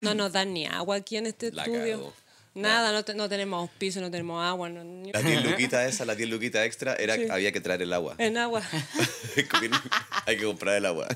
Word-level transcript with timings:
No 0.00 0.14
nos 0.14 0.32
dan 0.32 0.52
ni 0.54 0.66
agua 0.66 0.96
aquí 0.96 1.16
en 1.16 1.26
este 1.26 1.52
La 1.52 1.62
estudio. 1.64 1.98
cagó. 1.98 2.12
Nada, 2.54 2.90
no, 2.90 3.04
te- 3.04 3.12
no 3.14 3.28
tenemos 3.28 3.68
piso, 3.76 4.00
no 4.00 4.10
tenemos 4.10 4.42
agua. 4.42 4.70
No, 4.70 4.82
ni- 4.82 5.12
La 5.12 5.20
10 5.20 5.44
luquitas 5.44 5.86
esa, 5.92 6.06
la 6.06 6.14
10 6.14 6.30
luquitas 6.30 6.64
extra, 6.64 6.94
era, 6.94 7.14
Sí. 7.14 7.26
había 7.30 7.52
que 7.52 7.60
traer 7.60 7.82
el 7.82 7.92
agua. 7.92 8.14
en 8.16 8.38
agua. 8.38 8.62
Hay 10.26 10.38
que 10.38 10.44
comprar 10.44 10.76
el 10.76 10.86
agua. 10.86 11.06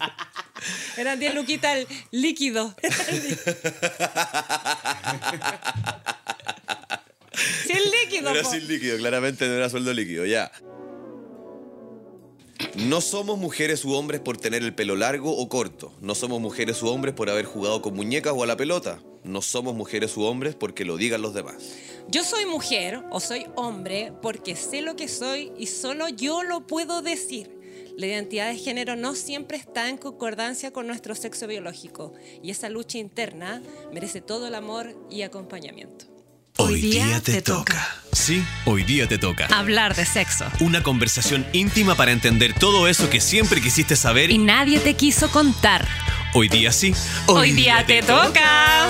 Eran 0.99 1.19
10 1.19 1.35
luquitas 1.35 1.79
el 1.79 1.87
líquido. 2.11 2.75
el 7.69 7.91
líquido. 7.91 8.31
Era 8.31 8.43
po. 8.43 8.51
sin 8.51 8.69
líquido, 8.69 8.99
claramente 8.99 9.47
no 9.47 9.55
era 9.55 9.71
sueldo 9.71 9.93
líquido, 9.93 10.27
ya. 10.27 10.51
No 12.77 13.01
somos 13.01 13.37
mujeres 13.37 13.85
u 13.85 13.95
hombres 13.95 14.21
por 14.21 14.37
tener 14.37 14.63
el 14.63 14.75
pelo 14.75 14.95
largo 14.95 15.37
o 15.37 15.49
corto. 15.49 15.93
No 16.01 16.15
somos 16.15 16.41
mujeres 16.41 16.81
u 16.83 16.89
hombres 16.89 17.15
por 17.15 17.29
haber 17.29 17.45
jugado 17.45 17.83
con 17.83 17.95
muñecas 17.95 18.33
o 18.37 18.45
a 18.45 18.47
la 18.47 18.57
pelota. 18.57 19.03
No 19.25 19.43
somos 19.43 19.75
mujeres 19.75 20.17
u 20.17 20.23
hombres 20.23 20.55
porque 20.55 20.85
lo 20.85 20.97
digan 20.97 21.21
los 21.21 21.35
demás. 21.35 21.57
Yo 22.09 22.23
soy 22.23 22.47
mujer 22.47 23.03
o 23.11 23.19
soy 23.19 23.47
hombre 23.57 24.13
porque 24.23 24.55
sé 24.55 24.83
lo 24.83 24.95
que 24.95 25.09
soy 25.09 25.53
y 25.59 25.67
solo 25.67 26.09
yo 26.09 26.45
lo 26.45 26.67
puedo 26.67 27.03
decir. 27.03 27.59
La 27.97 28.07
identidad 28.07 28.49
de 28.49 28.57
género 28.57 28.95
no 28.95 29.17
siempre 29.17 29.57
está 29.57 29.89
en 29.89 29.99
concordancia 29.99 30.73
con 30.73 30.87
nuestro 30.87 31.17
sexo 31.17 31.49
biológico 31.49 32.13
y 32.41 32.51
esa 32.51 32.69
lucha 32.69 32.99
interna 32.99 33.63
merece 33.93 34.21
todo 34.21 34.47
el 34.47 34.55
amor 34.55 34.95
y 35.11 35.23
acompañamiento. 35.23 36.07
Hoy 36.63 36.81
día 36.81 37.21
te 37.21 37.41
toca. 37.41 37.97
Sí, 38.13 38.45
hoy 38.67 38.85
día 38.85 39.09
te 39.09 39.17
toca. 39.17 39.47
Hablar 39.47 39.97
de 39.97 40.05
sexo. 40.05 40.45
Una 40.61 40.83
conversación 40.83 41.47
íntima 41.55 41.95
para 41.95 42.13
entender 42.13 42.53
todo 42.53 42.87
eso 42.87 43.09
que 43.09 43.21
siempre 43.21 43.63
quisiste 43.63 43.97
saber 43.97 44.31
Y 44.31 44.37
nadie 44.39 44.79
te 44.79 44.95
quiso 44.95 45.31
contar. 45.31 45.89
hoy 46.35 46.49
día 46.49 46.71
sí. 46.73 46.95
Hoy, 47.27 47.53
día, 47.53 47.85
te 47.87 48.03
toca. 48.03 48.87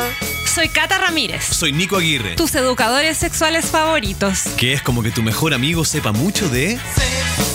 Soy 0.53 0.69
Cata 0.69 0.99
Ramírez, 0.99 1.45
Soy 1.45 1.73
Nico 1.73 1.97
Aguirre, 1.97 2.35
tus 2.35 2.53
educadores 2.57 3.17
sexuales 3.17 3.67
favoritos. 3.67 4.41
que 4.57 4.73
es 4.73 4.83
como 4.83 5.01
que 5.05 5.13
tu 5.13 5.23
mejor 5.23 5.55
amigo 5.55 5.85
sepa 5.85 6.11
mucho 6.11 6.49
de... 6.49 6.71
Sexo, 6.97 7.50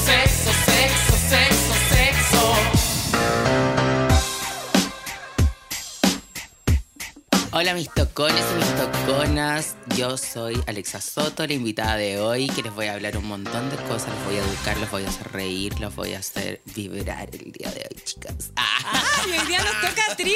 Hola 7.66 7.74
mis 7.74 7.90
tocones 7.90 8.46
y 8.52 8.56
mis 8.58 8.76
toconas, 8.76 9.76
yo 9.98 10.20
soy 10.20 10.62
Alexa 10.68 11.02
Soto, 11.02 11.48
la 11.48 11.54
invitada 11.54 11.98
de 11.98 12.20
hoy, 12.20 12.46
que 12.46 12.62
les 12.62 12.72
voy 12.72 12.86
a 12.86 12.94
hablar 12.94 13.18
un 13.18 13.26
montón 13.26 13.72
de 13.72 13.76
cosas, 13.78 14.10
los 14.10 14.26
voy 14.26 14.36
a 14.36 14.46
educar, 14.46 14.78
los 14.78 14.92
voy 14.92 15.04
a 15.04 15.10
hacer 15.10 15.32
reír, 15.32 15.80
los 15.80 15.96
voy 15.96 16.14
a 16.14 16.20
hacer 16.20 16.62
vibrar 16.76 17.28
el 17.34 17.52
día 17.52 17.72
de 17.72 17.90
hoy, 17.90 18.02
chicas. 18.04 18.52
Ah, 18.56 19.18
¡Ay, 19.24 19.32
hoy 19.32 19.48
día 19.48 19.64
nos 19.64 19.82
toca 19.82 20.16
trío! 20.16 20.36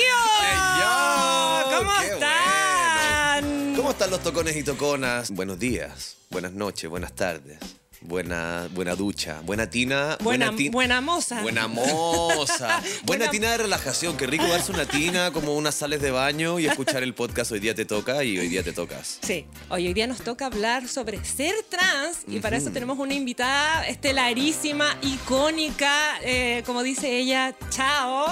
¿Cómo 1.78 1.92
¡Qué 2.00 2.08
están? 2.08 3.76
¿Cómo 3.76 3.92
están 3.92 4.10
los 4.10 4.24
tocones 4.24 4.56
y 4.56 4.64
toconas? 4.64 5.30
Buenos 5.30 5.60
días, 5.60 6.16
buenas 6.32 6.54
noches, 6.54 6.90
buenas 6.90 7.14
tardes. 7.14 7.60
Buena, 8.02 8.70
buena 8.74 8.96
ducha, 8.96 9.42
buena 9.44 9.70
tina. 9.70 10.18
Buena- 10.22 10.56
ti- 10.56 10.70
buena 10.70 11.02
moza. 11.02 11.42
Buena 11.42 11.68
moza. 11.68 12.82
buena 13.04 13.26
Buena- 13.26 13.30
tina 13.32 13.52
de 13.52 13.58
relajación. 13.58 14.16
Qué 14.16 14.26
rico 14.26 14.48
darse 14.48 14.72
una 14.72 14.86
tina, 14.86 15.32
como 15.32 15.54
unas 15.56 15.76
sales 15.76 16.02
de 16.02 16.10
baño 16.12 16.60
y 16.60 16.66
escuchar 16.68 17.04
el 17.04 17.14
podcast 17.14 17.52
Hoy 17.52 17.60
día 17.60 17.76
te 17.76 17.84
toca 17.86 18.24
y 18.24 18.40
hoy 18.40 18.48
día 18.48 18.64
te 18.64 18.72
tocas. 18.72 19.20
Sí, 19.22 19.46
hoy, 19.70 19.88
hoy 19.88 19.94
día 19.94 20.08
nos 20.08 20.22
toca 20.22 20.46
hablar 20.46 20.88
sobre 20.88 21.24
ser 21.26 21.54
trans 21.70 22.20
y 22.28 22.40
para 22.40 22.56
eso 22.58 22.72
tenemos 22.72 22.98
una 23.00 23.14
invitada 23.14 23.86
estelarísima, 23.88 24.98
icónica, 25.02 26.20
eh, 26.24 26.64
como 26.66 26.84
dice 26.84 27.18
ella, 27.18 27.54
chao. 27.70 28.28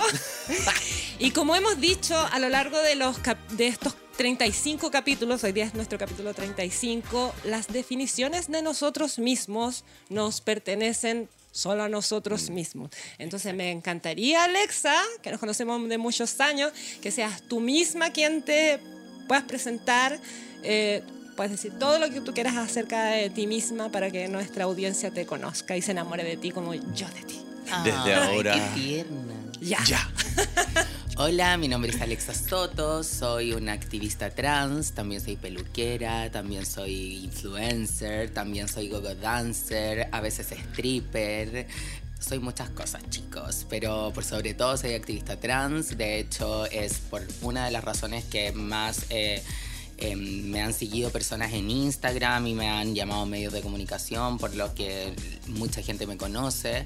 y 1.19 1.31
como 1.31 1.55
hemos 1.55 1.79
dicho 1.81 2.17
a 2.31 2.39
lo 2.39 2.47
largo 2.49 2.79
de, 2.79 2.95
los 2.95 3.17
de 3.51 3.67
estos 3.67 3.95
35 4.17 4.89
capítulos, 4.89 5.43
hoy 5.43 5.51
día 5.51 5.65
es 5.65 5.75
nuestro 5.75 5.99
capítulo 5.99 6.33
35, 6.33 7.33
las 7.45 7.67
definiciones 7.67 8.49
de 8.49 8.63
nosotros 8.63 9.19
mismos 9.19 9.83
nos 10.09 10.41
pertenecen 10.41 11.29
solo 11.51 11.83
a 11.83 11.89
nosotros 11.89 12.49
mismos. 12.49 12.89
Entonces 13.19 13.53
me 13.53 13.71
encantaría, 13.71 14.43
Alexa, 14.43 14.95
que 15.21 15.29
nos 15.29 15.39
conocemos 15.39 15.87
de 15.87 15.99
muchos 15.99 16.39
años, 16.41 16.71
que 17.01 17.11
seas 17.11 17.43
tú 17.47 17.59
misma 17.59 18.09
quien 18.09 18.41
te 18.41 18.79
puedas 19.27 19.43
presentar, 19.43 20.19
eh, 20.63 21.03
puedes 21.35 21.51
decir 21.51 21.77
todo 21.77 21.99
lo 21.99 22.09
que 22.09 22.19
tú 22.21 22.33
quieras 22.33 22.55
acerca 22.57 23.05
de 23.11 23.29
ti 23.29 23.45
misma 23.45 23.91
para 23.91 24.09
que 24.09 24.27
nuestra 24.27 24.63
audiencia 24.63 25.11
te 25.11 25.27
conozca 25.27 25.77
y 25.77 25.83
se 25.83 25.91
enamore 25.91 26.23
de 26.23 26.37
ti 26.37 26.49
como 26.49 26.73
yo 26.73 27.07
de 27.09 27.21
ti. 27.23 27.39
Desde 27.83 28.13
ay, 28.13 28.33
ahora- 28.33 28.53
Qué 28.73 28.81
tierna. 28.81 29.33
Ya. 29.61 29.83
Ya. 29.85 30.09
Hola, 31.19 31.57
mi 31.57 31.67
nombre 31.67 31.89
es 31.89 31.99
Alexa 31.99 32.35
Soto, 32.35 33.03
soy 33.03 33.51
una 33.51 33.73
activista 33.73 34.29
trans, 34.29 34.91
también 34.91 35.19
soy 35.19 35.35
peluquera, 35.35 36.29
también 36.29 36.63
soy 36.63 37.23
influencer, 37.23 38.29
también 38.29 38.67
soy 38.67 38.87
gogo 38.87 39.15
dancer, 39.15 40.09
a 40.11 40.21
veces 40.21 40.51
stripper. 40.51 41.65
Soy 42.19 42.37
muchas 42.37 42.69
cosas, 42.69 43.01
chicos, 43.09 43.65
pero 43.67 44.11
por 44.13 44.23
sobre 44.23 44.53
todo 44.53 44.77
soy 44.77 44.93
activista 44.93 45.39
trans. 45.39 45.97
De 45.97 46.19
hecho, 46.19 46.67
es 46.67 46.99
por 46.99 47.23
una 47.41 47.65
de 47.65 47.71
las 47.71 47.83
razones 47.83 48.23
que 48.25 48.51
más 48.51 49.07
eh, 49.09 49.41
eh, 49.97 50.15
me 50.15 50.61
han 50.61 50.73
seguido 50.73 51.09
personas 51.09 51.51
en 51.53 51.71
Instagram 51.71 52.45
y 52.45 52.53
me 52.53 52.69
han 52.69 52.93
llamado 52.93 53.25
medios 53.25 53.53
de 53.53 53.61
comunicación, 53.61 54.37
por 54.37 54.53
lo 54.53 54.75
que 54.75 55.15
mucha 55.47 55.81
gente 55.81 56.05
me 56.05 56.15
conoce. 56.15 56.85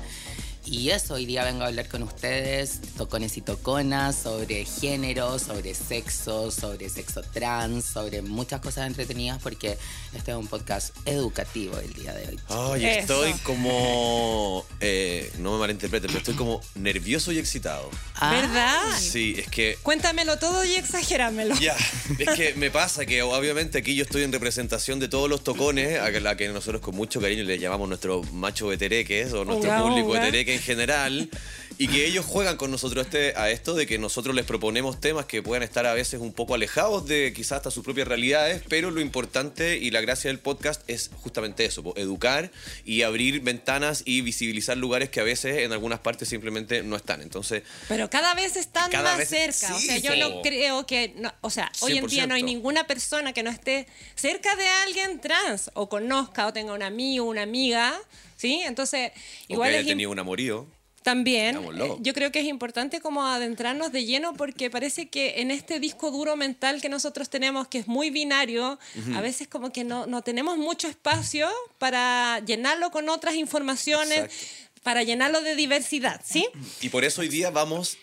Y 0.64 0.92
eso, 0.92 1.16
hoy 1.16 1.26
día 1.26 1.44
vengo 1.44 1.64
a 1.64 1.68
hablar 1.68 1.88
con 1.90 2.04
ustedes, 2.04 2.80
tocones 2.96 3.36
y 3.36 3.42
toconas, 3.42 4.16
sobre 4.16 4.64
género, 4.64 5.40
sobre 5.40 5.74
sexo, 5.74 6.52
sobre 6.52 6.88
sexo 6.88 7.24
trans, 7.24 7.84
sobre 7.84 8.22
muchas 8.22 8.62
cosas 8.62 8.86
entretenidas, 8.86 9.42
porque 9.42 9.78
este 10.14 10.32
es 10.32 10.38
un 10.38 10.48
podcast 10.48 10.96
educativo 11.06 11.78
el 11.80 11.92
día 11.94 12.14
de 12.14 12.28
hoy. 12.28 12.40
Ay, 12.48 12.86
Eso. 12.86 13.26
estoy 13.26 13.34
como. 13.42 14.64
eh, 14.80 15.32
no 15.40 15.54
me 15.54 15.60
malinterpreten, 15.60 16.08
pero 16.08 16.20
estoy 16.20 16.36
como 16.36 16.62
nervioso 16.76 17.32
y 17.32 17.40
excitado. 17.40 17.90
Ah, 18.16 18.32
¿Verdad? 18.32 18.98
Sí, 19.00 19.36
es 19.40 19.50
que. 19.50 19.78
Cuéntamelo 19.82 20.38
todo 20.38 20.64
y 20.64 20.76
exagéramelo. 20.76 21.56
Ya, 21.60 21.76
es 22.20 22.30
que 22.38 22.54
me 22.56 22.70
pasa 22.70 23.06
que 23.08 23.24
obviamente 23.24 23.80
aquí 23.80 23.96
yo 23.96 24.04
estoy 24.04 24.22
en 24.24 24.32
representación 24.32 25.00
de 25.00 25.08
todos 25.10 25.28
los 25.28 25.44
tocones, 25.44 26.00
a 26.00 26.12
la 26.12 26.38
que 26.38 26.48
nosotros 26.50 26.82
con 26.82 26.96
mucho 26.96 27.20
cariño 27.20 27.44
le 27.44 27.58
llamamos 27.58 27.90
nuestro 27.90 28.22
macho 28.32 28.68
vetereques 28.68 29.34
o 29.34 29.44
nuestro 29.44 29.70
Uga, 29.72 29.82
público 29.82 30.10
uga. 30.10 30.20
vetereque 30.20 30.51
en 30.54 30.60
general, 30.62 31.30
y 31.78 31.88
que 31.88 32.06
ellos 32.06 32.26
juegan 32.26 32.58
con 32.58 32.70
nosotros 32.70 33.06
este, 33.08 33.34
a 33.36 33.50
esto 33.50 33.74
de 33.74 33.88
que 33.88 33.98
nosotros 33.98 34.36
les 34.36 34.46
proponemos 34.46 35.00
temas 35.02 35.26
que 35.26 35.42
puedan 35.42 35.64
estar 35.64 35.86
a 35.88 35.94
veces 35.96 36.20
un 36.22 36.32
poco 36.32 36.54
alejados 36.54 37.08
de 37.08 37.34
quizás 37.36 37.54
hasta 37.54 37.72
sus 37.72 37.84
propias 37.84 38.08
realidades, 38.08 38.62
pero 38.70 38.92
lo 38.92 39.02
importante 39.02 39.78
y 39.78 39.90
la 39.90 40.00
gracia 40.02 40.30
del 40.30 40.38
podcast 40.38 40.88
es 40.88 41.10
justamente 41.24 41.66
eso, 41.66 41.94
educar 41.98 42.52
y 42.86 43.02
abrir 43.02 43.40
ventanas 43.42 44.04
y 44.06 44.22
visibilizar 44.22 44.78
lugares 44.78 45.10
que 45.10 45.22
a 45.22 45.24
veces 45.24 45.58
en 45.60 45.72
algunas 45.72 46.00
partes 46.02 46.30
simplemente 46.30 46.84
no 46.84 46.96
están. 46.96 47.22
Entonces, 47.24 47.64
Pero 47.88 48.10
cada 48.12 48.36
vez 48.36 48.58
están 48.58 48.92
Cada 48.92 49.18
más 49.18 49.30
vez- 49.30 49.30
cerca. 49.56 49.74
o 49.76 49.80
sí, 49.80 49.88
sea, 49.88 49.98
yo 49.98 50.16
no 50.18 50.42
creo 50.44 50.86
que. 50.86 51.14
no- 51.18 51.34
o 51.42 51.50
sea, 51.50 51.72
hoy 51.80 51.98
en 51.98 52.06
día 52.06 52.28
no 52.28 52.36
hay 52.36 52.42
100%. 52.42 52.46
ninguna 52.46 52.86
persona 52.86 53.34
que 53.34 53.42
no 53.42 53.50
esté 53.50 53.88
cerca 54.16 54.56
de 54.56 54.68
alguien 54.86 55.20
trans 55.20 55.72
o 55.74 55.90
conozca 55.90 56.46
o 56.46 56.54
tenga 56.54 56.74
un 56.74 56.84
amigo, 56.84 57.26
una 57.26 57.42
amiga. 57.42 57.98
¿Sí? 58.42 58.60
Entonces, 58.66 59.12
igual 59.48 59.72
que 59.72 59.80
es 59.82 59.86
tenido 59.86 60.10
un 60.10 60.18
amorío. 60.18 60.66
También, 61.04 61.56
Digámoslo. 61.58 61.86
eh, 61.86 61.98
yo 62.00 62.14
creo 62.14 62.32
que 62.32 62.40
es 62.40 62.46
importante 62.48 63.02
como 63.02 63.24
adentrarnos 63.26 63.92
de 63.92 64.06
lleno 64.06 64.34
porque 64.34 64.70
parece 64.72 65.10
que 65.10 65.42
en 65.42 65.50
este 65.52 65.80
disco 65.80 66.10
duro 66.12 66.36
mental 66.36 66.80
que 66.82 66.90
nosotros 66.90 67.30
tenemos, 67.30 67.68
que 67.68 67.80
es 67.80 67.88
muy 67.88 68.10
binario, 68.12 68.80
a 69.16 69.22
veces 69.22 69.48
como 69.48 69.72
que 69.72 69.84
no, 69.84 70.06
no 70.08 70.22
tenemos 70.24 70.58
mucho 70.58 70.88
espacio 70.88 71.48
para 71.80 72.40
llenarlo 72.46 72.90
con 72.92 73.10
otras 73.10 73.34
informaciones, 73.36 74.18
Exacto. 74.20 74.82
para 74.84 75.02
llenarlo 75.04 75.42
de 75.42 75.56
diversidad, 75.56 76.22
¿sí? 76.24 76.48
Y 76.82 76.90
por 76.90 77.04
eso 77.04 77.22
hoy 77.22 77.30
día 77.30 77.50
vamos, 77.52 77.98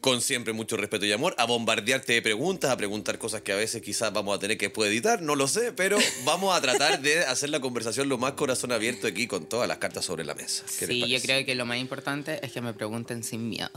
con 0.00 0.20
siempre 0.20 0.52
mucho 0.52 0.76
respeto 0.76 1.04
y 1.04 1.12
amor, 1.12 1.34
a 1.38 1.44
bombardearte 1.44 2.14
de 2.14 2.22
preguntas, 2.22 2.70
a 2.70 2.76
preguntar 2.76 3.18
cosas 3.18 3.42
que 3.42 3.52
a 3.52 3.56
veces 3.56 3.82
quizás 3.82 4.12
vamos 4.12 4.36
a 4.36 4.38
tener 4.38 4.56
que 4.56 4.66
después 4.66 4.90
editar, 4.90 5.20
no 5.20 5.34
lo 5.34 5.46
sé, 5.46 5.72
pero 5.72 5.98
vamos 6.24 6.56
a 6.56 6.60
tratar 6.60 7.00
de 7.00 7.20
hacer 7.20 7.50
la 7.50 7.60
conversación 7.60 8.08
lo 8.08 8.18
más 8.18 8.32
corazón 8.32 8.72
abierto 8.72 9.06
aquí 9.06 9.26
con 9.26 9.46
todas 9.46 9.68
las 9.68 9.78
cartas 9.78 10.04
sobre 10.04 10.24
la 10.24 10.34
mesa. 10.34 10.64
¿Qué 10.78 10.86
les 10.86 10.96
Sí, 10.96 11.08
yo 11.08 11.20
creo 11.20 11.44
que 11.44 11.54
lo 11.54 11.66
más 11.66 11.78
importante 11.78 12.44
es 12.44 12.52
que 12.52 12.60
me 12.60 12.72
pregunten 12.72 13.22
sin 13.22 13.48
miedo. 13.48 13.70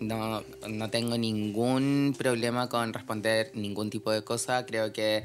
No, 0.00 0.42
no 0.68 0.90
tengo 0.90 1.18
ningún 1.18 2.14
problema 2.16 2.68
con 2.68 2.92
responder 2.92 3.50
ningún 3.54 3.90
tipo 3.90 4.10
de 4.10 4.22
cosa. 4.22 4.64
Creo 4.64 4.92
que 4.92 5.24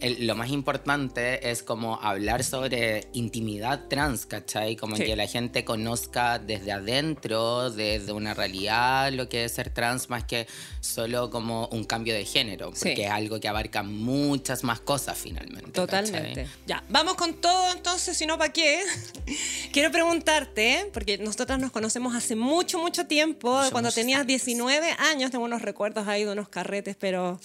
el- 0.00 0.26
lo 0.26 0.34
más 0.34 0.50
importante 0.50 1.50
es 1.50 1.62
como 1.62 2.00
hablar 2.00 2.42
sobre 2.44 3.08
intimidad 3.12 3.88
trans, 3.88 4.26
¿cachai? 4.26 4.76
Como 4.76 4.96
Sí. 4.96 5.04
que 5.04 5.16
la 5.16 5.26
gente 5.26 5.64
conozca 5.64 6.38
desde 6.38 6.72
adentro, 6.72 7.70
desde 7.70 8.12
una 8.12 8.34
realidad, 8.34 9.12
lo 9.12 9.28
que 9.28 9.44
es 9.44 9.52
ser 9.52 9.70
trans, 9.70 10.10
más 10.10 10.24
que 10.24 10.46
solo 10.80 11.30
como 11.30 11.66
un 11.68 11.84
cambio 11.84 12.14
de 12.14 12.24
género, 12.24 12.70
Sí. 12.74 12.88
porque 12.88 13.04
es 13.04 13.10
algo 13.10 13.40
que 13.40 13.48
abarca 13.48 13.82
muchas 13.82 14.64
más 14.64 14.80
cosas 14.80 15.18
finalmente. 15.18 15.70
Totalmente. 15.72 16.44
¿cachai? 16.44 16.46
Ya, 16.66 16.82
vamos 16.88 17.14
con 17.14 17.34
todo 17.34 17.70
entonces, 17.72 18.16
si 18.16 18.26
no, 18.26 18.38
¿para 18.38 18.52
qué? 18.52 18.80
Quiero 19.72 19.90
preguntarte, 19.90 20.90
porque 20.92 21.18
nosotras 21.18 21.58
nos 21.58 21.70
conocemos 21.70 22.14
hace 22.14 22.36
mucho, 22.36 22.78
mucho 22.78 23.06
tiempo, 23.06 23.60
cuando 23.70 23.92
tenías 23.92 24.18
años. 24.20 24.26
19 24.28 24.90
años, 24.98 25.30
tengo 25.30 25.44
unos 25.44 25.62
recuerdos 25.62 26.08
ahí 26.08 26.24
de 26.24 26.32
unos 26.32 26.48
carretes, 26.48 26.96
pero 26.98 27.38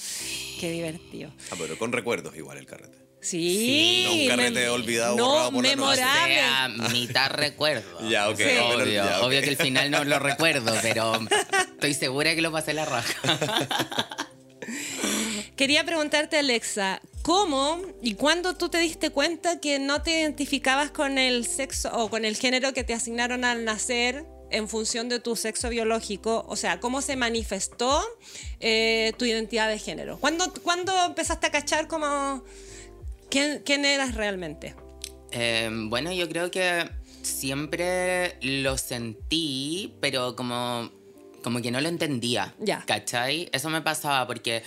Qué 0.60 0.72
divertido. 0.72 1.31
Ah, 1.52 1.56
pero 1.57 1.78
con 1.78 1.92
recuerdos 1.92 2.36
igual 2.36 2.57
el 2.57 2.66
carrete. 2.66 2.98
Sí. 3.22 4.04
No 4.06 4.13
un 4.13 4.28
carrete 4.28 4.69
olvidado, 4.69 5.16
no, 5.18 5.25
borrado 5.25 5.52
por 5.52 5.63
la 5.66 5.75
noche. 5.75 5.81
O 5.81 5.96
memorable. 6.06 6.36
sea, 6.36 6.68
mitad 6.92 7.30
recuerdo. 7.31 7.84
Ya, 8.10 8.30
ok, 8.30 8.38
Sí. 8.38 8.44
Obvio, 8.62 8.86
ya, 8.86 9.18
ok. 9.19 9.24
obvio 9.25 9.42
que 9.42 9.50
el 9.50 9.57
final 9.57 9.90
no 9.92 10.04
lo 10.04 10.19
recuerdo, 10.19 10.74
pero 10.81 11.19
estoy 11.74 11.94
segura 11.96 12.36
que 12.36 12.42
lo 12.42 12.52
pasé 12.52 12.74
la 12.74 12.86
raja. 12.86 13.16
Quería 15.56 15.84
preguntarte, 15.86 16.38
Alexa, 16.38 17.01
¿cómo 17.22 17.80
y 18.01 18.16
cuándo 18.16 18.56
tú 18.56 18.69
te 18.69 18.78
diste 18.78 19.10
cuenta 19.10 19.60
que 19.60 19.80
no 19.80 20.01
te 20.01 20.19
identificabas 20.19 20.92
con 20.92 21.18
el 21.18 21.46
sexo 21.46 21.90
o 21.94 22.10
con 22.10 22.25
el 22.25 22.36
género 22.36 22.74
que 22.74 22.84
te 22.84 22.94
asignaron 22.94 23.46
al 23.46 23.63
nacer 23.63 24.25
en 24.51 24.68
función 24.68 25.09
de 25.09 25.19
tu 25.19 25.36
sexo 25.36 25.69
biológico? 25.69 26.45
O 26.47 26.56
sea, 26.56 26.80
¿cómo 26.80 27.01
se 27.01 27.15
manifestó 27.15 28.01
eh, 28.59 29.13
tu 29.18 29.25
identidad 29.25 29.69
de 29.69 29.80
género? 29.80 30.19
¿Cuándo, 30.19 30.51
cuándo 30.63 30.94
empezaste 31.06 31.47
a 31.47 31.51
cachar 31.51 31.88
como 31.88 32.44
quién, 33.30 33.62
quién 33.65 33.86
eras 33.86 34.15
realmente? 34.15 34.75
Eh, 35.31 35.69
bueno, 35.71 36.12
yo 36.13 36.30
creo 36.30 36.51
que 36.51 36.89
siempre 37.21 38.38
lo 38.42 38.77
sentí, 38.77 39.95
pero 40.00 40.36
como, 40.36 40.89
como 41.44 41.62
que 41.62 41.71
no 41.71 41.81
lo 41.81 41.89
entendía. 41.89 42.56
Ya. 42.59 42.83
¿Cachai? 42.86 43.50
Eso 43.51 43.69
me 43.69 43.81
pasaba 43.81 44.25
porque 44.27 44.63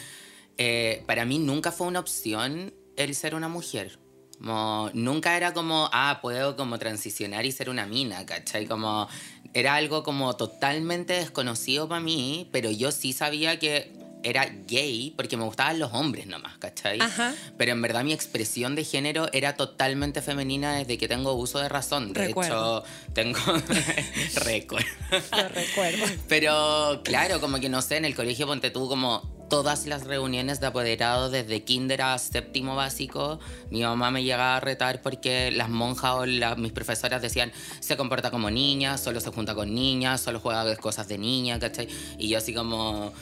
eh, 0.59 1.03
para 1.07 1.25
mí 1.25 1.39
nunca 1.39 1.73
fue 1.73 1.87
una 1.87 2.01
opción 2.01 2.75
el 2.97 3.15
ser 3.15 3.35
una 3.35 3.49
mujer. 3.49 3.99
Como, 4.39 4.91
nunca 4.95 5.37
era 5.37 5.53
como, 5.53 5.89
ah, 5.93 6.19
puedo 6.23 6.57
como 6.57 6.79
transicionar 6.79 7.45
y 7.45 7.53
ser 7.53 7.71
una 7.71 7.87
mina, 7.87 8.25
¿cachai? 8.25 8.67
Como, 8.67 9.09
era 9.55 9.75
algo 9.75 10.03
como 10.03 10.35
totalmente 10.37 11.15
desconocido 11.15 11.89
para 11.89 12.01
mí, 12.01 12.49
pero 12.53 12.71
yo 12.71 12.93
sí 12.93 13.13
sabía 13.13 13.59
que 13.59 13.93
era 14.23 14.47
gay 14.67 15.13
porque 15.17 15.37
me 15.37 15.45
gustaban 15.45 15.79
los 15.79 15.93
hombres 15.95 16.27
nomás, 16.27 16.59
¿cachai? 16.59 17.01
Ajá. 17.01 17.35
Pero 17.57 17.73
en 17.73 17.81
verdad 17.83 18.05
mi 18.05 18.13
expresión 18.13 18.75
de 18.75 18.85
género 18.85 19.29
era 19.33 19.57
totalmente 19.57 20.23
femenina 20.23 20.77
desde 20.77 20.99
que 20.99 21.09
tengo 21.09 21.35
uso 21.35 21.61
de 21.61 21.69
razón. 21.69 22.13
De 22.13 22.27
Recuerdo. 22.27 22.79
hecho, 22.85 23.13
tengo 23.15 23.39
récord. 24.45 24.85
Lo 25.31 25.49
recuerdo. 25.49 26.05
Pero 26.29 27.01
claro, 27.05 27.41
como 27.41 27.61
que 27.61 27.69
no 27.69 27.81
sé, 27.83 27.97
en 27.97 28.05
el 28.05 28.15
colegio 28.15 28.47
ponte 28.47 28.71
tú 28.71 28.89
como 28.89 29.38
todas 29.49 29.87
las 29.87 30.05
reuniones 30.05 30.61
de 30.61 30.67
apoderados 30.67 31.33
desde 31.33 31.65
kinder 31.65 32.03
a 32.03 32.19
séptimo 32.19 32.77
básico, 32.77 33.39
mi 33.71 33.83
mamá 33.83 34.11
me 34.11 34.23
llegaba 34.23 34.57
a 34.57 34.61
retar 34.61 35.03
porque 35.03 35.51
las 35.51 35.69
monjas 35.69 36.13
o 36.15 36.27
la- 36.27 36.55
mis 36.57 36.73
profesoras 36.73 37.23
decían 37.23 37.53
se 37.81 37.97
comporta 37.97 38.31
como 38.31 38.51
niña, 38.51 38.99
solo 38.99 39.21
se 39.21 39.31
junta 39.31 39.55
con 39.55 39.75
niñas, 39.75 40.21
solo 40.21 40.41
juega 40.41 40.77
cosas 40.77 41.09
de 41.09 41.19
niña, 41.19 41.59
¿cachai? 41.59 41.89
Y 42.19 42.29
yo 42.29 42.39
así 42.39 42.53
como 42.55 43.13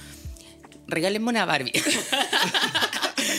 regálenme 0.86 1.28
una 1.28 1.44
Barbie. 1.44 1.72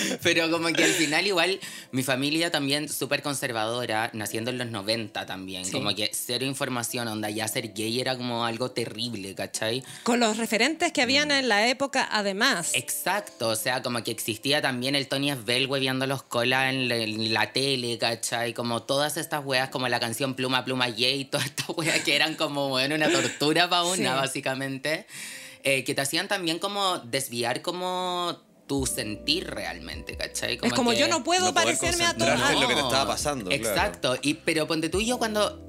Pero 0.24 0.50
como 0.52 0.68
que 0.70 0.84
al 0.84 0.92
final 0.92 1.26
igual 1.28 1.60
mi 1.92 2.04
familia 2.04 2.52
también 2.52 2.90
súper 2.90 3.22
conservadora, 3.22 4.10
naciendo 4.14 4.52
en 4.52 4.58
los 4.58 4.68
90 4.68 5.26
también, 5.26 5.66
Sí. 5.66 5.72
como 5.72 5.94
que 5.96 6.10
cero 6.14 6.46
información, 6.46 7.08
onda 7.08 7.30
ya 7.30 7.48
ser 7.48 7.74
gay 7.74 8.00
era 8.00 8.18
como 8.18 8.46
algo 8.46 8.72
terrible, 8.72 9.36
¿cachai? 9.36 9.84
Con 10.04 10.20
los 10.20 10.38
referentes 10.38 10.92
que 10.92 11.02
habían 11.02 11.32
en 11.32 11.48
la 11.50 11.68
época, 11.68 12.08
además. 12.12 12.72
Exacto, 12.74 13.50
o 13.50 13.56
sea, 13.56 13.82
como 13.82 14.04
que 14.04 14.12
existía 14.12 14.62
también 14.62 14.96
el 14.96 15.08
Tony 15.08 15.32
Svel 15.32 15.68
viendo 15.68 16.08
los 16.08 16.24
colas 16.24 16.74
en, 16.74 16.88
la- 16.88 16.96
en 16.98 17.34
la 17.34 17.52
tele, 17.54 17.98
¿cachai? 17.98 18.54
Como 18.54 18.84
todas 18.84 19.18
estas 19.18 19.44
weas, 19.46 19.70
como 19.70 19.88
la 19.88 20.00
canción 20.00 20.34
Pluma 20.34 20.64
Pluma 20.66 20.88
Gay, 20.90 21.26
todas 21.32 21.46
estas 21.48 21.70
weas 21.76 22.00
que 22.04 22.16
eran 22.16 22.36
como, 22.36 22.70
bueno, 22.70 22.96
una 22.96 23.10
tortura 23.12 23.70
para 23.70 23.84
una, 23.84 23.96
Sí. 23.98 24.04
básicamente, 24.04 25.06
eh, 25.64 25.84
que 25.84 25.94
te 25.94 26.02
hacían 26.02 26.28
también 26.28 26.60
como 26.60 27.00
desviar 27.00 27.62
como 27.62 28.40
tu 28.68 28.86
sentir 28.86 29.50
realmente, 29.50 30.16
¿cachai? 30.18 30.60
es 30.62 30.74
como 30.74 30.92
que- 30.92 30.98
yo 30.98 31.08
no 31.08 31.24
puedo 31.24 31.48
no 31.48 31.54
parecerme 31.54 32.04
a 32.04 32.14
todo. 32.14 32.28
concentrarte 32.28 32.54
en 32.54 32.58
ah, 32.58 32.62
lo 32.62 32.68
que 32.68 32.76
te 32.76 32.82
estaba 32.82 33.08
pasando, 33.08 33.50
claro. 33.50 33.64
Exacto. 33.64 34.16
Y, 34.22 34.34
pero 34.36 34.68
ponte 34.68 34.90
tú 34.90 35.00
y 35.00 35.06
yo 35.06 35.18
cuando 35.18 35.68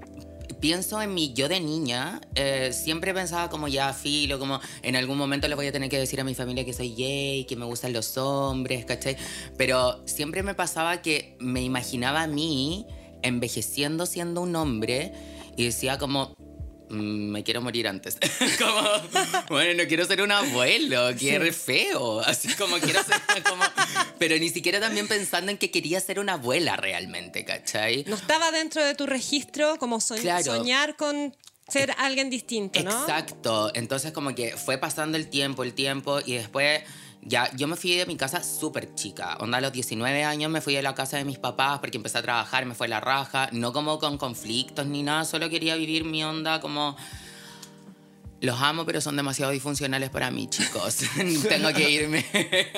pienso 0.61 1.01
en 1.01 1.15
mi 1.15 1.33
yo 1.33 1.49
de 1.49 1.61
niña, 1.61 2.21
eh, 2.35 2.73
siempre 2.73 3.15
pensaba 3.15 3.49
como 3.49 3.69
ya 3.69 3.93
filo, 3.93 4.39
como 4.39 4.61
en 4.83 4.97
algún 4.97 5.17
momento 5.17 5.47
le 5.47 5.55
voy 5.55 5.67
a 5.69 5.73
tener 5.73 5.89
que 5.89 5.99
decir 5.99 6.21
a 6.21 6.25
mi 6.25 6.35
familia 6.35 6.65
que 6.65 6.73
soy 6.73 6.95
gay, 6.95 7.45
que 7.45 7.57
me 7.57 7.65
gustan 7.65 7.93
los 7.93 8.17
hombres, 8.19 8.85
¿cachai? 8.85 9.17
Pero 9.57 10.03
siempre 10.07 10.43
me 10.43 10.55
pasaba 10.55 11.01
que 11.03 11.37
me 11.39 11.63
imaginaba 11.63 12.23
a 12.23 12.27
mí 12.27 12.87
envejeciendo 13.23 14.07
siendo 14.07 14.41
un 14.41 14.55
hombre 14.57 15.13
y 15.57 15.65
decía 15.65 15.99
como... 15.99 16.35
"Mm, 16.91 17.31
Me 17.31 17.45
quiero 17.45 17.61
morir 17.61 17.87
antes. 17.89 18.17
como, 18.59 18.83
bueno, 19.49 19.83
no 19.83 19.89
quiero 19.89 20.05
ser 20.07 20.23
un 20.23 20.33
abuelo, 20.33 21.11
re 21.13 21.53
feo. 21.53 22.21
Así 22.21 22.53
como 22.55 22.79
quiero 22.79 23.03
ser 23.05 23.43
como. 23.49 23.65
Pero 24.19 24.37
ni 24.39 24.49
siquiera 24.51 24.81
también 24.81 25.07
pensando 25.09 25.51
en 25.51 25.59
que 25.59 25.71
quería 25.71 26.01
ser 26.01 26.19
una 26.19 26.35
abuela 26.35 26.77
realmente, 26.77 27.45
¿cachai? 27.45 28.05
No 28.07 28.17
estaba 28.17 28.51
dentro 28.51 28.85
de 28.85 28.95
tu 28.95 29.07
registro 29.07 29.77
como 29.79 30.01
so- 30.01 30.17
Claro. 30.17 30.45
soñar 30.45 30.97
con 30.97 31.35
ser 31.69 31.95
alguien 31.99 32.31
distinto, 32.31 32.83
¿no? 32.83 32.91
Exacto. 33.03 33.71
Entonces 33.75 34.13
como 34.13 34.35
que 34.35 34.57
fue 34.57 34.79
pasando 34.79 35.17
el 35.19 35.29
tiempo, 35.29 35.63
el 35.65 35.75
tiempo 35.75 36.21
y 36.25 36.33
después 36.35 36.81
ya 37.29 37.51
yo 37.55 37.69
me 37.69 37.77
fui 37.77 37.95
de 37.95 38.07
mi 38.07 38.17
casa 38.17 38.43
súper 38.43 38.95
chica. 38.95 39.37
Onda 39.41 39.59
a 39.59 39.61
los 39.61 39.73
19 39.73 40.25
años 40.25 40.51
me 40.51 40.61
fui 40.61 40.75
de 40.75 40.83
la 40.83 40.95
casa 40.95 41.19
de 41.19 41.25
mis 41.25 41.39
papás 41.39 41.79
porque 41.79 41.99
empecé 41.99 42.19
a 42.19 42.23
trabajar, 42.23 42.65
me 42.65 42.75
fue 42.75 42.89
la 42.89 43.01
raja, 43.01 43.49
no 43.53 43.73
como 43.73 43.99
con 43.99 44.19
conflictos 44.19 44.87
ni 44.87 45.03
nada, 45.03 45.25
solo 45.25 45.49
quería 45.51 45.77
vivir 45.77 46.05
mi 46.05 46.25
onda 46.25 46.61
como 46.61 46.97
los 48.41 48.61
amo, 48.61 48.85
pero 48.87 49.01
son 49.01 49.17
demasiado 49.17 49.51
disfuncionales 49.51 50.11
para 50.11 50.31
mí, 50.31 50.49
chicos. 50.49 50.99
Tengo 51.49 51.73
que 51.73 51.91
irme. 51.91 52.25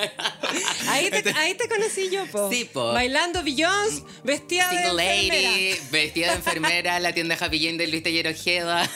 Ahí 0.89 1.09
te, 1.11 1.31
ahí 1.31 1.55
te 1.55 1.69
conocí 1.69 2.11
yo, 2.11 2.27
po. 2.27 2.51
Sí, 2.51 2.65
po. 2.65 2.93
Bailando 2.93 3.45
Beyoncé, 3.45 4.03
vestida 4.25 4.69
de 4.71 4.77
enfermera. 4.77 5.31
lady, 5.31 5.77
vestida 5.93 6.29
de 6.31 6.35
enfermera, 6.35 6.97
en 6.97 7.03
la 7.05 7.13
tienda 7.13 7.37
Happy 7.41 7.65
Jane 7.65 7.79
de 7.79 7.87
Luis 7.87 8.03
Tellero 8.03 8.31
Ojeda. 8.31 8.91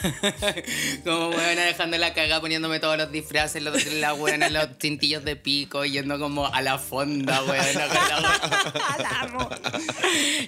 Como 1.05 1.31
buena 1.31 1.63
dejando 1.63 1.97
la 1.99 2.13
cagada, 2.13 2.41
poniéndome 2.41 2.81
todos 2.81 2.99
los 2.99 3.13
disfraces, 3.13 3.63
los, 3.63 3.87
la 3.95 4.13
buena, 4.13 4.49
los 4.49 4.69
cintillos 4.81 5.25
de 5.25 5.37
pico, 5.37 5.85
yendo 5.85 6.19
como 6.19 6.47
a 6.47 6.63
la 6.63 6.79
fonda, 6.79 7.43
buena, 7.43 7.87
con 7.87 8.23
la 8.23 9.61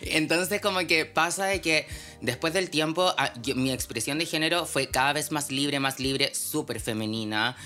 entonces 0.03 0.61
como 0.61 0.81
que 0.87 1.05
pasa 1.05 1.47
de 1.47 1.61
que 1.61 1.87
después 2.21 2.53
del 2.53 2.71
tiempo 2.71 3.13
ah, 3.19 3.33
yo- 3.43 3.55
mi 3.55 3.71
expresión 3.73 4.19
de 4.19 4.27
género 4.27 4.67
fue 4.67 4.89
cada 4.89 5.13
vez 5.13 5.31
más 5.33 5.51
libre, 5.51 5.81
más 5.81 5.99
libre, 6.01 6.35
súper 6.35 6.81
femenina. 6.81 7.57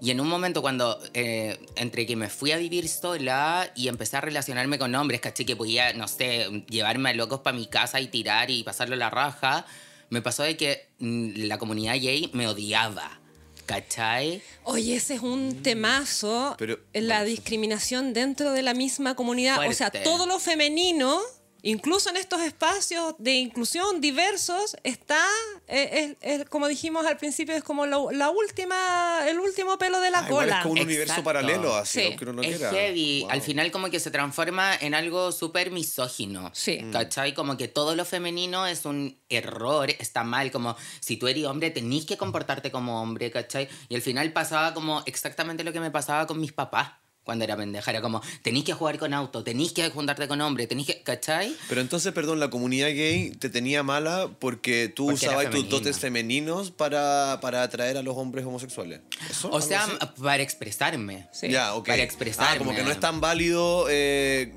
Y 0.00 0.12
en 0.12 0.20
un 0.20 0.28
momento 0.28 0.62
cuando 0.62 1.00
eh, 1.12 1.58
entre 1.74 2.06
que 2.06 2.14
me 2.14 2.28
fui 2.28 2.52
a 2.52 2.56
vivir 2.56 2.88
sola 2.88 3.68
y 3.74 3.88
empecé 3.88 4.16
a 4.16 4.20
relacionarme 4.20 4.78
con 4.78 4.94
hombres, 4.94 5.20
caché 5.20 5.44
que 5.44 5.56
podía, 5.56 5.92
no 5.94 6.06
sé, 6.06 6.64
llevarme 6.68 7.10
a 7.10 7.14
locos 7.14 7.40
para 7.40 7.56
mi 7.56 7.66
casa 7.66 8.00
y 8.00 8.06
tirar 8.06 8.48
y 8.50 8.62
pasarlo 8.62 8.94
la 8.94 9.10
raja, 9.10 9.66
me 10.10 10.22
pasó 10.22 10.44
de 10.44 10.56
que 10.56 10.86
mm, 11.00 11.30
la 11.48 11.58
comunidad 11.58 11.94
gay 11.94 12.30
me 12.32 12.46
odiaba. 12.46 13.18
¿Cachai? 13.66 14.40
Oye, 14.64 14.96
ese 14.96 15.16
es 15.16 15.20
un 15.20 15.62
temazo. 15.62 16.54
Pero- 16.58 16.78
la 16.94 17.22
discriminación 17.24 18.14
dentro 18.14 18.52
de 18.52 18.62
la 18.62 18.72
misma 18.72 19.14
comunidad. 19.14 19.58
O 19.68 19.72
sea, 19.74 19.90
todo 19.90 20.24
lo 20.26 20.38
femenino, 20.38 21.20
incluso 21.62 22.10
en 22.10 22.16
estos 22.16 22.40
espacios 22.40 23.14
de 23.18 23.34
inclusión 23.34 24.00
diversos, 24.00 24.76
está, 24.84 25.24
eh, 25.66 26.16
es- 26.22 26.40
es, 26.40 26.48
como 26.48 26.68
dijimos 26.68 27.06
al 27.06 27.16
principio, 27.16 27.54
es 27.54 27.62
como 27.64 27.86
lo- 27.86 28.10
la 28.10 28.30
última, 28.30 29.20
el 29.28 29.38
último 29.40 29.76
pelo 29.78 30.00
de 30.00 30.10
la 30.10 30.20
Ah, 30.20 30.28
cola. 30.28 30.56
es 30.58 30.62
como 30.62 30.74
un 30.74 30.80
universo 30.80 31.02
Exacto. 31.14 31.24
paralelo, 31.24 31.74
así, 31.74 32.00
Sí. 32.00 32.06
aunque 32.06 32.24
uno 32.24 32.32
no 32.34 32.42
es 32.42 32.48
quiera. 32.56 32.70
heavy. 32.70 33.20
Wow. 33.22 33.30
Al 33.30 33.42
final 33.42 33.70
como 33.70 33.90
que 33.90 34.00
se 34.00 34.10
transforma 34.10 34.74
en 34.76 34.94
algo 34.94 35.32
súper 35.32 35.70
misógino. 35.70 36.50
Sí. 36.54 36.78
Mm. 36.82 36.92
¿Cachai? 36.92 37.34
Como 37.34 37.56
que 37.56 37.68
todo 37.68 37.94
lo 37.96 38.04
femenino 38.04 38.66
es 38.66 38.84
un 38.84 39.18
error, 39.28 39.90
está 39.98 40.24
mal. 40.24 40.50
Como 40.50 40.76
si 41.00 41.16
tú 41.16 41.28
eres 41.28 41.44
hombre, 41.46 41.70
tenés 41.70 42.04
que 42.06 42.16
comportarte 42.16 42.70
como 42.70 43.02
hombre, 43.02 43.30
¿cachai? 43.30 43.68
Y 43.88 43.94
al 43.94 44.02
final 44.02 44.32
pasaba 44.32 44.74
como 44.74 45.02
exactamente 45.06 45.64
lo 45.64 45.72
que 45.72 45.80
me 45.80 45.90
pasaba 45.90 46.26
con 46.26 46.40
mis 46.40 46.52
papás 46.52 46.92
cuando 47.28 47.44
era 47.44 47.58
pendeja. 47.58 47.90
Era 47.90 48.00
como, 48.00 48.22
tenés 48.40 48.64
que 48.64 48.72
jugar 48.72 48.96
con 48.98 49.12
auto, 49.12 49.44
tenés 49.44 49.72
que 49.74 49.90
juntarte 49.90 50.26
con 50.28 50.40
hombre, 50.40 50.66
tenés 50.66 50.86
que... 50.86 51.02
¿Cachai? 51.02 51.54
Pero 51.68 51.82
entonces, 51.82 52.10
perdón, 52.14 52.40
la 52.40 52.48
comunidad 52.48 52.88
gay 52.88 53.32
te 53.32 53.50
tenía 53.50 53.82
mala 53.82 54.30
porque 54.38 54.88
tú 54.88 55.08
Porque 55.08 55.26
usabas 55.26 55.50
tus 55.50 55.68
dotes 55.68 55.98
femeninos 55.98 56.70
para, 56.70 57.38
para 57.42 57.62
atraer 57.62 57.98
a 57.98 58.02
los 58.02 58.16
hombres 58.16 58.46
homosexuales. 58.46 59.00
¿Eso? 59.28 59.48
O 59.50 59.56
¿Algo 59.56 59.68
sea, 59.68 59.84
así? 59.84 59.92
para 60.22 60.42
expresarme. 60.42 61.28
Sí. 61.30 61.50
Ya, 61.50 61.74
ok. 61.74 61.88
Para 61.88 62.02
expresarme. 62.02 62.54
Ah, 62.54 62.58
como 62.58 62.74
que 62.74 62.82
no 62.82 62.90
es 62.90 62.98
tan 62.98 63.20
válido 63.20 63.84
eh, 63.90 64.54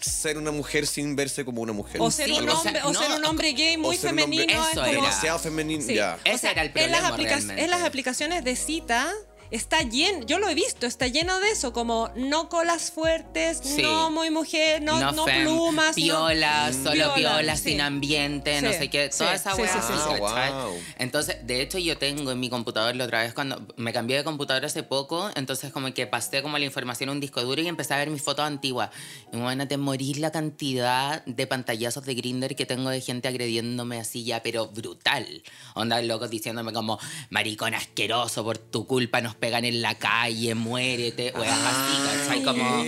ser 0.00 0.38
una 0.38 0.52
mujer 0.52 0.86
sin 0.86 1.16
verse 1.16 1.44
como 1.44 1.60
una 1.60 1.74
mujer. 1.74 2.00
O 2.00 2.10
ser, 2.10 2.28
Sí, 2.28 2.32
un 2.32 2.48
o 2.48 2.52
sea, 2.52 2.60
hombre, 2.60 2.82
o 2.84 2.94
ser 2.94 3.10
no, 3.10 3.16
un 3.16 3.24
hombre 3.26 3.52
gay 3.52 3.76
muy 3.76 3.94
hombre- 3.96 4.08
femenino 4.08 4.42
es 4.44 4.58
Eso 4.58 4.70
como... 4.76 4.86
era. 4.86 4.92
demasiado 5.02 5.38
femenino. 5.38 5.82
Sí. 5.86 5.94
Ya. 5.96 6.18
Ese 6.24 6.34
O 6.34 6.38
sea, 6.38 6.50
era 6.52 6.62
el 6.62 6.68
en 6.68 6.74
las, 6.74 6.82
problema 7.02 7.08
aplica- 7.08 7.30
realmente. 7.36 7.62
en 7.64 7.70
las 7.70 7.82
aplicaciones 7.82 8.42
de 8.42 8.56
cita 8.56 9.12
está 9.50 9.82
lleno, 9.82 10.24
yo 10.26 10.38
lo 10.38 10.48
he 10.48 10.54
visto, 10.54 10.86
está 10.86 11.06
lleno 11.06 11.38
de 11.40 11.50
eso, 11.50 11.72
como 11.72 12.10
no 12.16 12.48
colas 12.48 12.90
fuertes, 12.90 13.60
Sí. 13.62 13.82
no 13.82 14.10
muy 14.10 14.30
mujer, 14.30 14.82
no, 14.82 15.12
no, 15.12 15.24
fem, 15.24 15.42
plumas. 15.44 15.88
no- 15.88 15.94
Piola, 15.94 16.72
solo 16.72 17.14
sí. 17.56 17.56
sin 17.70 17.80
ambiente, 17.80 18.60
no 18.62 18.70
sé 18.72 18.90
qué, 18.90 19.10
sí, 19.12 19.18
toda 19.18 19.34
esa 19.34 19.54
sí, 19.54 19.62
weá. 19.62 19.72
sí, 19.72 19.78
sí, 19.86 19.92
sí. 19.92 20.20
¿cachai? 20.20 20.50
Ah, 20.52 20.64
wow. 20.66 20.74
Entonces, 20.98 21.36
de 21.46 21.60
hecho, 21.62 21.78
yo 21.78 21.96
tengo 21.98 22.30
en 22.32 22.40
mi 22.40 22.48
computador 22.50 22.94
la 22.96 23.04
otra 23.04 23.22
vez 23.22 23.34
cuando 23.34 23.66
me 23.76 23.92
cambié 23.92 24.16
de 24.16 24.24
computador 24.24 24.64
hace 24.64 24.82
poco, 24.82 25.30
entonces 25.36 25.72
como 25.72 25.92
que 25.94 26.06
pasé 26.06 26.42
como 26.42 26.58
la 26.58 26.64
información 26.64 27.08
a 27.10 27.12
un 27.12 27.20
disco 27.20 27.42
duro 27.42 27.62
y 27.62 27.68
empecé 27.68 27.94
a 27.94 27.98
ver 27.98 28.10
mis 28.10 28.22
fotos 28.22 28.44
antiguas. 28.44 28.90
Y 29.32 29.36
bueno, 29.36 29.68
te 29.68 29.76
morir 29.76 30.18
la 30.18 30.32
cantidad 30.32 31.24
de 31.26 31.46
pantallazos 31.46 32.04
de 32.04 32.14
Grinder 32.14 32.56
que 32.56 32.66
tengo 32.66 32.90
de 32.90 33.00
gente 33.00 33.28
agrediéndome 33.28 34.00
así 34.00 34.24
ya, 34.24 34.42
pero 34.42 34.66
brutal. 34.68 35.42
Onda 35.74 36.00
locos 36.02 36.30
diciéndome 36.30 36.72
como, 36.72 36.98
maricón 37.30 37.74
asqueroso, 37.74 38.42
por 38.44 38.58
tu 38.58 38.86
culpa 38.86 39.20
nos 39.20 39.35
pegan 39.36 39.64
en 39.64 39.82
la 39.82 39.96
calle, 39.96 40.54
muérete, 40.54 41.32
o 41.34 41.42
así, 41.42 42.18
¿cachai? 42.18 42.42
Como... 42.42 42.84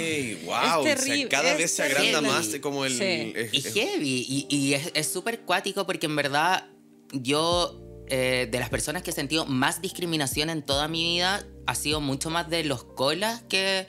Wow, 0.46 0.80
o 0.80 0.84
sea, 0.84 0.94
terrible, 0.96 1.28
cada 1.28 1.52
es 1.52 1.58
vez 1.58 1.70
se 1.74 1.82
agranda 1.82 2.20
terrible. 2.20 2.28
más 2.30 2.48
como 2.60 2.84
el... 2.84 2.92
Sí. 2.96 3.32
es- 3.36 3.54
Y 3.54 3.58
es- 3.58 3.74
heavy. 3.74 4.26
Y, 4.28 4.46
y 4.48 4.74
es 4.74 4.90
es 4.94 5.06
súper 5.12 5.40
cuático 5.40 5.86
porque 5.86 6.06
en 6.06 6.16
verdad 6.16 6.66
yo, 7.12 7.80
eh, 8.08 8.48
de 8.50 8.58
las 8.60 8.68
personas 8.70 9.02
que 9.02 9.10
he 9.10 9.14
sentido 9.14 9.46
más 9.46 9.80
discriminación 9.82 10.50
en 10.50 10.62
toda 10.62 10.88
mi 10.88 11.02
vida, 11.04 11.46
ha 11.66 11.74
sido 11.74 12.00
mucho 12.00 12.30
más 12.30 12.48
de 12.50 12.64
los 12.64 12.84
colas 12.84 13.42
que 13.48 13.86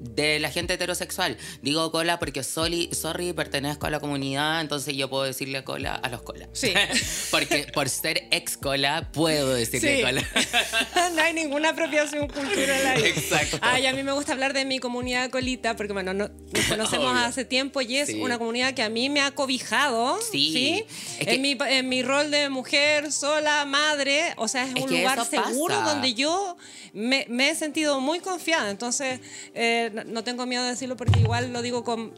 de 0.00 0.38
la 0.38 0.50
gente 0.50 0.74
heterosexual. 0.74 1.36
Digo 1.62 1.90
cola 1.90 2.18
porque 2.18 2.42
sorry, 2.42 2.88
sorry, 2.92 3.32
pertenezco 3.32 3.86
a 3.86 3.90
la 3.90 4.00
comunidad, 4.00 4.60
entonces 4.60 4.94
yo 4.96 5.08
puedo 5.10 5.24
decirle 5.24 5.64
cola 5.64 5.94
a 5.94 6.08
los 6.08 6.22
colas. 6.22 6.48
Sí. 6.52 6.72
porque 7.30 7.66
por 7.72 7.88
ser 7.88 8.28
ex 8.30 8.56
cola, 8.56 9.10
puedo 9.12 9.54
decirle 9.54 9.96
Sí. 9.96 10.02
cola. 10.02 10.22
no 11.14 11.22
hay 11.22 11.32
ninguna 11.34 11.70
apropiación 11.70 12.28
cultural 12.28 12.86
ahí. 12.86 13.02
Exacto. 13.04 13.58
Ay, 13.62 13.86
a 13.86 13.92
mí 13.92 14.02
me 14.02 14.12
gusta 14.12 14.32
hablar 14.32 14.52
de 14.52 14.64
mi 14.64 14.78
comunidad 14.78 15.30
colita, 15.30 15.76
porque 15.76 15.92
bueno, 15.92 16.14
no- 16.14 16.28
nos 16.28 16.64
conocemos 16.66 17.12
Obvio. 17.12 17.24
hace 17.24 17.44
tiempo 17.44 17.80
y 17.80 17.96
es 17.96 18.08
Sí. 18.08 18.20
una 18.20 18.38
comunidad 18.38 18.74
que 18.74 18.82
a 18.82 18.88
mí 18.88 19.08
me 19.10 19.20
ha 19.20 19.32
cobijado. 19.32 20.18
Sí. 20.32 20.52
¿sí? 20.52 20.84
Es 21.20 21.26
que- 21.26 21.34
en, 21.34 21.42
mi, 21.42 21.56
en 21.68 21.88
mi 21.88 22.02
rol 22.02 22.30
de 22.30 22.48
mujer 22.48 23.12
sola, 23.12 23.64
madre, 23.64 24.34
o 24.36 24.48
sea, 24.48 24.64
es, 24.64 24.74
Es 24.76 24.82
un 24.84 24.90
lugar 24.90 25.24
seguro 25.26 25.74
pasa. 25.74 25.90
donde 25.92 26.14
yo 26.14 26.56
me, 26.92 27.26
me 27.28 27.50
he 27.50 27.54
sentido 27.54 28.00
muy 28.00 28.20
confiada. 28.20 28.70
Entonces, 28.70 29.20
eh, 29.54 29.87
no, 29.90 30.24
tengo 30.24 30.46
miedo 30.46 30.62
de 30.62 30.70
decirlo 30.70 30.96
porque 30.96 31.20
igual 31.20 31.52
lo 31.52 31.62
digo 31.62 31.84
con 31.84 32.12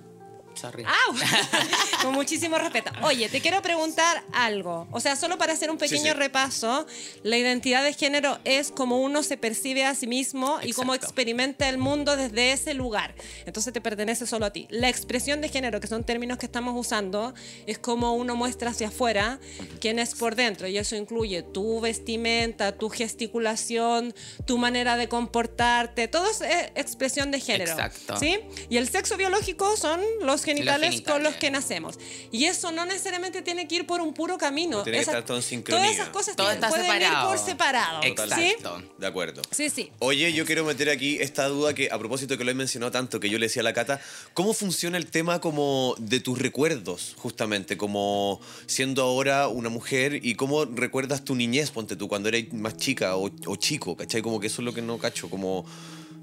Sorry. 0.61 0.85
¡Au! 0.85 1.15
Con 2.03 2.13
muchísimo 2.13 2.59
respeto. 2.59 2.91
Oye, 3.03 3.29
te 3.29 3.41
quiero 3.41 3.63
preguntar 3.63 4.23
algo. 4.33 4.87
O 4.91 5.01
sea, 5.01 5.17
solo 5.17 5.39
para 5.39 5.53
hacer 5.53 5.71
un 5.71 5.79
pequeño 5.79 6.13
sí. 6.13 6.19
repaso, 6.19 6.87
la 7.23 7.37
identidad 7.39 7.83
de 7.83 7.95
género 7.95 8.39
es 8.45 8.71
como 8.71 9.01
uno 9.01 9.23
se 9.23 9.37
percibe 9.37 9.85
a 9.85 9.95
sí 9.95 10.07
mismo 10.07 10.59
y 10.63 10.73
cómo 10.73 10.95
Exacto. 10.95 11.07
experimenta 11.07 11.69
el 11.69 11.79
mundo 11.79 12.17
desde 12.17 12.53
ese 12.53 12.75
lugar. 12.75 13.15
Entonces 13.47 13.73
te 13.73 13.81
pertenece 13.81 14.27
solo 14.27 14.47
a 14.47 14.51
ti. 14.53 14.67
La 14.71 14.89
expresión 14.89 15.41
de 15.41 15.49
género, 15.49 15.81
que 15.81 15.87
son 15.87 16.05
términos 16.05 16.39
que 16.39 16.47
estamos 16.47 16.75
usando, 16.77 17.35
es 17.67 17.79
como 17.79 18.15
uno 18.15 18.37
muestra 18.37 18.71
hacia 18.71 18.89
afuera 18.89 19.41
quién 19.81 19.99
es 19.99 20.15
por 20.15 20.37
dentro. 20.37 20.67
Y 20.69 20.77
eso 20.77 20.97
incluye 20.97 21.43
tu 21.43 21.81
vestimenta, 21.81 22.73
tu 22.73 22.91
gesticulación, 22.91 24.15
tu 24.47 24.59
manera 24.59 24.97
de 24.97 25.09
comportarte. 25.09 26.09
Todo 26.09 26.31
es 26.31 26.41
eh, 26.43 26.73
expresión 26.75 27.31
de 27.31 27.41
género. 27.41 27.73
Exacto. 27.73 28.17
¿Sí? 28.19 28.41
Y 28.69 28.77
el 28.77 28.89
sexo 28.89 29.17
biológico 29.17 29.77
son 29.77 30.01
los 30.23 30.45
genitales, 30.55 30.91
genitales. 30.91 31.15
con 31.15 31.23
los 31.23 31.35
que 31.37 31.51
nacemos. 31.51 31.99
Y 32.33 32.45
eso 32.47 32.73
no 32.73 32.85
necesariamente 32.87 33.43
tiene 33.43 33.67
que 33.69 33.77
ir 33.77 33.87
por 33.87 34.01
un 34.01 34.13
puro 34.15 34.39
camino. 34.39 34.79
No 34.79 34.83
tiene 34.85 34.99
que 34.99 35.03
estar 35.05 35.25
todo 35.25 35.37
en 35.37 35.43
sincronía. 35.43 35.83
Todas 35.85 35.95
esas 35.97 36.09
cosas 36.11 36.37
Todo 36.37 36.49
tienen- 36.51 36.69
pueden 36.69 36.87
separado. 36.87 37.23
ir 37.33 37.37
por 37.37 37.47
separado. 37.47 38.03
Exacto. 38.05 38.79
¿Sí? 38.79 38.85
De 38.99 39.07
acuerdo. 39.07 39.43
Sí, 39.51 39.71
sí. 39.71 39.91
Oye, 39.99 40.33
yo 40.33 40.45
quiero 40.47 40.65
meter 40.65 40.91
aquí 40.91 41.19
esta 41.21 41.47
duda 41.49 41.75
que 41.75 41.91
a 41.91 41.99
propósito 41.99 42.37
que 42.39 42.45
lo 42.45 42.51
he 42.51 42.55
mencionado 42.55 42.91
tanto, 42.93 43.21
que 43.21 43.29
yo 43.31 43.39
le 43.39 43.47
decía 43.47 43.61
a 43.61 43.65
la 43.65 43.73
Cata, 43.73 44.01
¿cómo 44.35 44.53
funciona 44.55 44.97
el 44.99 45.07
tema 45.07 45.41
como 45.41 45.95
de 45.99 46.21
tus 46.21 46.39
recuerdos, 46.39 47.15
justamente, 47.19 47.77
como 47.77 48.41
siendo 48.67 49.03
ahora 49.03 49.49
una 49.49 49.69
mujer 49.69 50.21
y 50.25 50.35
cómo 50.35 50.65
recuerdas 50.65 51.25
tu 51.25 51.35
niñez, 51.35 51.71
ponte 51.71 51.97
tú, 51.97 52.09
cuando 52.09 52.29
eras 52.29 52.43
más 52.53 52.77
chica 52.77 53.17
o, 53.17 53.31
o 53.47 53.57
chico, 53.57 53.97
¿cachai? 53.97 54.23
Como 54.23 54.41
que 54.41 54.47
eso 54.49 54.63
es 54.63 54.65
lo 54.67 54.75
que 54.75 54.83
no 54.83 54.99
cacho, 54.99 55.29
como... 55.31 55.65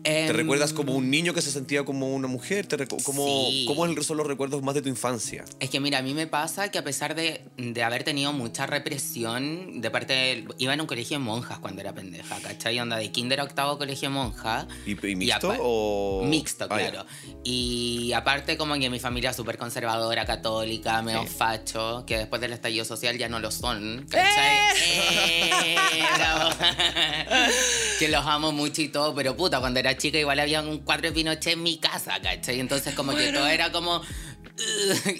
¿Te 0.04 0.28
Em, 0.28 0.36
recuerdas 0.36 0.72
como 0.74 0.94
un 0.96 1.10
niño 1.12 1.34
que 1.34 1.42
se 1.42 1.52
sentía 1.52 1.84
como 1.84 2.14
una 2.14 2.28
mujer? 2.28 2.66
¿Te 2.68 2.78
como, 3.04 3.26
Sí. 3.50 3.66
¿Cómo 3.68 3.86
son 4.04 4.18
los 4.18 4.26
recuerdos 4.28 4.62
más 4.64 4.74
de 4.76 4.82
tu 4.82 4.90
infancia? 4.90 5.44
Es 5.60 5.70
que 5.70 5.80
mira, 5.80 5.98
a 5.98 6.02
mí 6.02 6.14
me 6.14 6.28
pasa 6.28 6.72
que 6.72 6.78
a 6.78 6.84
pesar 6.84 7.14
de, 7.16 7.42
de 7.58 7.84
haber 7.84 8.04
tenido 8.04 8.32
mucha 8.32 8.66
represión 8.68 9.82
de 9.82 9.92
parte 9.92 10.14
del... 10.14 10.48
Iba 10.60 10.74
en 10.74 10.82
un 10.82 10.88
colegio 10.88 11.18
de 11.18 11.24
monjas 11.24 11.60
cuando 11.60 11.82
era 11.82 11.94
pendeja, 11.94 12.40
¿cachai? 12.42 12.80
Onda 12.80 12.98
de 12.98 13.12
kinder 13.12 13.40
a 13.42 13.44
octavo 13.44 13.78
colegio 13.78 14.10
de 14.10 14.16
monja. 14.16 14.68
¿Y, 14.86 14.92
y 15.08 15.16
mixto 15.16 15.52
apa- 15.52 15.60
o...? 15.62 16.24
Mixto, 16.26 16.66
Ah, 16.70 16.78
claro. 16.78 17.06
Y 17.44 18.12
aparte 18.14 18.56
como 18.58 18.76
que 18.76 18.90
mi 18.90 19.00
familia 19.00 19.32
es 19.32 19.36
súper 19.36 19.58
conservadora, 19.58 20.26
católica, 20.26 21.02
medio 21.02 21.24
Sí. 21.24 21.28
facho, 21.38 22.04
que 22.06 22.18
después 22.18 22.40
del 22.42 22.54
estallido 22.54 22.86
social 22.86 23.18
ya 23.18 23.28
no 23.30 23.40
lo 23.40 23.52
son, 23.52 24.06
¿cachai? 24.10 24.58
Eh, 24.82 25.76
bravo. 26.16 26.50
que 28.00 28.08
los 28.10 28.26
amo 28.26 28.52
mucho 28.52 28.82
y 28.82 28.90
todo, 28.90 29.14
pero 29.16 29.36
puta, 29.36 29.60
cuando 29.60 29.80
era 29.80 29.87
chica 29.96 30.18
igual 30.18 30.40
había 30.40 30.62
un 30.62 30.80
cuadro 30.80 31.08
de 31.10 31.12
Pinochet 31.14 31.54
en 31.54 31.64
mi 31.64 31.78
casa, 31.78 32.20
¿cachai? 32.22 32.60
Entonces 32.60 32.96
como 32.96 33.16
que 33.16 33.32
todo 33.32 33.48
era 33.48 33.72
como... 33.72 34.02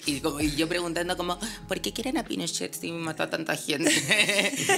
Y, 0.08 0.20
como- 0.22 0.42
y 0.42 0.56
yo 0.56 0.68
preguntando 0.68 1.16
como, 1.16 1.38
¿por 1.68 1.80
qué 1.80 1.94
quieren 1.94 2.18
a 2.18 2.24
Pinochet 2.24 2.74
si 2.74 2.92
mató 2.92 3.22
a 3.22 3.30
tanta 3.30 3.56
gente? 3.56 3.92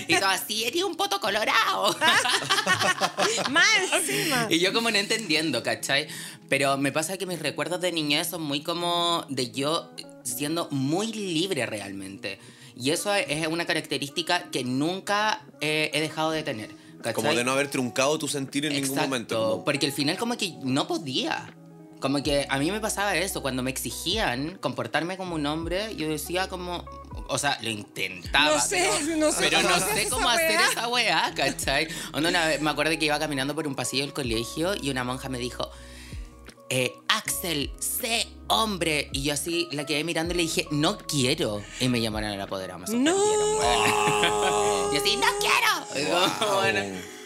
y 0.10 0.16
todo 0.16 0.28
así, 0.28 0.66
eres 0.66 0.84
un 0.84 0.98
poto 0.98 1.22
colorado. 1.22 1.96
Más 3.52 3.66
encima. 3.94 4.48
Y 4.50 4.60
yo 4.60 4.74
como 4.74 4.92
no 4.92 4.98
entendiendo, 4.98 5.64
¿cachai? 5.64 6.08
Pero 6.50 6.78
me 6.78 6.92
pasa 6.92 7.18
que 7.18 7.26
mis 7.26 7.40
recuerdos 7.40 7.80
de 7.80 7.94
niñez 7.94 8.28
son 8.30 8.42
muy 8.42 8.62
como 8.62 9.26
de 9.30 9.52
yo 9.52 9.92
siendo 10.24 10.68
muy 10.72 11.08
libre 11.14 11.66
realmente. 11.66 12.40
Y 12.76 12.92
eso 12.92 13.14
es 13.14 13.48
una 13.48 13.66
característica 13.66 14.44
que 14.52 14.64
nunca 14.64 15.42
eh, 15.62 15.90
he 15.94 16.02
dejado 16.02 16.32
de 16.32 16.44
tener. 16.44 16.70
¿Cachai? 17.02 17.14
Como 17.14 17.34
de 17.34 17.44
no 17.44 17.52
haber 17.52 17.70
truncado 17.70 18.18
tu 18.20 18.28
sentir 18.28 18.66
en 18.66 18.74
ningún 18.74 18.98
momento. 18.98 19.50
como- 19.52 19.66
Porque 19.66 19.86
al 19.88 19.92
final 19.92 20.18
como 20.18 20.38
que 20.38 20.54
no 20.64 20.88
podía. 20.88 21.54
Como 22.00 22.24
que 22.24 22.46
a 22.50 22.58
mí 22.60 22.72
me 22.72 22.80
pasaba 22.80 23.16
eso, 23.18 23.42
cuando 23.42 23.62
me 23.62 23.70
exigían 23.72 24.58
comportarme 24.62 25.18
como 25.18 25.36
un 25.36 25.46
hombre, 25.46 25.96
yo 25.98 26.08
decía 26.08 26.48
como... 26.48 26.86
O 27.28 27.38
sea, 27.38 27.60
lo 27.62 27.70
intentaba. 27.70 28.56
No 28.56 28.62
sé, 28.62 28.90
pero, 29.02 29.18
no 29.18 29.32
sé 29.34 29.38
pero 29.50 29.58
cómo 29.62 29.70
no 29.76 29.80
sé 29.86 30.10
cómo 30.10 30.30
hacer 30.30 30.52
weá. 30.52 30.70
esa 30.72 30.88
weá, 30.88 31.34
¿cachai? 31.36 31.88
Onda, 32.14 32.30
una 32.30 32.48
vez 32.48 32.62
me 32.62 32.70
acuerdo 32.70 32.98
que 32.98 33.06
iba 33.06 33.20
caminando 33.20 33.54
por 33.54 33.68
un 33.68 33.76
pasillo 33.76 34.04
del 34.04 34.14
colegio 34.14 34.76
y 34.82 34.90
una 34.90 35.04
monja 35.04 35.28
me 35.28 35.40
dijo, 35.40 35.70
eh, 36.70 36.94
Axel, 37.08 37.72
sé 37.80 38.28
hombre. 38.48 39.10
Y 39.14 39.24
yo 39.24 39.34
así 39.34 39.68
la 39.72 39.86
quedé 39.86 40.04
mirando 40.04 40.34
y 40.34 40.38
le 40.38 40.44
dije, 40.44 40.68
no 40.72 40.98
quiero. 40.98 41.64
Y 41.80 41.88
me 41.88 42.02
llamaron 42.02 42.32
a 42.32 42.38
la 42.38 42.48
poderama. 42.48 42.86
No. 42.90 43.16
y 44.94 44.98
así, 44.98 45.18
no 45.18 45.28
quiero. 45.40 46.56
Bueno, 46.56 46.82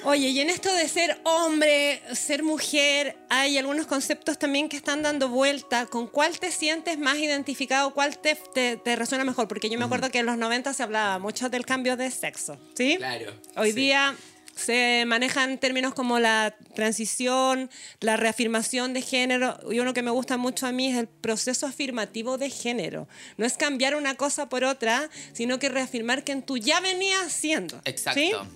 Oye, 0.05 0.27
y 0.29 0.39
en 0.41 0.49
esto 0.49 0.73
de 0.73 0.89
ser 0.89 1.21
hombre, 1.23 2.01
ser 2.13 2.43
mujer, 2.43 3.15
hay 3.29 3.57
algunos 3.57 3.87
conceptos 3.87 4.37
también 4.37 4.67
que 4.67 4.75
están 4.75 5.01
dando 5.01 5.29
vuelta. 5.29 5.85
¿Con 5.85 6.07
cuál 6.07 6.37
te 6.39 6.51
sientes 6.51 6.97
más 6.99 7.17
identificado? 7.17 7.93
¿Cuál 7.93 8.17
te, 8.19 8.35
te, 8.35 8.75
te 8.75 8.95
resuena 8.97 9.23
mejor? 9.23 9.47
Porque 9.47 9.69
yo 9.69 9.79
me 9.79 9.85
acuerdo 9.85 10.09
que 10.11 10.19
en 10.19 10.25
los 10.25 10.37
90 10.37 10.73
se 10.73 10.83
hablaba 10.83 11.19
mucho 11.19 11.49
del 11.49 11.65
cambio 11.65 11.95
de 11.95 12.11
sexo, 12.11 12.57
¿sí? 12.75 12.97
Claro, 12.97 13.31
Hoy 13.55 13.71
sí. 13.71 13.77
día 13.77 14.13
se 14.55 15.03
manejan 15.07 15.57
términos 15.57 15.93
como 15.93 16.19
la 16.19 16.55
transición, 16.75 17.69
la 17.99 18.17
reafirmación 18.17 18.93
de 18.93 19.01
género, 19.01 19.59
y 19.71 19.79
uno 19.79 19.93
que 19.93 20.03
me 20.03 20.11
gusta 20.11 20.37
mucho 20.37 20.67
a 20.67 20.71
mí 20.71 20.87
es 20.87 20.97
el 20.97 21.07
proceso 21.07 21.65
afirmativo 21.65 22.37
de 22.37 22.49
género. 22.49 23.07
No 23.37 23.45
es 23.45 23.57
cambiar 23.57 23.95
una 23.95 24.15
cosa 24.15 24.49
por 24.49 24.63
otra, 24.63 25.09
sino 25.33 25.59
que 25.59 25.69
reafirmar 25.69 26.23
que 26.23 26.35
tú 26.37 26.57
ya 26.57 26.79
venías 26.79 27.31
siendo. 27.31 27.81
Exacto. 27.85 28.47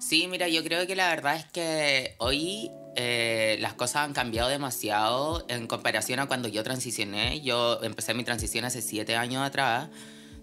¿sí? 0.00 0.26
mira, 0.28 0.48
yo 0.48 0.62
creo 0.64 0.86
que 0.86 0.96
la 0.96 1.08
verdad 1.08 1.36
es 1.36 1.44
que 1.46 2.14
hoy 2.18 2.70
eh, 2.96 3.56
las 3.60 3.74
cosas 3.74 3.96
han 4.04 4.14
cambiado 4.14 4.48
demasiado 4.48 5.44
en 5.48 5.66
comparación 5.66 6.18
a 6.18 6.26
cuando 6.26 6.48
yo 6.48 6.62
transicioné. 6.64 7.40
Yo 7.42 7.82
empecé 7.82 8.14
mi 8.14 8.24
transición 8.24 8.64
hace 8.64 8.82
siete 8.82 9.16
años 9.16 9.46
atrás, 9.46 9.88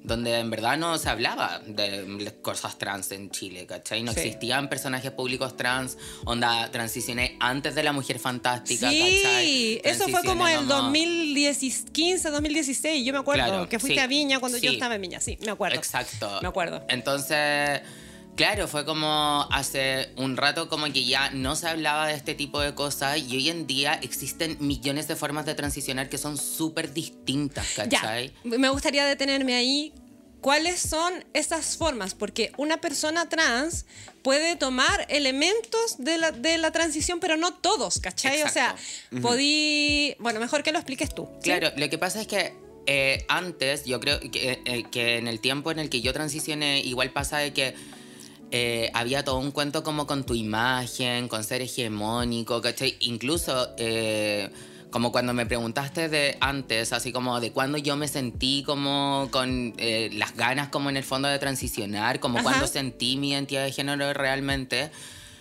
donde 0.03 0.37
en 0.39 0.49
verdad 0.49 0.77
no 0.77 0.97
se 0.97 1.09
hablaba 1.09 1.61
de 1.65 2.33
cosas 2.41 2.77
trans 2.77 3.11
en 3.11 3.29
Chile, 3.31 3.65
¿cachai? 3.65 4.03
No 4.03 4.11
Sí. 4.13 4.19
existían 4.19 4.67
personajes 4.69 5.11
públicos 5.11 5.55
trans, 5.55 5.97
onda, 6.25 6.69
transicioné 6.71 7.37
antes 7.39 7.73
de 7.73 7.83
La 7.83 7.93
Mujer 7.93 8.19
Fantástica, 8.19 8.89
Sí, 8.89 8.99
¿cachai? 9.23 9.81
eso 9.83 10.09
fue 10.09 10.23
como 10.23 10.47
el 10.47 10.67
2015, 10.67 12.29
2016. 12.29 13.05
Yo 13.05 13.13
me 13.13 13.19
acuerdo 13.19 13.43
Claro, 13.45 13.69
que 13.69 13.79
fuiste 13.79 13.99
sí, 13.99 14.03
a 14.03 14.07
Viña 14.07 14.39
cuando 14.39 14.57
yo 14.57 14.71
estaba 14.71 14.95
en 14.95 15.01
Viña. 15.01 15.19
Sí, 15.19 15.37
me 15.45 15.51
acuerdo. 15.51 15.77
Exacto. 15.77 16.39
Me 16.41 16.47
acuerdo. 16.47 16.83
Entonces, 16.89 17.81
claro, 18.35 18.67
fue 18.67 18.85
como 18.85 19.47
hace 19.51 20.09
un 20.17 20.37
rato 20.37 20.69
como 20.69 20.85
que 20.91 21.05
ya 21.05 21.29
no 21.31 21.55
se 21.55 21.67
hablaba 21.67 22.07
de 22.07 22.13
este 22.15 22.33
tipo 22.35 22.59
de 22.61 22.73
cosas 22.75 23.17
y 23.19 23.35
hoy 23.35 23.49
en 23.49 23.67
día 23.67 23.93
existen 24.01 24.57
millones 24.59 25.07
de 25.07 25.15
formas 25.15 25.45
de 25.45 25.55
transicionar 25.55 26.09
que 26.09 26.17
son 26.17 26.37
súper 26.37 26.93
distintas, 26.93 27.75
Ya, 27.75 27.87
¿cachai? 27.89 28.33
me 28.43 28.69
gustaría 28.69 29.05
detenerme 29.05 29.55
ahí. 29.55 29.93
cuáles 30.41 30.79
son 30.81 31.23
esas 31.33 31.77
formas, 31.77 32.15
porque 32.15 32.51
una 32.57 32.81
persona 32.81 33.29
trans 33.29 33.85
puede 34.23 34.57
tomar 34.57 35.05
elementos 35.09 35.95
de 35.99 36.17
la, 36.17 36.31
de 36.31 36.57
la 36.57 36.71
transición, 36.71 37.19
pero 37.21 37.37
no 37.37 37.53
todos, 37.53 37.99
¿cachai? 37.99 38.41
O 38.43 38.49
sea, 38.49 38.75
podí... 39.21 40.15
Bueno, 40.19 40.39
mejor 40.41 40.63
que 40.63 40.71
lo 40.71 40.79
expliques 40.79 41.13
tú. 41.15 41.29
¿sí? 41.39 41.43
Claro, 41.43 41.71
lo 41.77 41.89
que 41.89 41.97
pasa 41.97 42.19
es 42.21 42.27
que 42.27 42.53
eh, 42.87 43.25
antes, 43.29 43.85
yo 43.85 43.99
creo 44.01 44.19
que, 44.19 44.61
eh, 44.65 44.83
que 44.91 45.17
en 45.17 45.27
el 45.29 45.39
tiempo 45.39 45.71
en 45.71 45.79
el 45.79 45.89
que 45.89 46.01
yo 46.01 46.11
transicioné, 46.13 46.81
igual 46.81 47.11
pasa 47.11 47.37
de 47.37 47.53
que 47.53 47.73
eh, 48.55 48.91
había 48.93 49.23
todo 49.23 49.39
un 49.39 49.49
cuento 49.49 49.81
como 49.81 50.05
con 50.05 50.25
tu 50.25 50.35
imagen, 50.35 51.27
con 51.27 51.43
ser 51.43 51.63
hegemónico, 51.63 52.61
¿cachai? 52.61 52.95
Incluso 52.99 53.73
eh, 53.77 54.47
como 54.91 55.11
cuando 55.11 55.33
me 55.33 55.47
preguntaste 55.47 56.07
de 56.07 56.37
antes, 56.39 56.93
así 56.93 57.11
como 57.11 57.39
de 57.39 57.51
cuando 57.51 57.79
yo 57.79 57.95
me 57.95 58.07
sentí 58.07 58.61
como 58.63 59.27
con 59.31 59.73
eh, 59.79 60.11
las 60.13 60.35
ganas 60.35 60.69
como 60.69 60.91
en 60.91 60.97
el 60.97 61.03
fondo 61.03 61.29
de 61.29 61.39
transicionar, 61.39 62.19
como 62.19 62.37
Ajá. 62.37 62.43
cuando 62.43 62.67
sentí 62.67 63.17
mi 63.17 63.31
identidad 63.31 63.63
de 63.63 63.71
género 63.71 64.13
realmente. 64.13 64.91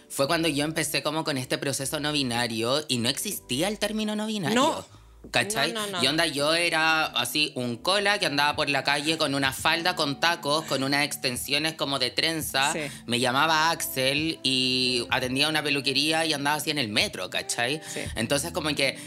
Fue 0.08 0.26
cuando 0.26 0.48
yo 0.48 0.64
empecé 0.64 1.02
como 1.02 1.22
con 1.22 1.36
este 1.36 1.58
proceso 1.58 2.00
no 2.00 2.12
binario 2.12 2.82
y 2.88 2.96
no 2.96 3.10
existía 3.10 3.68
el 3.68 3.78
término 3.78 4.16
no 4.16 4.26
binario. 4.26 4.54
No. 4.58 5.01
¿Cachai? 5.30 5.72
No, 5.72 5.86
no, 5.86 5.92
no. 5.92 6.04
Y 6.04 6.06
onda, 6.08 6.26
yo 6.26 6.54
era 6.54 7.04
así 7.04 7.52
un 7.54 7.76
cola 7.76 8.18
que 8.18 8.26
andaba 8.26 8.56
por 8.56 8.68
la 8.68 8.84
calle 8.84 9.16
con 9.16 9.34
una 9.34 9.52
falda 9.52 9.94
con 9.96 10.20
tacos, 10.20 10.64
con 10.64 10.82
unas 10.82 11.04
extensiones 11.04 11.74
como 11.74 11.98
de 11.98 12.10
trenza. 12.10 12.72
Sí. 12.72 12.80
Me 13.06 13.20
llamaba 13.20 13.70
Axel 13.70 14.40
y 14.42 15.06
atendía 15.10 15.48
una 15.48 15.62
peluquería 15.62 16.26
y 16.26 16.32
andaba 16.32 16.56
así 16.56 16.70
en 16.70 16.78
el 16.78 16.88
metro, 16.88 17.30
¿cachai? 17.30 17.80
Sí. 17.86 18.00
Entonces 18.14 18.52
como 18.52 18.74
que... 18.74 18.98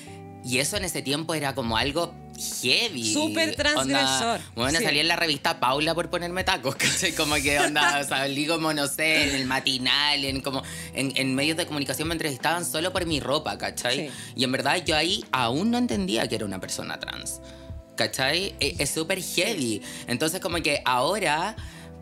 Y 0.44 0.60
eso 0.60 0.78
en 0.78 0.86
ese 0.86 1.02
tiempo 1.02 1.34
era 1.34 1.56
como 1.56 1.76
algo 1.76 2.14
heavy. 2.62 3.14
Súper 3.14 3.56
transgresor. 3.56 4.40
Onda, 4.40 4.42
bueno, 4.56 4.80
Sí. 4.80 4.86
salí 4.86 5.00
en 5.00 5.08
la 5.08 5.16
revista 5.16 5.60
Paula 5.60 5.94
por 5.96 6.10
ponerme 6.10 6.44
tacos, 6.44 6.76
¿cachai? 6.78 7.14
Como 7.14 7.36
que 7.36 7.60
onda, 7.60 8.04
salí 8.04 8.46
como, 8.48 8.74
no 8.74 8.88
sé, 8.88 9.30
en 9.30 9.36
el 9.36 9.46
matinal, 9.46 10.24
en 10.26 10.42
como 10.42 10.62
en, 10.94 11.14
en 11.16 11.36
medios 11.36 11.58
de 11.58 11.66
comunicación 11.66 12.08
me 12.08 12.14
entrevistaban 12.14 12.66
solo 12.66 12.92
por 12.94 13.06
mi 13.06 13.20
ropa, 13.20 13.58
¿cachai? 13.58 14.08
Sí. 14.10 14.14
Y 14.36 14.44
en 14.44 14.52
verdad 14.52 14.84
yo 14.86 14.96
ahí 14.96 15.24
aún 15.32 15.72
no 15.72 15.78
entendía 15.78 16.28
que 16.28 16.36
era 16.36 16.46
una 16.46 16.60
persona 16.60 17.00
trans. 17.00 17.42
¿Cachai? 17.96 18.56
E- 18.60 18.76
Es 18.80 18.90
súper 18.92 19.22
heavy. 19.24 19.82
Entonces 20.08 20.42
como 20.42 20.62
que 20.62 20.82
ahora 20.84 21.56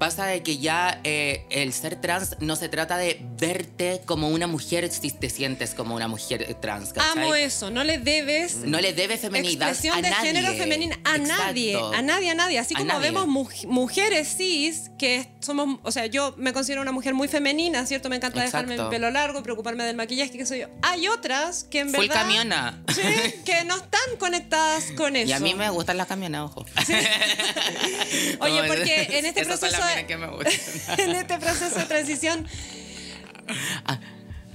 pasa 0.04 0.26
de 0.26 0.44
que 0.44 0.58
ya 0.58 1.00
eh, 1.06 1.46
el 1.50 1.72
ser 1.72 1.96
trans 2.02 2.36
no 2.42 2.58
se 2.58 2.68
trata 2.68 2.98
de 2.98 3.22
verte 3.40 4.02
como 4.06 4.28
una 4.28 4.48
mujer 4.48 4.92
si 4.92 5.12
te 5.12 5.30
sientes 5.30 5.74
como 5.74 5.96
una 5.96 6.10
mujer 6.10 6.58
trans, 6.60 6.92
¿cachai? 6.92 7.24
Amo 7.24 7.36
eso, 7.36 7.70
no 7.72 7.86
le 7.86 8.00
debes 8.00 8.56
No 8.66 8.82
le 8.82 8.92
debe 8.92 9.18
feminidad 9.18 9.70
expresión 9.70 9.98
a 9.98 10.02
de 10.02 10.10
nadie. 10.10 10.28
género 10.34 10.54
femenina 10.56 11.00
a 11.06 11.16
Exacto. 11.16 11.44
nadie, 11.46 11.78
a 11.78 12.02
nadie, 12.02 12.30
a 12.32 12.36
nadie. 12.36 12.60
Así 12.60 12.74
A 12.76 12.80
como 12.80 12.92
nadie. 12.92 13.12
vemos 13.12 13.28
muj- 13.28 13.66
mujeres 13.68 14.36
cis 14.38 14.92
que 15.00 15.30
somos, 15.40 15.80
o 15.84 15.92
sea, 15.94 16.06
yo 16.08 16.34
me 16.38 16.52
considero 16.52 16.82
una 16.82 16.92
mujer 16.92 17.14
muy 17.14 17.30
femenina, 17.30 17.86
¿cierto? 17.86 18.10
Me 18.10 18.18
encanta 18.18 18.42
dejarme 18.44 18.76
el 18.76 18.88
pelo 18.90 19.10
largo, 19.10 19.42
preocuparme 19.42 19.86
del 19.86 19.96
maquillaje, 19.96 20.38
que 20.38 20.46
soy 20.46 20.60
yo. 20.60 20.68
Hay 20.82 21.08
otras 21.08 21.64
que 21.64 21.80
en 21.80 21.90
Full 21.92 22.08
verdad 22.08 22.24
camiona. 22.24 22.84
Sí, 22.94 23.02
que 23.46 23.64
no 23.64 23.78
están 23.78 24.18
conectadas 24.20 24.92
con 24.98 25.16
eso. 25.16 25.30
Y 25.30 25.32
a 25.32 25.40
mí 25.40 25.54
me 25.54 25.70
gustan 25.70 25.96
las 25.96 26.08
camionas, 26.08 26.42
ojo. 26.52 26.66
Oye, 28.40 28.64
porque 28.68 29.08
en 29.20 29.26
este 29.26 29.46
proceso 29.46 29.78
de- 29.86 29.93
que 30.08 30.18
me 30.18 30.26
en 30.98 31.12
este 31.12 31.38
proceso 31.40 31.80
de 31.80 31.86
transición, 31.86 32.48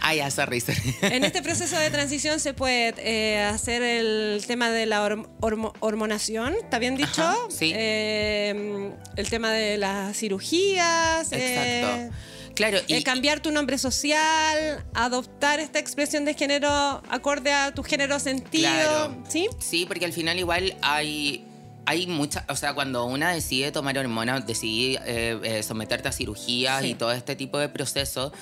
Ah, 0.00 0.14
ya, 0.14 0.30
sorry, 0.30 0.60
sorry. 0.60 0.94
en 1.02 1.24
este 1.24 1.42
proceso 1.42 1.76
de 1.76 1.90
transición 1.90 2.38
se 2.38 2.54
puede 2.54 2.94
eh, 2.98 3.40
hacer 3.42 3.82
el 3.82 4.42
tema 4.46 4.70
de 4.70 4.86
la 4.86 5.04
horm- 5.04 5.28
hormo- 5.40 5.74
hormonación, 5.80 6.54
¿está 6.54 6.78
bien 6.78 6.96
dicho? 6.96 7.20
Ajá, 7.22 7.36
sí. 7.50 7.72
Eh, 7.74 8.92
el 9.16 9.28
tema 9.28 9.50
de 9.52 9.76
las 9.76 10.16
cirugías. 10.16 11.32
eh, 11.32 11.80
Exacto. 11.80 12.16
Claro, 12.54 12.78
y, 12.86 12.94
eh, 12.94 13.02
cambiar 13.02 13.40
tu 13.40 13.50
nombre 13.50 13.76
social, 13.76 14.84
adoptar 14.94 15.58
esta 15.60 15.78
expresión 15.80 16.24
de 16.24 16.34
género 16.34 16.68
acorde 17.10 17.52
a 17.52 17.72
tu 17.74 17.82
género 17.82 18.18
sentido, 18.20 18.68
Claro. 18.70 19.24
¿sí? 19.28 19.48
Sí, 19.58 19.84
porque 19.86 20.04
al 20.04 20.12
final 20.12 20.38
igual 20.38 20.76
hay, 20.80 21.44
hay 21.88 22.06
mucha, 22.06 22.44
o 22.48 22.54
sea, 22.56 22.74
cuando 22.74 23.06
una 23.06 23.32
decide 23.32 23.72
tomar 23.72 23.96
hormonas, 23.98 24.46
decide 24.46 25.00
eh, 25.06 25.38
eh, 25.42 25.62
someterte 25.62 26.08
a 26.08 26.12
cirugías 26.12 26.82
Sí. 26.82 26.90
y 26.90 26.94
todo 26.94 27.12
este 27.12 27.34
tipo 27.34 27.58
de 27.58 27.68
procesos, 27.70 28.32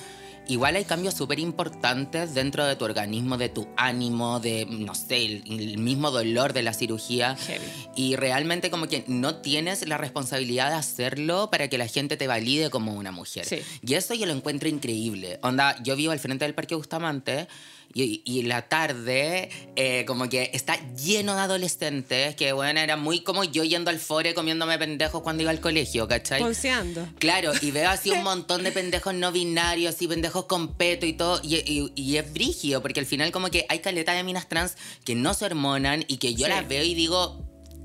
igual 0.49 0.75
hay 0.75 0.83
cambios 0.85 1.13
súper 1.13 1.39
importantes 1.39 2.33
dentro 2.33 2.65
de 2.65 2.75
tu 2.75 2.83
organismo, 2.85 3.37
de 3.37 3.49
tu 3.49 3.67
ánimo, 3.77 4.39
de, 4.39 4.65
no 4.65 4.95
sé, 4.95 5.25
el, 5.25 5.43
el 5.47 5.77
mismo 5.77 6.11
dolor 6.11 6.51
de 6.53 6.61
la 6.63 6.73
cirugía. 6.73 7.35
Heavy. 7.35 7.65
Y 7.95 8.15
realmente 8.15 8.69
como 8.69 8.87
que 8.87 9.03
no 9.07 9.35
tienes 9.35 9.87
la 9.87 9.97
responsabilidad 9.97 10.69
de 10.69 10.75
hacerlo 10.75 11.49
para 11.49 11.67
que 11.69 11.77
la 11.77 11.87
gente 11.87 12.17
te 12.17 12.27
valide 12.27 12.69
como 12.69 12.93
una 12.93 13.11
mujer. 13.11 13.45
Sí. 13.45 13.59
Y 13.81 13.93
eso 13.93 14.13
yo 14.13 14.25
lo 14.25 14.33
encuentro 14.33 14.67
increíble. 14.69 15.39
Onda, 15.41 15.81
yo 15.83 15.95
vivo 15.95 16.11
al 16.11 16.19
frente 16.19 16.45
del 16.45 16.53
Parque 16.53 16.75
Bustamante 16.75 17.47
y, 17.93 18.21
y 18.25 18.43
la 18.43 18.63
tarde 18.69 19.49
eh, 19.75 20.03
como 20.05 20.29
que 20.29 20.51
está 20.53 20.77
lleno 20.95 21.35
de 21.35 21.41
adolescentes 21.41 22.35
que, 22.35 22.51
bueno, 22.53 22.79
era 22.79 22.95
muy 22.97 23.21
como 23.21 23.43
yo 23.43 23.63
yendo 23.63 23.89
al 23.89 23.99
fore 23.99 24.33
comiéndome 24.33 24.77
pendejos 24.77 25.21
cuando 25.21 25.41
iba 25.43 25.51
al 25.51 25.59
colegio, 25.59 26.07
¿cachai? 26.07 26.41
Ponceando. 26.41 27.07
Claro, 27.19 27.51
y 27.61 27.71
veo 27.71 27.89
así 27.89 28.11
un 28.11 28.23
montón 28.23 28.63
de 28.63 28.71
pendejos 28.71 29.13
no 29.13 29.31
binarios, 29.31 29.95
así 29.95 30.07
pendejos 30.07 30.45
con 30.45 30.75
peto 30.75 31.05
y 31.05 31.13
todo, 31.13 31.39
y, 31.43 31.55
y- 31.55 31.91
y 31.95 32.17
es 32.17 32.31
brígido, 32.33 32.81
porque 32.81 32.99
al 32.99 33.05
final 33.05 33.31
como 33.31 33.49
que 33.49 33.65
hay 33.69 33.79
caleta 33.79 34.13
de 34.13 34.23
minas 34.23 34.47
trans 34.49 34.75
que 35.03 35.15
no 35.15 35.33
se 35.33 35.45
hormonan 35.45 36.03
y 36.07 36.17
que 36.17 36.33
yo 36.35 36.45
Sí. 36.45 36.51
las 36.51 36.67
veo 36.67 36.83
y 36.83 36.93
digo, 36.93 37.43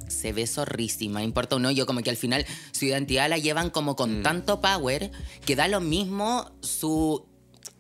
se 0.09 0.33
ve 0.33 0.47
zorrísima, 0.47 1.23
importa 1.23 1.57
un 1.57 1.65
hoyo, 1.65 1.87
como 1.87 2.03
que 2.03 2.11
al 2.11 2.17
final 2.19 2.45
su 2.73 2.85
identidad 2.85 3.31
la 3.31 3.39
llevan 3.39 3.71
como 3.71 3.97
con 3.97 4.23
tanto 4.23 4.61
power 4.61 5.11
que 5.47 5.57
da 5.57 5.69
lo 5.69 5.81
mismo 5.81 6.51
su 6.61 7.27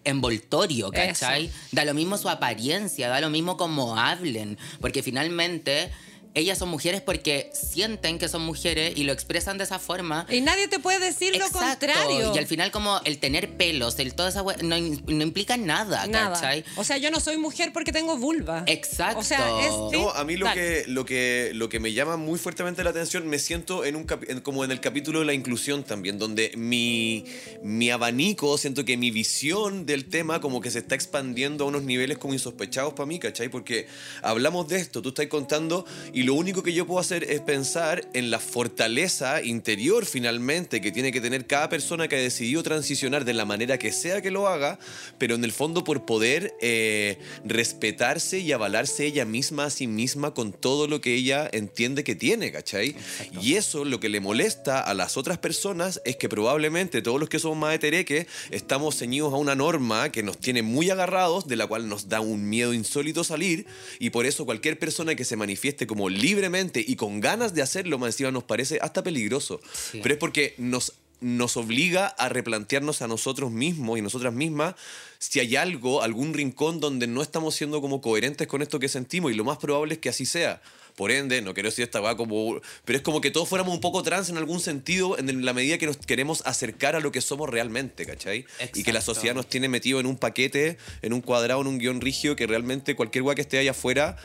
envoltorio, 0.04 0.90
¿cachai? 0.90 1.50
Da 1.70 1.84
lo 1.84 1.94
mismo 1.94 2.18
su 2.18 2.28
apariencia, 2.28 3.08
da 3.08 3.20
lo 3.20 3.30
mismo 3.30 3.56
como 3.56 3.96
hablen, 3.98 4.58
porque 4.80 5.02
finalmente 5.02 5.90
ellas 6.34 6.58
son 6.58 6.68
mujeres 6.70 7.00
porque 7.02 7.50
sienten 7.52 8.18
que 8.18 8.28
son 8.28 8.42
mujeres 8.42 8.94
y 8.96 9.04
lo 9.04 9.12
expresan 9.12 9.58
de 9.58 9.64
esa 9.64 9.78
forma. 9.78 10.26
Y 10.30 10.40
nadie 10.40 10.66
te 10.68 10.78
puede 10.78 10.98
decir 10.98 11.36
lo 11.36 11.44
Exacto. 11.46 11.58
contrario. 11.68 12.32
Y 12.34 12.38
al 12.38 12.46
final 12.46 12.70
como 12.70 13.00
el 13.04 13.18
tener 13.18 13.50
pelos, 13.56 13.98
el 13.98 14.14
toda 14.14 14.30
esa 14.30 14.42
no, 14.62 14.76
in- 14.76 15.02
no 15.06 15.22
implica 15.22 15.56
nada, 15.56 16.06
Nada. 16.06 16.34
¿cachai? 16.34 16.64
O 16.76 16.84
sea, 16.84 16.96
yo 16.96 17.10
no 17.10 17.20
soy 17.20 17.36
mujer 17.36 17.72
porque 17.72 17.92
tengo 17.92 18.16
vulva. 18.16 18.64
Exacto. 18.66 19.18
O 19.20 19.22
sea, 19.22 19.66
es. 19.66 19.72
No, 19.92 20.10
a 20.10 20.24
mí 20.24 20.36
lo 20.36 20.50
que, 20.52 20.84
lo, 20.86 21.04
que, 21.04 21.50
lo 21.54 21.68
que 21.68 21.80
me 21.80 21.92
llama 21.92 22.16
muy 22.16 22.38
fuertemente 22.38 22.82
la 22.82 22.90
atención, 22.90 23.26
me 23.26 23.38
siento 23.38 23.84
en 23.84 23.96
un 23.96 24.06
en- 24.28 24.40
como 24.40 24.64
en 24.64 24.70
el 24.70 24.80
capítulo 24.80 25.20
de 25.20 25.26
la 25.26 25.34
inclusión 25.34 25.84
también, 25.84 26.18
donde 26.18 26.52
mi, 26.56 27.24
mi 27.62 27.90
abanico, 27.90 28.56
siento 28.58 28.84
que 28.84 28.96
mi 28.96 29.10
visión 29.10 29.84
del 29.86 30.06
tema 30.06 30.40
como 30.40 30.60
que 30.60 30.70
se 30.70 30.78
está 30.78 30.94
expandiendo 30.94 31.64
a 31.64 31.66
unos 31.68 31.82
niveles 31.82 32.18
como 32.18 32.32
insospechados 32.32 32.94
para 32.94 33.06
mí, 33.06 33.18
¿cachai? 33.18 33.48
Porque 33.48 33.86
hablamos 34.22 34.68
de 34.68 34.78
esto, 34.78 35.02
tú 35.02 35.10
estás 35.10 35.26
contando 35.26 35.84
y 36.12 36.21
lo 36.22 36.35
único 36.35 36.62
que 36.62 36.72
yo 36.72 36.87
puedo 36.87 37.00
hacer 37.00 37.24
es 37.24 37.40
pensar 37.40 38.08
en 38.12 38.30
la 38.30 38.38
fortaleza 38.38 39.42
interior 39.42 40.06
finalmente 40.06 40.80
que 40.80 40.92
tiene 40.92 41.12
que 41.12 41.20
tener 41.20 41.46
cada 41.46 41.68
persona 41.68 42.08
que 42.08 42.16
ha 42.16 42.20
decidido 42.20 42.62
transicionar 42.62 43.24
de 43.24 43.35
la 43.35 43.44
manera 43.44 43.78
que 43.78 43.92
sea 43.92 44.20
que 44.20 44.30
lo 44.30 44.48
haga, 44.48 44.78
pero 45.18 45.35
en 45.35 45.44
el 45.44 45.52
fondo 45.52 45.85
por 45.85 46.04
poder 46.04 46.54
eh, 46.61 47.18
respetarse 47.44 48.40
y 48.40 48.52
avalarse 48.52 49.06
ella 49.06 49.24
misma 49.24 49.66
a 49.66 49.70
sí 49.70 49.87
misma 49.87 50.35
con 50.35 50.52
todo 50.52 50.87
lo 50.87 51.00
que 51.00 51.14
ella 51.14 51.48
entiende 51.52 52.04
que 52.04 52.14
tiene, 52.14 52.52
¿cachai? 52.52 52.94
Y 53.40 53.54
eso 53.54 53.85
lo 53.85 54.00
que 54.00 54.08
le 54.08 54.20
molesta 54.20 54.80
a 54.80 54.94
las 54.94 55.16
otras 55.16 55.38
personas 55.38 56.00
es 56.04 56.16
que 56.16 56.28
probablemente 56.28 57.02
todos 57.02 57.20
los 57.20 57.28
que 57.28 57.38
somos 57.38 57.58
más 57.58 57.74
hetereques 57.74 58.26
estamos 58.50 58.96
ceñidos 58.96 59.32
a 59.32 59.37
una 59.37 59.54
norma 59.54 60.11
que 60.12 60.22
nos 60.22 60.38
tiene 60.38 60.62
muy 60.62 60.90
agarrados, 60.90 61.46
de 61.46 61.56
la 61.56 61.66
cual 61.66 61.88
nos 61.88 62.08
da 62.08 62.20
un 62.20 62.48
miedo 62.48 62.74
insólito 62.74 63.24
salir, 63.24 63.66
y 63.98 64.11
por 64.11 64.26
eso 64.26 64.44
cualquier 64.44 64.78
persona 64.78 65.14
que 65.14 65.24
se 65.24 65.37
manifieste 65.37 65.87
como 65.87 66.08
libremente 66.12 66.85
y 66.87 66.96
con 66.96 67.20
ganas 67.20 67.55
de 67.55 67.62
hacerlo, 67.62 67.98
más 67.98 68.09
encima 68.14 68.31
nos 68.31 68.44
parece 68.44 68.79
hasta 68.81 69.03
peligroso. 69.03 69.61
Sí. 69.72 70.01
Pero 70.03 70.14
es 70.14 70.18
porque 70.18 70.55
nos 70.59 70.94
nos 71.22 71.57
obliga 71.57 72.09
a 72.09 72.29
replantearnos 72.29 73.01
a 73.01 73.07
nosotros 73.07 73.51
mismos 73.51 73.98
y 73.98 74.03
nosotras 74.03 74.35
mismas 74.35 74.75
si 75.18 75.38
hay 75.38 75.55
algo, 75.55 76.03
algún 76.03 76.35
rincón 76.35 76.81
donde 76.81 77.07
no 77.07 77.22
estamos 77.22 77.55
siendo 77.55 77.81
como 77.81 78.01
coherentes 78.01 78.48
con 78.48 78.61
esto 78.61 78.81
que 78.81 78.88
sentimos 78.88 79.31
y 79.31 79.35
lo 79.37 79.44
más 79.44 79.59
probable 79.59 79.94
es 79.94 80.01
que 80.01 80.09
así 80.09 80.27
sea. 80.27 80.61
Por 80.96 81.11
ende, 81.11 81.40
no 81.40 81.55
quiero 81.55 81.70
decir 81.70 81.85
esta 81.85 82.01
va 82.01 82.16
como... 82.16 82.61
Pero 82.85 82.96
es 82.96 83.03
como 83.03 83.20
que 83.20 83.31
todos 83.31 83.48
fuéramos 83.48 83.72
un 83.72 83.81
poco 83.81 84.03
trans 84.03 84.29
en 84.29 84.37
algún 84.37 84.61
sentido 84.61 85.16
en 85.16 85.44
la 85.44 85.53
medida 85.55 85.79
que 85.79 85.87
nos 85.87 85.96
queremos 85.96 86.42
acercar 86.44 86.96
a 86.96 87.01
lo 87.01 87.12
que 87.12 87.20
somos 87.20 87.48
realmente, 87.48 88.05
¿cachai? 88.05 88.44
Y 88.75 88.83
que 88.83 88.92
la 88.92 88.98
Exacto. 88.98 89.14
sociedad 89.14 89.35
nos 89.35 89.46
tiene 89.46 89.68
metido 89.68 90.01
en 90.01 90.07
un 90.07 90.18
paquete, 90.18 90.77
en 91.01 91.12
un 91.12 91.22
cuadrado, 91.22 91.61
en 91.62 91.68
un 91.68 91.79
guion 91.79 92.01
rígido 92.01 92.37
que 92.37 92.46
realmente 92.46 92.94
cualquier 92.96 93.22
guay 93.22 93.37
que 93.37 93.42
esté 93.42 93.59
allá 93.59 93.70
afuera 93.70 94.16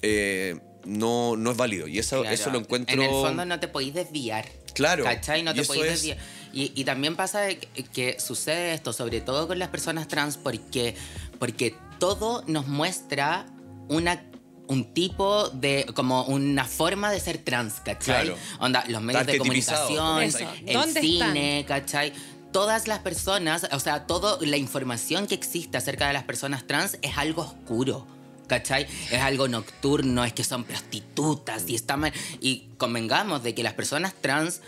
eh, 0.00 0.56
no, 0.84 1.36
no 1.36 1.50
es 1.52 1.56
válido. 1.56 1.86
Y 1.88 1.98
eso, 1.98 2.20
Claro. 2.20 2.34
eso 2.34 2.50
lo 2.50 2.58
encuentro... 2.58 2.94
En 2.94 3.02
el 3.02 3.10
fondo 3.10 3.44
no 3.44 3.58
te 3.60 3.68
podéis 3.68 3.94
desviar. 3.94 4.48
Claro. 4.74 5.04
¿Cachai? 5.04 5.42
No 5.42 5.54
te 5.54 5.64
podéis 5.64 5.86
es- 5.86 5.92
desviar. 5.92 6.18
Y, 6.52 6.72
y 6.74 6.84
también 6.84 7.16
pasa 7.16 7.48
que, 7.48 7.84
que 7.92 8.20
sucede 8.20 8.74
esto, 8.74 8.92
sobre 8.92 9.20
todo 9.20 9.48
con 9.48 9.58
las 9.58 9.68
personas 9.68 10.06
trans, 10.08 10.36
porque, 10.36 10.94
porque 11.38 11.74
todo 11.98 12.44
nos 12.46 12.66
muestra 12.68 13.46
una 13.88 14.24
un 14.68 14.94
tipo 14.94 15.50
de, 15.50 15.84
como 15.94 16.22
una 16.24 16.64
forma 16.64 17.10
de 17.10 17.20
ser 17.20 17.38
trans, 17.38 17.74
¿cachai? 17.84 18.26
Claro. 18.26 18.38
Onda, 18.60 18.84
los 18.88 19.02
medios 19.02 19.26
de 19.26 19.36
comunicación, 19.36 20.22
Eso. 20.22 20.38
el 20.66 20.72
¿Dónde 20.72 21.00
cine, 21.00 21.64
¿cachai? 21.68 22.12
Todas 22.52 22.86
las 22.86 23.00
personas, 23.00 23.66
o 23.72 23.80
sea, 23.80 24.06
toda 24.06 24.38
la 24.40 24.56
información 24.56 25.26
que 25.26 25.34
existe 25.34 25.76
acerca 25.76 26.06
de 26.06 26.12
las 26.14 26.22
personas 26.22 26.66
trans 26.66 26.96
es 27.02 27.18
algo 27.18 27.42
oscuro. 27.42 28.06
¿Cachai? 28.52 28.86
Es 29.10 29.18
algo 29.22 29.48
nocturno, 29.48 30.22
es 30.26 30.34
que 30.34 30.44
son 30.44 30.64
prostitutas 30.64 31.64
y 31.68 31.74
está 31.74 31.96
mal. 31.96 32.12
Y 32.38 32.66
convengamos 32.76 33.42
de 33.42 33.54
que 33.54 33.62
las 33.62 33.72
personas 33.72 34.12
trans, 34.20 34.60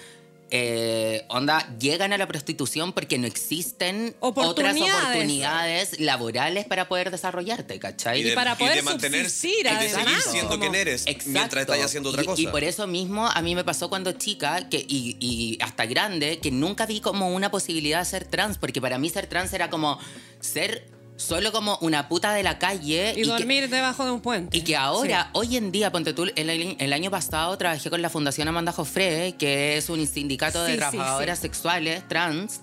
eh, 0.50 1.26
onda, 1.28 1.68
llegan 1.78 2.14
a 2.14 2.16
la 2.16 2.26
prostitución 2.26 2.94
porque 2.94 3.18
no 3.18 3.26
existen 3.26 4.16
otras 4.20 4.46
Oportunidades. 4.48 6.00
laborales 6.00 6.64
para 6.64 6.88
poder 6.88 7.10
desarrollarte, 7.10 7.78
¿cachai? 7.78 8.20
Y 8.20 8.24
de, 8.24 8.32
para 8.34 8.52
y 8.52 8.56
poder 8.56 8.76
de 8.76 8.82
mantener 8.82 9.24
subsistir, 9.28 9.60
y 9.60 9.62
de 9.64 9.68
además. 9.68 10.04
seguir 10.04 10.22
siendo 10.22 10.58
quien 10.58 10.74
eres 10.74 11.04
mientras 11.26 11.60
estás 11.60 11.80
haciendo 11.84 12.08
otra 12.08 12.22
Y- 12.22 12.26
cosa. 12.26 12.40
Y, 12.42 12.46
por 12.46 12.64
eso 12.64 12.86
mismo 12.86 13.26
a 13.28 13.42
mí 13.42 13.54
me 13.54 13.64
pasó 13.64 13.90
cuando 13.90 14.12
chica 14.12 14.70
que, 14.70 14.78
y, 14.78 15.18
y 15.20 15.58
hasta 15.60 15.84
grande 15.84 16.38
que 16.38 16.50
nunca 16.50 16.86
vi 16.86 17.00
como 17.00 17.34
una 17.34 17.50
posibilidad 17.50 17.98
de 17.98 18.06
ser 18.06 18.24
trans, 18.24 18.56
porque 18.56 18.80
para 18.80 18.96
mí 18.96 19.10
ser 19.10 19.26
trans 19.26 19.52
era 19.52 19.68
como 19.68 19.98
ser 20.40 20.93
solo 21.16 21.52
como 21.52 21.78
una 21.80 22.08
puta 22.08 22.32
de 22.32 22.42
la 22.42 22.58
calle 22.58 23.14
Y, 23.16 23.22
dormir 23.22 23.68
debajo 23.68 24.04
de 24.04 24.10
un 24.10 24.20
puente. 24.20 24.56
y 24.56 24.62
que 24.62 24.76
ahora, 24.76 25.30
hoy 25.32 25.56
en 25.56 25.70
día, 25.70 25.92
ponte 25.92 26.12
tú, 26.12 26.24
el, 26.34 26.76
el 26.78 26.92
año 26.92 27.10
pasado 27.10 27.56
trabajé 27.56 27.88
con 27.90 28.02
la 28.02 28.10
Fundación 28.10 28.48
Amanda 28.48 28.72
Jofre, 28.72 29.34
que 29.38 29.76
es 29.76 29.88
un 29.88 30.04
sindicato 30.06 30.62
de 30.64 30.72
Sí, 30.72 30.78
trabajadoras 30.78 31.38
sí. 31.38 31.42
sexuales 31.42 32.06
trans. 32.08 32.60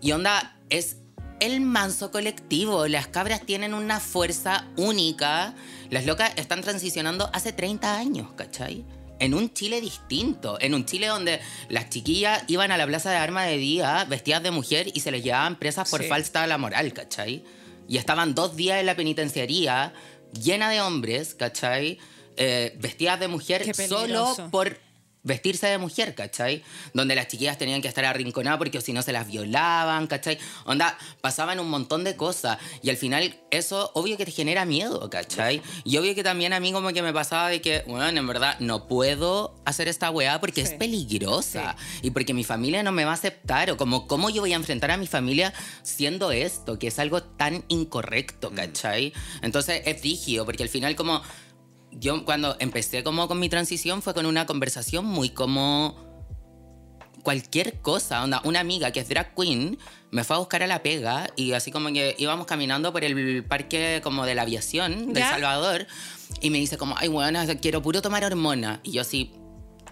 Y 0.00 0.12
onda, 0.12 0.56
es 0.70 0.96
el 1.40 1.60
manso 1.62 2.10
colectivo. 2.10 2.86
Las 2.86 3.08
cabras 3.08 3.40
tienen 3.44 3.74
una 3.74 3.98
fuerza 3.98 4.66
única. 4.76 5.54
Las 5.90 6.06
locas 6.06 6.32
están 6.36 6.60
transicionando 6.60 7.28
hace 7.32 7.52
30 7.52 7.96
años, 7.98 8.28
¿cachai? 8.36 8.84
En 9.18 9.34
un 9.34 9.52
Chile 9.52 9.80
distinto, 9.80 10.56
en 10.60 10.72
un 10.74 10.86
Chile 10.86 11.08
donde 11.08 11.40
las 11.68 11.90
chiquillas 11.90 12.44
iban 12.46 12.70
a 12.72 12.78
la 12.78 12.86
plaza 12.86 13.10
de 13.10 13.16
armas 13.16 13.46
de 13.48 13.58
día 13.58 14.04
vestidas 14.08 14.42
de 14.42 14.50
mujer 14.50 14.90
y 14.94 15.00
se 15.00 15.10
les 15.10 15.22
llevaban 15.24 15.56
presas 15.58 15.90
por 15.90 16.00
Sí. 16.02 16.08
falta 16.08 16.42
de 16.42 16.46
la 16.48 16.56
moral, 16.56 16.92
¿cachai? 16.94 17.44
Y 17.90 17.96
estaban 17.96 18.36
dos 18.36 18.54
días 18.54 18.78
en 18.78 18.86
la 18.86 18.94
penitenciaría 18.94 19.92
llena 20.32 20.70
de 20.70 20.80
hombres, 20.80 21.34
¿cachai? 21.34 21.98
Eh, 22.36 22.76
vestidas 22.78 23.18
de 23.18 23.26
mujer 23.26 23.74
solo 23.74 24.32
por 24.52 24.78
vestirse 25.22 25.66
de 25.66 25.78
mujer, 25.78 26.14
¿cachai? 26.14 26.62
Donde 26.94 27.14
las 27.14 27.28
chiquillas 27.28 27.58
tenían 27.58 27.82
que 27.82 27.88
estar 27.88 28.04
arrinconadas 28.04 28.58
porque 28.58 28.80
si 28.80 28.92
no 28.92 29.02
se 29.02 29.12
las 29.12 29.26
violaban, 29.26 30.06
¿cachai? 30.06 30.38
Onda, 30.64 30.96
pasaban 31.20 31.60
un 31.60 31.68
montón 31.68 32.04
de 32.04 32.16
cosas 32.16 32.58
y 32.82 32.90
al 32.90 32.96
final 32.96 33.34
eso 33.50 33.90
obvio 33.94 34.16
que 34.16 34.24
te 34.24 34.30
genera 34.32 34.64
miedo, 34.64 35.10
¿cachai? 35.10 35.62
Y 35.84 35.96
obvio 35.98 36.14
que 36.14 36.22
también 36.22 36.52
a 36.52 36.60
mí 36.60 36.72
como 36.72 36.92
que 36.92 37.02
me 37.02 37.12
pasaba 37.12 37.48
de 37.48 37.60
que, 37.60 37.82
bueno, 37.86 38.06
en 38.18 38.26
verdad 38.26 38.56
no 38.60 38.86
puedo 38.88 39.54
hacer 39.64 39.88
esta 39.88 40.10
weá 40.10 40.40
porque 40.40 40.64
Sí. 40.64 40.72
es 40.72 40.78
peligrosa 40.78 41.76
y 42.02 42.10
porque 42.10 42.34
mi 42.34 42.44
familia 42.44 42.82
no 42.82 42.92
me 42.92 43.04
va 43.04 43.12
a 43.12 43.14
aceptar 43.14 43.70
o 43.70 43.76
como 43.76 44.06
cómo 44.06 44.30
yo 44.30 44.40
voy 44.42 44.52
a 44.52 44.56
enfrentar 44.56 44.90
a 44.90 44.96
mi 44.96 45.06
familia 45.06 45.52
siendo 45.82 46.32
esto, 46.32 46.78
que 46.78 46.86
es 46.88 46.98
algo 46.98 47.22
tan 47.22 47.64
incorrecto, 47.68 48.50
¿cachai? 48.54 49.12
Entonces 49.42 49.82
es 49.84 50.02
rígido 50.02 50.44
porque 50.44 50.62
al 50.62 50.68
final 50.68 50.96
como 50.96 51.22
yo 51.92 52.24
cuando 52.24 52.56
empecé 52.60 53.02
como 53.02 53.28
con 53.28 53.38
mi 53.38 53.48
transición 53.48 54.02
fue 54.02 54.14
con 54.14 54.26
una 54.26 54.46
conversación 54.46 55.04
muy 55.04 55.30
como 55.30 55.96
cualquier 57.22 57.80
cosa, 57.80 58.22
onda, 58.22 58.40
una 58.44 58.60
amiga 58.60 58.90
que 58.92 59.00
es 59.00 59.08
drag 59.08 59.34
queen 59.34 59.78
me 60.10 60.24
fue 60.24 60.36
a 60.36 60.38
buscar 60.38 60.62
a 60.62 60.66
la 60.66 60.82
pega 60.82 61.28
y 61.36 61.52
así 61.52 61.70
como 61.70 61.92
que 61.92 62.16
íbamos 62.18 62.46
caminando 62.46 62.92
por 62.92 63.04
el 63.04 63.44
parque 63.44 64.00
como 64.02 64.26
de 64.26 64.34
la 64.34 64.42
aviación 64.42 65.14
¿Ya? 65.14 65.30
Salvador 65.30 65.86
y 66.40 66.50
me 66.50 66.58
dice 66.58 66.78
como, 66.78 66.94
ay, 66.98 67.08
bueno, 67.08 67.40
quiero 67.60 67.82
puro 67.82 68.02
tomar 68.02 68.24
hormona. 68.24 68.80
Y 68.82 68.92
yo 68.92 69.02
así, 69.02 69.32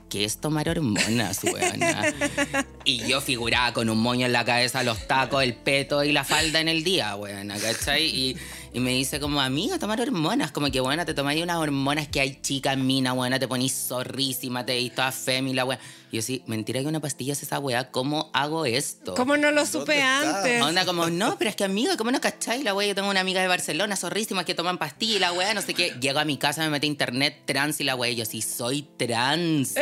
¿qué 0.09 0.25
es 0.25 0.41
tomar 0.41 0.69
hormonas, 0.69 1.43
weona? 1.45 2.15
y 2.85 3.07
yo 3.07 3.21
figuraba 3.21 3.73
con 3.73 3.91
un 3.91 3.99
moño 3.99 4.27
en 4.27 4.33
la 4.33 4.45
cabeza, 4.45 4.83
los 4.83 5.07
tacos, 5.07 5.43
el 5.43 5.55
peto 5.55 6.05
y 6.05 6.13
la 6.13 6.25
falda 6.25 6.61
en 6.61 6.69
el 6.69 6.85
día, 6.85 7.17
weona, 7.17 7.59
¿cachai? 7.59 8.07
Y, 8.07 8.37
y 8.73 8.81
me 8.81 8.91
dice 8.91 9.21
como, 9.21 9.41
amiga, 9.41 9.79
tomar 9.79 10.01
hormonas. 10.01 10.53
Como 10.53 10.71
que, 10.71 10.81
buena, 10.81 11.05
te 11.05 11.15
tomáis 11.15 11.43
unas 11.43 11.57
hormonas 11.57 12.09
que 12.09 12.21
hay 12.21 12.41
chica 12.41 12.77
mina, 12.77 13.13
buena, 13.13 13.39
te 13.39 13.49
ponís 13.49 13.73
zorrísima, 13.89 14.65
te 14.67 14.73
veis 14.73 14.95
toda 14.95 15.13
fémila, 15.13 15.65
weona. 15.65 15.83
Y 16.11 16.17
yo 16.17 16.23
sí, 16.23 16.43
mentira 16.47 16.81
que 16.81 16.87
una 16.87 17.01
pastilla 17.01 17.35
es 17.35 17.43
esa 17.43 17.59
weá, 17.59 17.91
¿cómo 17.91 18.31
hago 18.33 18.65
esto? 18.65 19.15
¿Cómo 19.15 19.37
no 19.37 19.51
lo 19.51 19.65
¿Dónde 19.65 19.79
supe 19.79 19.95
está? 19.97 20.39
antes? 20.39 20.63
Onda 20.63 20.87
como, 20.87 21.11
no, 21.11 21.37
pero 21.37 21.51
es 21.51 21.57
que 21.57 21.65
amiga, 21.65 21.97
¿cómo 21.99 22.11
no 22.11 22.21
cacháis 22.21 22.65
la 22.65 22.75
weá? 22.75 22.89
Yo 22.89 22.95
tengo 22.95 23.11
una 23.11 23.21
amiga 23.21 23.43
de 23.43 23.49
Barcelona, 23.49 23.95
zorrísima, 23.95 24.45
que 24.45 24.55
toman 24.55 24.79
pastillas 24.79 25.17
y 25.17 25.19
la 25.19 25.33
weá, 25.33 25.53
no 25.53 25.61
sé 25.61 25.75
qué. 25.75 25.95
Llego 26.01 26.19
a 26.19 26.25
mi 26.25 26.39
casa, 26.39 26.63
me 26.63 26.71
metí 26.71 26.87
a 26.87 26.91
internet 26.91 27.43
trans 27.45 27.81
y 27.81 27.85
la 27.85 27.95
weá, 27.95 28.11
y 28.11 28.17
yo 28.17 28.25
sí, 28.25 28.41
soy 28.41 28.83
trans. 28.97 29.75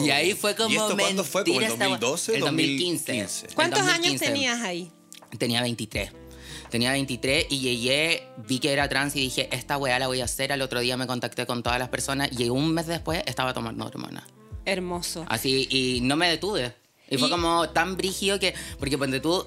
Y 0.00 0.10
ahí 0.10 0.34
fue 0.34 0.54
como 0.54 0.70
¿Y 0.70 0.76
esto 0.76 0.96
cuándo 0.96 1.24
fue? 1.24 1.44
¿Como 1.44 1.60
el 1.60 1.66
mentira 1.68 1.72
esta 1.72 1.88
weá. 1.88 1.98
2012? 1.98 2.34
El 2.34 2.40
2015. 2.40 3.12
2015. 3.12 3.46
El 3.46 3.54
¿Cuántos 3.54 3.80
años 3.80 3.90
2015. 4.20 4.26
tenías 4.26 4.60
ahí? 4.62 4.92
Tenía 5.38 5.62
23. 5.62 6.10
Tenía 6.74 6.90
23 6.90 7.46
y 7.50 7.60
llegué, 7.60 8.26
vi 8.48 8.58
que 8.58 8.72
era 8.72 8.88
trans 8.88 9.14
y 9.14 9.20
dije, 9.20 9.48
esta 9.52 9.78
weá 9.78 9.96
la 10.00 10.08
voy 10.08 10.22
a 10.22 10.24
hacer. 10.24 10.50
Al 10.50 10.60
otro 10.60 10.80
día 10.80 10.96
me 10.96 11.06
contacté 11.06 11.46
con 11.46 11.62
todas 11.62 11.78
las 11.78 11.88
personas 11.88 12.30
y 12.32 12.48
un 12.48 12.74
mes 12.74 12.88
después 12.88 13.22
estaba 13.26 13.54
tomando 13.54 13.86
hormonas. 13.86 14.24
Hermoso. 14.64 15.24
Así, 15.28 15.68
y 15.70 16.00
no 16.00 16.16
me 16.16 16.28
detuve. 16.28 16.74
Y, 17.14 17.18
fue 17.18 17.28
Y- 17.28 17.30
como 17.30 17.68
tan 17.70 17.96
brígido 17.96 18.38
que, 18.38 18.54
porque 18.78 18.98
ponte 18.98 19.20
tú, 19.20 19.46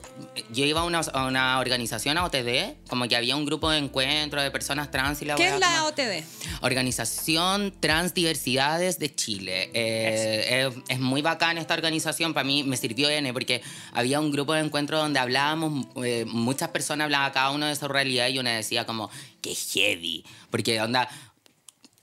yo 0.51 0.65
iba 0.65 0.81
a 0.81 0.83
una, 0.83 0.99
a 0.99 1.25
una 1.27 1.59
organización, 1.59 2.17
a 2.17 2.25
OTD, 2.25 2.75
como 2.89 3.07
que 3.07 3.15
había 3.15 3.35
un 3.35 3.45
grupo 3.45 3.69
de 3.69 3.77
encuentro 3.79 4.41
de 4.41 4.51
personas 4.51 4.91
trans 4.91 5.21
y 5.21 5.25
la 5.25 5.35
¿Qué 5.35 5.47
es 5.49 5.59
la 5.59 5.85
OTD? 5.85 6.23
Organización 6.61 7.73
Transdiversidades 7.79 8.99
de 8.99 9.13
Chile. 9.13 9.69
Eh, 9.73 10.67
es, 10.67 10.75
es 10.89 10.99
muy 10.99 11.21
bacán 11.21 11.57
esta 11.57 11.73
organización, 11.73 12.33
para 12.33 12.43
mí 12.43 12.63
me 12.63 12.77
sirvió 12.77 13.09
N 13.09 13.31
porque 13.33 13.61
había 13.93 14.19
un 14.19 14.31
grupo 14.31 14.53
de 14.53 14.61
encuentro 14.61 14.97
donde 14.97 15.19
hablábamos, 15.19 15.87
eh, 16.03 16.25
muchas 16.27 16.69
personas 16.69 17.05
hablaban 17.05 17.31
cada 17.31 17.51
uno 17.51 17.65
de 17.65 17.75
su 17.75 17.87
realidad 17.87 18.27
y 18.29 18.39
una 18.39 18.51
decía 18.55 18.85
como, 18.85 19.09
qué 19.41 19.53
heavy, 19.55 20.23
porque 20.49 20.79
onda, 20.81 21.09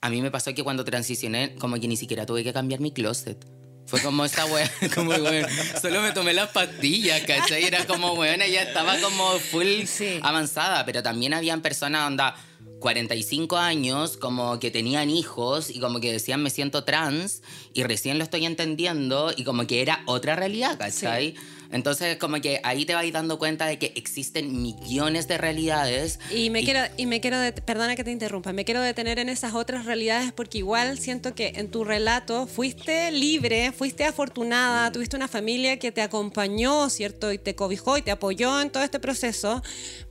a 0.00 0.10
mí 0.10 0.20
me 0.20 0.30
pasó 0.30 0.52
que 0.54 0.62
cuando 0.62 0.84
transicioné, 0.84 1.54
como 1.56 1.76
que 1.80 1.88
ni 1.88 1.96
siquiera 1.96 2.26
tuve 2.26 2.44
que 2.44 2.52
cambiar 2.52 2.80
mi 2.80 2.92
closet. 2.92 3.44
Fue 3.86 4.00
como 4.00 4.24
esta 4.24 4.46
wea, 4.46 4.70
como 4.94 5.10
weón, 5.12 5.46
solo 5.80 6.00
me 6.00 6.12
tomé 6.12 6.32
las 6.32 6.50
pastillas, 6.50 7.20
¿cachai? 7.22 7.64
Era 7.64 7.86
como 7.86 8.14
weón, 8.14 8.40
ella 8.42 8.62
estaba 8.62 8.98
como 9.00 9.38
full 9.38 9.84
Sí. 9.86 10.18
avanzada, 10.22 10.84
pero 10.86 11.02
también 11.02 11.34
habían 11.34 11.60
personas 11.60 12.06
onda 12.06 12.34
45 12.80 13.56
años, 13.56 14.16
como 14.16 14.58
que 14.58 14.70
tenían 14.70 15.08
hijos 15.10 15.70
y 15.70 15.80
como 15.80 16.00
que 16.00 16.12
decían 16.12 16.42
me 16.42 16.50
siento 16.50 16.84
trans 16.84 17.42
y 17.72 17.82
recién 17.82 18.18
lo 18.18 18.24
estoy 18.24 18.44
entendiendo 18.46 19.32
y 19.36 19.44
como 19.44 19.66
que 19.66 19.80
era 19.82 20.02
otra 20.06 20.36
realidad, 20.36 20.78
¿cachai? 20.78 21.34
Entonces 21.74 22.18
como 22.18 22.40
que 22.40 22.60
ahí 22.62 22.84
te 22.84 22.94
vas 22.94 23.04
dando 23.10 23.36
cuenta 23.36 23.66
de 23.66 23.80
que 23.80 23.92
existen 23.96 24.62
millones 24.62 25.26
de 25.26 25.38
realidades. 25.38 26.20
Y 26.32 26.48
me 26.48 26.62
quiero, 26.62 26.78
y 26.96 27.06
me 27.06 27.20
quiero, 27.20 27.36
perdona 27.66 27.96
que 27.96 28.04
te 28.04 28.12
interrumpa, 28.12 28.52
me 28.52 28.64
quiero 28.64 28.80
detener 28.80 29.18
en 29.18 29.28
esas 29.28 29.54
otras 29.54 29.84
realidades 29.84 30.30
porque 30.32 30.58
igual 30.58 31.00
siento 31.00 31.34
que 31.34 31.54
en 31.56 31.72
tu 31.72 31.82
relato 31.82 32.46
fuiste 32.46 33.10
libre, 33.10 33.72
fuiste 33.72 34.04
afortunada, 34.04 34.92
tuviste 34.92 35.16
una 35.16 35.26
familia 35.26 35.80
que 35.80 35.90
te 35.90 36.00
acompañó, 36.00 36.88
¿cierto? 36.90 37.32
Y 37.32 37.38
te 37.38 37.56
cobijó 37.56 37.98
y 37.98 38.02
te 38.02 38.12
apoyó 38.12 38.60
en 38.60 38.70
todo 38.70 38.84
este 38.84 39.00
proceso, 39.00 39.60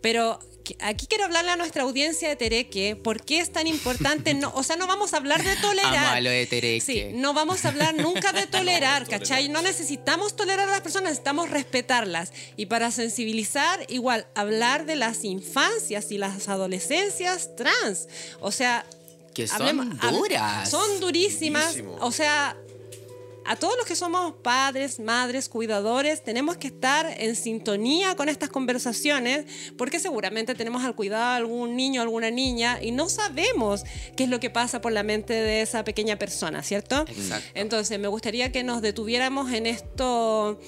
pero 0.01 0.39
aquí 0.79 1.07
quiero 1.07 1.25
hablarle 1.25 1.51
a 1.51 1.55
nuestra 1.55 1.83
audiencia 1.83 2.29
de 2.29 2.35
Tereque, 2.35 2.95
¿por 2.95 3.23
qué 3.23 3.39
es 3.39 3.51
tan 3.51 3.67
importante? 3.67 4.33
No, 4.33 4.51
o 4.55 4.63
sea, 4.63 4.75
no 4.75 4.87
vamos 4.87 5.13
a 5.13 5.17
hablar 5.17 5.43
de 5.43 5.55
tolerar. 5.57 5.95
Amo 5.95 6.13
a 6.15 6.21
lo 6.21 6.29
de 6.29 6.45
Tereque. 6.47 6.81
Sí, 6.81 7.05
no 7.13 7.33
vamos 7.33 7.65
a 7.65 7.69
hablar 7.69 7.95
nunca 7.95 8.31
de 8.31 8.47
tolerar, 8.57 9.07
¿cachai? 9.07 9.49
No 9.49 9.61
necesitamos 9.61 10.35
tolerar 10.35 10.67
a 10.69 10.71
las 10.71 10.81
personas, 10.81 11.09
necesitamos 11.11 11.49
respetarlas. 11.49 12.31
Y 12.57 12.67
para 12.67 12.91
sensibilizar, 12.91 13.85
igual, 13.89 14.25
hablar 14.35 14.85
de 14.85 14.95
las 14.95 15.23
infancias 15.23 16.11
y 16.11 16.17
las 16.17 16.47
adolescencias 16.49 17.55
trans. 17.55 18.07
O 18.39 18.51
sea... 18.51 18.85
Que 19.33 19.47
son 19.47 19.61
hablemos- 19.63 19.97
hab- 19.99 20.11
duras. 20.11 20.69
Son 20.69 20.99
durísimas. 20.99 21.65
Durísimo. 21.75 21.97
O 22.01 22.11
sea, 22.11 22.55
a 23.45 23.55
todos 23.55 23.75
los 23.77 23.85
que 23.85 23.95
somos 23.95 24.33
padres, 24.41 24.99
madres, 24.99 25.49
cuidadores, 25.49 26.23
tenemos 26.23 26.57
que 26.57 26.67
estar 26.67 27.05
en 27.17 27.35
sintonía 27.35 28.15
con 28.15 28.29
estas 28.29 28.49
conversaciones 28.49 29.45
porque 29.77 29.99
seguramente 29.99 30.55
tenemos 30.55 30.83
al 30.83 30.95
cuidado 30.95 31.31
de 31.31 31.37
algún 31.37 31.75
niño, 31.75 32.01
alguna 32.01 32.31
niña 32.31 32.79
y 32.81 32.91
no 32.91 33.09
sabemos 33.09 33.83
qué 34.15 34.23
es 34.23 34.29
lo 34.29 34.39
que 34.39 34.49
pasa 34.49 34.81
por 34.81 34.91
la 34.91 35.03
mente 35.03 35.33
de 35.33 35.61
esa 35.61 35.83
pequeña 35.83 36.17
persona, 36.17 36.63
¿cierto? 36.63 37.05
Exacto. 37.07 37.49
Entonces, 37.53 37.99
me 37.99 38.07
gustaría 38.07 38.51
que 38.51 38.63
nos 38.63 38.81
detuviéramos 38.81 39.51
en 39.51 39.65
esto, 39.65 40.59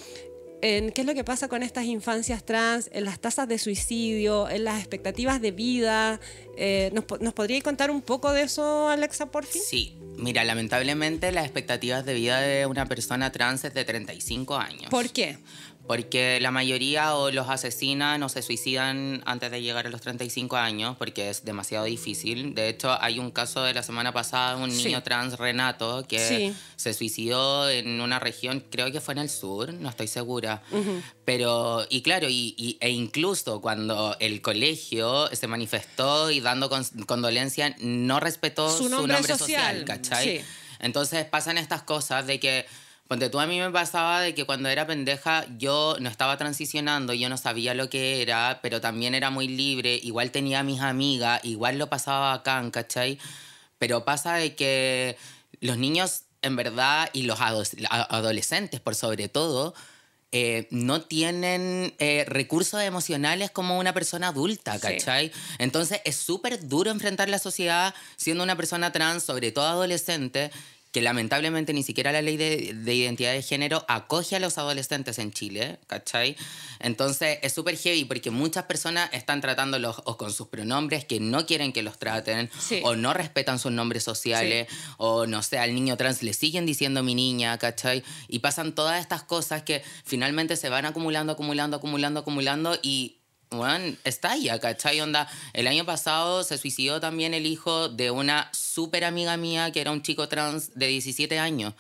en 0.62 0.92
qué 0.92 1.02
es 1.02 1.08
lo 1.08 1.14
que 1.14 1.24
pasa 1.24 1.48
con 1.48 1.64
estas 1.64 1.86
infancias 1.86 2.44
trans, 2.46 2.90
en 2.94 3.06
las 3.06 3.20
tasas 3.20 3.48
de 3.48 3.58
suicidio, 3.58 4.50
en 4.50 4.64
las 4.64 4.80
expectativas 4.80 5.42
de 5.42 5.52
vida. 5.52 6.20
Eh, 6.58 6.92
¿nos, 6.94 7.06
¿Nos 7.22 7.34
podría 7.34 7.62
contar 7.62 7.92
un 7.92 8.02
poco 8.02 8.32
de 8.32 8.44
eso, 8.44 8.90
Alexa, 8.90 9.28
por 9.28 9.46
fin? 9.46 9.62
Sí, 9.66 9.98
mira, 10.18 10.44
lamentablemente 10.44 11.32
las 11.32 11.46
expectativas 11.46 12.06
de 12.06 12.14
vida 12.14 12.40
de 12.40 12.66
una 12.66 12.86
persona 12.86 13.32
trans 13.32 13.66
es 13.66 13.74
de 13.74 13.86
35 13.86 14.56
años. 14.56 14.90
¿Por 14.90 15.10
qué? 15.10 15.38
Porque 15.88 16.40
la 16.42 16.50
mayoría 16.50 17.16
o 17.16 17.30
los 17.30 17.48
asesinan 17.50 18.24
o 18.24 18.30
se 18.30 18.42
suicidan 18.42 19.22
antes 19.26 19.52
de 19.52 19.62
llegar 19.62 19.86
a 19.86 19.90
los 19.90 20.02
35 20.02 20.56
años, 20.58 20.96
porque 20.98 21.30
es 21.30 21.46
demasiado 21.46 21.86
difícil. 21.86 22.56
De 22.56 22.70
hecho, 22.70 22.98
hay 23.02 23.20
un 23.20 23.30
caso 23.32 23.62
de 23.64 23.74
la 23.74 23.84
semana 23.84 24.12
pasada, 24.12 24.56
un 24.58 24.72
Sí. 24.72 24.86
niño 24.86 25.04
trans, 25.04 25.38
Renato, 25.38 26.04
que 26.08 26.20
Sí. 26.20 26.56
se 26.76 26.94
suicidó 26.96 27.70
en 27.70 28.02
una 28.02 28.20
región, 28.20 28.64
creo 28.72 28.92
que 28.92 29.00
fue 29.00 29.14
en 29.14 29.20
el 29.20 29.30
sur, 29.30 29.74
no 29.74 29.90
estoy 29.90 30.08
segura. 30.08 30.64
Pero, 31.24 31.86
y 31.90 32.02
claro, 32.02 32.28
y, 32.30 32.56
y- 32.58 32.78
e 32.80 32.90
incluso 32.90 33.62
cuando 33.62 34.16
el 34.20 34.42
colegio 34.42 35.28
se 35.34 35.48
manifestó 35.48 36.32
y 36.32 36.40
dando 36.40 36.70
con- 36.70 36.84
condolencia, 37.06 37.76
no 37.80 38.20
respetó 38.20 38.76
Su 38.76 38.90
nombre, 38.90 39.18
social, 39.18 39.38
social, 39.40 39.86
¿cachai? 39.86 40.40
sí. 40.40 40.46
Entonces 40.80 41.26
pasan 41.26 41.58
estas 41.58 41.84
cosas 41.84 42.28
de 42.28 42.40
que, 42.40 42.66
ponte 43.08 43.30
tú 43.30 43.40
a 43.40 43.46
mí 43.46 43.60
me 43.60 43.70
pasaba 43.72 44.22
de 44.22 44.34
que 44.34 44.46
cuando 44.46 44.70
era 44.70 44.88
pendeja 44.88 45.46
yo 45.58 45.96
no 46.00 46.10
estaba 46.10 46.38
transicionando, 46.38 47.14
yo 47.14 47.30
no 47.30 47.38
sabía 47.38 47.74
lo 47.74 47.90
que 47.90 48.22
era, 48.22 48.60
pero 48.62 48.82
también 48.82 49.14
era 49.16 49.30
muy 49.30 49.48
libre, 49.48 50.00
igual 50.02 50.32
tenía 50.32 50.60
a 50.60 50.64
mis 50.64 50.82
amigas, 50.82 51.40
igual 51.44 51.78
lo 51.78 51.88
pasaba 51.90 52.32
bacán, 52.36 52.72
¿cachai? 52.72 53.20
Pero 53.78 54.06
pasa 54.06 54.36
de 54.36 54.56
que 54.56 55.18
los 55.62 55.78
niños 55.78 56.24
en 56.42 56.56
verdad 56.56 57.10
y 57.14 57.24
los 57.24 57.40
adolescentes 57.42 58.80
por 58.80 58.96
sobre 58.96 59.28
todo, 59.30 59.74
eh, 60.32 60.68
no 60.70 61.02
tienen 61.02 61.96
eh, 61.98 62.26
recursos 62.28 62.82
emocionales 62.82 63.52
como 63.52 63.80
una 63.80 63.94
persona 63.94 64.28
adulta, 64.30 64.74
Sí. 64.74 64.80
¿cachai? 64.82 65.32
Entonces 65.60 66.02
es 66.04 66.18
súper 66.18 66.68
duro 66.68 66.92
enfrentar 66.92 67.30
la 67.30 67.40
sociedad 67.40 67.96
siendo 68.18 68.44
una 68.44 68.56
persona 68.58 68.92
trans, 68.92 69.24
sobre 69.24 69.52
todo 69.52 69.66
adolescente, 69.66 70.52
que 70.96 71.02
lamentablemente 71.02 71.74
ni 71.74 71.84
siquiera 71.84 72.14
la 72.14 72.22
ley 72.22 72.38
de, 72.38 72.72
de 72.74 72.96
identidad 72.96 73.34
de 73.34 73.42
género 73.42 73.84
acoge 73.90 74.38
a 74.38 74.40
los 74.40 74.58
adolescentes 74.58 75.20
en 75.20 75.34
Chile, 75.34 75.78
¿cachai? 75.88 76.38
Entonces 76.80 77.38
es 77.42 77.52
súper 77.52 77.76
heavy 77.76 78.06
porque 78.06 78.32
muchas 78.32 78.64
personas 78.64 79.10
están 79.12 79.42
tratándolos 79.42 80.02
o 80.06 80.16
con 80.16 80.32
sus 80.32 80.48
pronombres 80.48 81.04
que 81.04 81.20
no 81.20 81.46
quieren 81.46 81.74
que 81.74 81.84
los 81.84 81.98
traten, 82.00 82.50
Sí. 82.58 82.80
o 82.82 82.96
no 82.96 83.14
respetan 83.14 83.60
sus 83.60 83.74
nombres 83.74 84.04
sociales, 84.04 84.70
o 84.96 85.26
no 85.28 85.44
sé, 85.44 85.60
al 85.60 85.76
niño 85.76 85.98
trans 85.98 86.24
le 86.24 86.32
siguen 86.32 86.66
diciendo 86.66 87.04
mi 87.04 87.14
niña, 87.14 87.58
¿cachai? 87.58 88.02
Y 88.30 88.40
pasan 88.40 88.74
todas 88.74 89.02
estas 89.02 89.22
cosas 89.22 89.64
que 89.64 89.84
finalmente 90.06 90.56
se 90.56 90.70
van 90.70 90.86
acumulando, 90.86 91.34
acumulando, 91.34 91.76
acumulando, 91.76 92.22
acumulando 92.22 92.80
y... 92.82 93.18
Bueno, 93.52 93.96
estalla, 94.04 94.60
¿cachai? 94.60 95.00
Onda, 95.02 95.30
el 95.54 95.68
año 95.68 95.86
pasado 95.86 96.44
se 96.44 96.58
suicidó 96.58 97.00
también 97.00 97.34
el 97.34 97.46
hijo 97.46 97.90
de 97.90 98.12
una 98.12 98.50
súper 98.54 99.06
amiga 99.06 99.38
mía 99.38 99.72
que 99.72 99.82
era 99.82 99.92
un 99.92 100.02
chico 100.02 100.28
trans 100.28 100.72
de 100.76 100.88
17 100.88 101.40
años. 101.40 101.74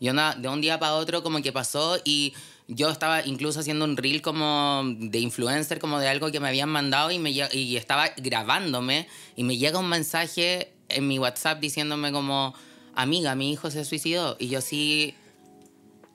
Y 0.00 0.08
onda, 0.08 0.34
de 0.34 0.48
un 0.48 0.60
día 0.60 0.78
para 0.78 0.94
otro 0.94 1.22
como 1.22 1.42
que 1.42 1.52
pasó 1.52 1.98
y 2.04 2.34
yo 2.68 2.88
estaba 2.90 3.24
incluso 3.26 3.60
haciendo 3.60 3.84
un 3.84 3.96
reel 3.96 4.22
como 4.22 4.82
de 4.84 5.18
influencer, 5.18 5.80
como 5.80 5.98
de 5.98 6.08
algo 6.08 6.30
que 6.30 6.38
me 6.38 6.48
habían 6.48 6.68
mandado 6.68 7.10
y, 7.10 7.18
me, 7.18 7.30
y 7.30 7.76
estaba 7.76 8.08
grabándome 8.16 9.08
y 9.36 9.42
me 9.42 9.56
llega 9.56 9.78
un 9.78 9.88
mensaje 9.88 10.72
en 10.88 11.08
mi 11.08 11.18
WhatsApp 11.18 11.60
diciéndome 11.60 12.12
como, 12.12 12.54
amiga, 12.94 13.34
mi 13.34 13.50
hijo 13.52 13.70
se 13.70 13.84
suicidó. 13.84 14.36
Y 14.38 14.48
yo 14.48 14.60
sí, 14.60 15.14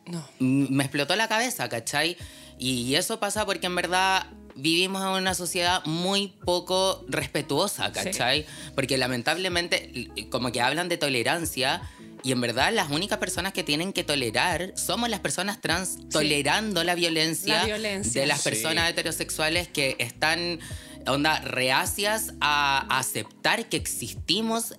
No. 0.05 0.27
me 0.39 0.83
explotó 0.85 1.15
la 1.15 1.27
cabeza, 1.27 1.67
¿cachai? 1.69 2.17
Y 2.59 2.95
eso 2.95 3.19
pasa 3.19 3.45
porque 3.45 3.65
en 3.65 3.75
verdad 3.75 4.27
vivimos 4.55 5.01
en 5.01 5.09
una 5.09 5.33
sociedad 5.33 5.83
muy 5.85 6.29
poco 6.45 7.03
respetuosa, 7.07 7.91
¿cachai? 7.91 8.45
Porque 8.75 8.97
lamentablemente 8.97 10.09
como 10.29 10.51
que 10.51 10.61
hablan 10.61 10.89
de 10.89 10.97
tolerancia 10.97 11.81
y 12.23 12.31
en 12.31 12.39
verdad 12.39 12.71
las 12.73 12.89
únicas 12.89 13.17
personas 13.17 13.51
que 13.53 13.63
tienen 13.63 13.91
que 13.91 14.03
tolerar 14.03 14.71
somos 14.77 15.09
las 15.09 15.19
personas 15.19 15.59
trans 15.59 15.97
tolerando 16.09 16.83
la 16.83 16.95
violencia, 16.95 17.57
La 17.59 17.65
violencia. 17.65 18.21
de 18.21 18.27
las 18.27 18.41
Sí. 18.41 18.49
personas 18.49 18.89
heterosexuales 18.89 19.67
que 19.67 19.95
están 19.99 20.59
onda 21.05 21.39
reacias 21.41 22.33
a 22.39 22.85
aceptar 22.97 23.67
que 23.67 23.75
existimos 23.75 24.75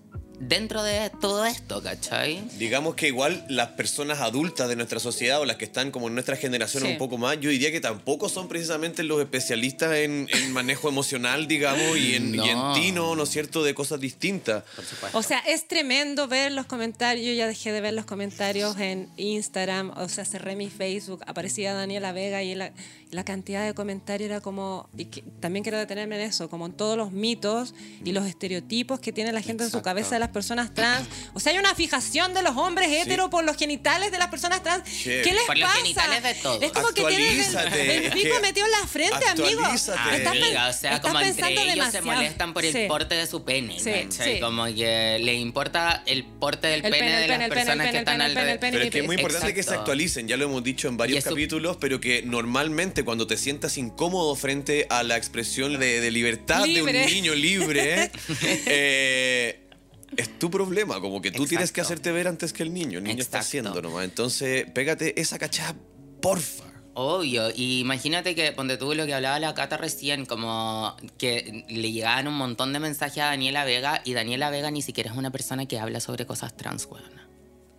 dentro 0.48 0.82
de 0.82 1.10
todo 1.20 1.44
esto, 1.46 1.82
¿cachai? 1.82 2.42
Digamos 2.58 2.94
que 2.94 3.08
igual 3.08 3.44
las 3.48 3.68
personas 3.70 4.20
adultas 4.20 4.68
de 4.68 4.76
nuestra 4.76 5.00
sociedad 5.00 5.40
o 5.40 5.44
las 5.44 5.56
que 5.56 5.64
están 5.64 5.90
como 5.90 6.08
en 6.08 6.14
nuestra 6.14 6.36
generación 6.36 6.82
Sí. 6.84 6.90
un 6.92 6.98
poco 6.98 7.18
más, 7.18 7.38
yo 7.40 7.50
diría 7.50 7.70
que 7.72 7.80
tampoco 7.80 8.28
son 8.28 8.48
precisamente 8.48 9.02
los 9.02 9.20
especialistas 9.20 9.94
en, 9.96 10.28
en 10.32 10.52
manejo 10.52 10.88
emocional, 10.88 11.46
digamos, 11.46 11.96
y 11.96 12.14
en, 12.16 12.34
y 12.34 12.48
en 12.50 12.56
No. 12.58 12.72
tino, 12.74 13.16
¿no 13.16 13.22
es 13.22 13.30
cierto?, 13.30 13.62
de 13.62 13.74
cosas 13.74 14.00
distintas. 14.00 14.64
Por 14.76 14.84
supuesto. 14.84 15.18
O 15.18 15.22
sea, 15.22 15.38
es 15.40 15.66
tremendo 15.66 16.28
ver 16.28 16.52
los 16.52 16.66
comentarios. 16.66 17.26
Yo 17.26 17.32
ya 17.32 17.46
dejé 17.46 17.72
de 17.72 17.80
ver 17.80 17.94
los 17.94 18.04
comentarios 18.04 18.78
en 18.78 19.08
Instagram. 19.16 19.90
O 19.96 20.08
sea, 20.08 20.24
cerré 20.24 20.56
mi 20.56 20.68
Facebook. 20.70 21.22
Aparecía 21.26 21.72
Daniela 21.74 22.12
Vega 22.12 22.42
y 22.42 22.54
la, 22.54 22.72
la 23.14 23.24
cantidad 23.24 23.64
de 23.64 23.74
comentarios 23.74 24.28
era 24.28 24.40
como. 24.40 24.88
Y 24.98 25.06
que- 25.06 25.22
también 25.40 25.62
quiero 25.62 25.78
detenerme 25.78 26.16
en 26.16 26.22
eso, 26.22 26.50
como 26.50 26.66
en 26.66 26.72
todos 26.72 26.96
los 26.96 27.12
mitos 27.12 27.74
y 28.04 28.12
los 28.12 28.26
estereotipos 28.26 28.98
que 29.00 29.12
tiene 29.12 29.30
la 29.32 29.40
gente 29.40 29.62
en 29.64 29.70
su 29.70 29.76
Exacto. 29.78 29.84
cabeza 29.84 30.16
de 30.16 30.18
las 30.18 30.30
personas 30.30 30.74
trans. 30.74 31.06
O 31.32 31.40
sea, 31.40 31.52
hay 31.52 31.58
una 31.58 31.74
fijación 31.74 32.34
de 32.34 32.42
los 32.42 32.56
hombres 32.56 32.88
heteros 32.90 33.30
por 33.30 33.44
los 33.44 33.56
genitales 33.56 34.10
de 34.10 34.18
las 34.18 34.28
personas 34.28 34.62
trans. 34.62 34.82
Sí. 34.88 35.10
¿Qué 35.22 35.32
les 35.32 35.42
Por 35.44 35.56
los 35.56 35.68
pasa? 35.68 35.80
genitales 35.82 36.22
de 36.22 36.34
todos. 36.34 36.62
Es 36.62 36.72
como 36.72 36.88
que 36.88 37.04
tienes 37.04 37.54
el, 37.54 37.72
el 37.90 38.12
pico 38.12 38.34
metido 38.42 38.66
en 38.66 38.72
la 38.72 38.86
frente, 38.88 39.26
amigo. 39.28 39.60
Estás 39.72 39.96
Amiga, 40.34 40.68
o 40.68 40.72
sea, 40.72 40.94
estás 40.94 41.00
como 41.00 41.20
entre 41.20 41.32
pensando 41.34 41.60
ellos 41.60 41.72
se 41.72 41.74
demasiado. 41.92 42.06
molestan 42.06 42.52
por 42.54 42.64
el 42.64 42.72
Sí. 42.72 42.84
porte 42.88 43.14
de 43.14 43.26
su 43.26 43.44
pene, 43.44 43.78
Sí, 43.78 43.90
¿cachai? 43.92 44.34
sí. 44.34 44.40
Como 44.40 44.64
que 44.66 45.18
le 45.20 45.34
importa 45.34 46.02
el 46.06 46.24
porte 46.24 46.66
del 46.66 46.84
El 46.84 46.90
pene, 46.90 46.98
pene, 46.98 47.20
de 47.20 47.28
las 47.28 47.38
pene, 47.38 47.48
personas 47.48 47.76
pene, 47.78 47.90
que 47.92 47.98
están 47.98 48.20
alrededor. 48.20 48.58
pene. 48.58 48.72
Pero 48.72 48.84
es 48.84 48.90
que 48.90 48.98
es 49.00 49.06
muy 49.06 49.16
importante 49.16 49.48
que 49.54 49.62
se 49.62 49.68
Exacto. 49.70 49.80
actualicen, 49.82 50.26
ya 50.28 50.36
lo 50.36 50.44
hemos 50.44 50.64
dicho 50.64 50.88
en 50.88 50.96
varios 50.96 51.22
capítulos, 51.24 51.76
pero 51.80 52.00
que 52.00 52.22
normalmente 52.22 53.03
cuando 53.04 53.26
te 53.26 53.36
sientas 53.36 53.78
incómodo 53.78 54.34
frente 54.34 54.86
a 54.90 55.02
la 55.02 55.16
expresión 55.16 55.78
de, 55.78 56.00
de 56.00 56.10
libertad 56.10 56.64
Libre. 56.64 56.92
de 56.92 57.04
un 57.04 57.12
niño 57.12 57.34
libre, 57.34 58.10
eh, 58.66 59.68
es 60.16 60.38
tu 60.38 60.50
problema, 60.50 61.00
como 61.00 61.20
que 61.20 61.30
tú 61.30 61.46
tienes 61.46 61.72
que 61.72 61.80
hacerte 61.80 62.12
ver 62.12 62.28
antes 62.28 62.52
que 62.52 62.62
el 62.62 62.72
niño, 62.72 62.98
el 62.98 63.04
niño 63.04 63.20
está 63.20 63.40
haciendo 63.40 63.80
nomás. 63.80 64.04
Entonces, 64.04 64.70
pégate 64.72 65.20
esa 65.20 65.38
cachada, 65.38 65.74
porfa. 66.20 66.64
Obvio, 66.96 67.50
y 67.50 67.80
imagínate 67.80 68.36
que, 68.36 68.52
ponte 68.52 68.76
tú 68.76 68.94
lo 68.94 69.04
que 69.04 69.14
hablaba 69.14 69.40
la 69.40 69.52
Cata 69.52 69.76
recién, 69.76 70.26
como 70.26 70.96
que 71.18 71.64
le 71.68 71.90
llegaban 71.90 72.28
un 72.28 72.34
montón 72.34 72.72
de 72.72 72.78
mensajes 72.78 73.18
a 73.18 73.26
Daniela 73.26 73.64
Vega 73.64 74.00
y 74.04 74.12
Daniela 74.12 74.48
Vega 74.50 74.70
ni 74.70 74.80
siquiera 74.80 75.10
es 75.10 75.16
una 75.16 75.30
persona 75.30 75.66
que 75.66 75.80
habla 75.80 75.98
sobre 75.98 76.24
cosas 76.24 76.56
trans, 76.56 76.86
weona. 76.86 77.23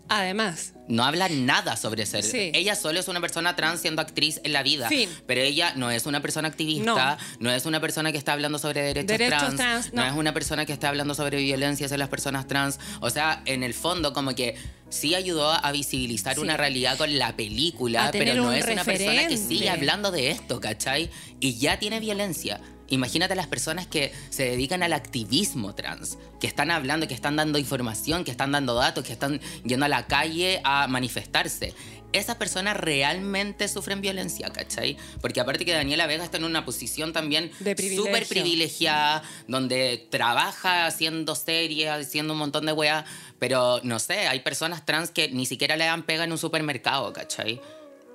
Además, 0.07 0.73
No 0.87 1.03
habla 1.03 1.27
nada 1.29 1.77
sobre 1.77 2.05
ser. 2.05 2.23
Sí. 2.23 2.51
Ella 2.53 2.75
solo 2.75 2.99
es 2.99 3.07
una 3.07 3.19
persona 3.19 3.55
trans 3.55 3.81
siendo 3.81 4.03
actriz 4.03 4.39
en 4.43 4.53
la 4.53 4.61
vida. 4.61 4.87
Fin. 4.87 5.09
Pero 5.25 5.41
ella 5.41 5.73
no 5.75 5.89
es 5.89 6.05
una 6.05 6.21
persona 6.21 6.47
activista, 6.47 7.17
no, 7.39 7.49
es 7.51 7.65
una 7.65 7.81
persona 7.81 8.11
que 8.11 8.19
está 8.19 8.33
hablando 8.33 8.59
sobre 8.59 8.81
derechos, 8.81 9.07
Derechos 9.07 9.39
trans, 9.39 9.55
trans, 9.55 9.93
no. 9.93 10.03
no. 10.03 10.07
es 10.07 10.13
una 10.15 10.31
persona 10.35 10.63
que 10.67 10.73
está 10.73 10.89
hablando 10.89 11.15
sobre 11.15 11.37
violencia 11.41 11.87
hacia 11.87 11.97
las 11.97 12.09
personas 12.09 12.45
trans. 12.47 12.79
O 13.01 13.09
sea, 13.09 13.41
en 13.45 13.63
el 13.63 13.73
fondo, 13.73 14.13
como 14.13 14.35
que 14.35 14.55
sí 14.89 15.15
ayudó 15.15 15.49
a 15.51 15.71
visibilizar 15.71 16.35
Sí. 16.35 16.41
una 16.41 16.55
realidad 16.55 16.97
con 16.99 17.17
la 17.17 17.35
película, 17.35 18.09
pero 18.11 18.35
no 18.35 18.51
es 18.53 18.63
una 18.65 18.83
persona 18.83 19.11
que 19.13 19.17
referente. 19.29 19.37
sigue 19.37 19.69
hablando 19.71 20.11
de 20.11 20.29
esto, 20.29 20.59
¿cachai? 20.59 21.09
Y 21.39 21.57
ya 21.57 21.79
tiene 21.79 21.99
violencia. 21.99 22.61
Imagínate 22.89 23.35
las 23.35 23.47
personas 23.47 23.87
que 23.87 24.13
se 24.29 24.43
dedican 24.43 24.83
al 24.83 24.93
activismo 24.93 25.73
trans, 25.73 26.17
que 26.39 26.47
están 26.47 26.71
hablando, 26.71 27.07
que 27.07 27.13
están 27.13 27.35
dando 27.35 27.57
información, 27.57 28.23
que 28.23 28.31
están 28.31 28.51
dando 28.51 28.75
datos, 28.75 29.03
que 29.03 29.13
están 29.13 29.39
yendo 29.63 29.85
a 29.85 29.89
la 29.89 30.07
calle 30.07 30.61
a 30.63 30.87
manifestarse. 30.87 31.73
Esas 32.13 32.37
personas 32.37 32.77
realmente 32.77 33.67
sufren 33.67 33.99
violencia, 33.99 34.49
¿cachai? 34.49 34.95
Porque 35.19 35.41
aparte 35.41 35.65
que 35.65 35.73
Daniela 35.73 36.07
Vega 36.07 36.23
está 36.23 36.37
en 36.37 36.45
una 36.45 36.63
posición 36.63 37.11
también 37.11 37.51
súper 37.93 38.25
privilegiada, 38.25 39.21
donde 39.49 40.07
trabaja 40.11 40.85
haciendo 40.85 41.35
series, 41.35 41.89
haciendo 41.89 42.31
un 42.31 42.39
montón 42.39 42.65
de 42.67 42.71
weas, 42.71 43.03
pero 43.37 43.81
no 43.83 43.99
sé, 43.99 44.27
hay 44.27 44.39
personas 44.39 44.85
trans 44.85 45.11
que 45.11 45.29
ni 45.29 45.45
siquiera 45.45 45.75
le 45.75 45.85
dan 45.85 46.03
pega 46.03 46.23
en 46.23 46.31
un 46.31 46.37
supermercado, 46.37 47.11
¿cachai? 47.11 47.59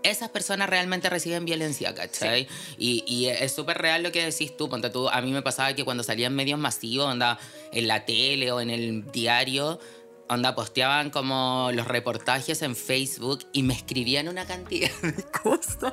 Esas 0.03 0.31
personas 0.31 0.69
realmente 0.69 1.11
reciben 1.11 1.45
violencia, 1.45 1.95
¿cachai? 1.95 2.49
Y, 2.79 3.05
y 3.07 3.27
es 3.27 3.53
súper 3.53 3.79
real 3.79 4.03
lo 4.03 4.13
que 4.13 4.25
decís 4.25 4.57
tú. 4.57 4.69
Ponte 4.69 4.91
tú, 4.91 5.09
a 5.09 5.21
mí 5.21 5.33
me 5.33 5.43
pasaba 5.43 5.75
que 5.75 5.85
cuando 5.85 6.03
salían 6.03 6.35
medios 6.35 6.59
masivos, 6.59 7.07
onda, 7.07 7.39
en 7.73 7.89
la 7.89 8.05
tele 8.05 8.53
o 8.53 8.61
en 8.61 8.71
el 8.71 9.11
diario, 9.13 9.79
onda, 10.31 10.55
posteaban 10.55 11.11
como 11.11 11.71
los 11.75 11.89
reportajes 11.89 12.63
en 12.63 12.77
Facebook 12.77 13.41
y 13.53 13.65
me 13.65 13.75
escribían 13.75 14.29
una 14.29 14.47
cantidad 14.47 14.91
de 15.03 15.23
cosas. 15.43 15.93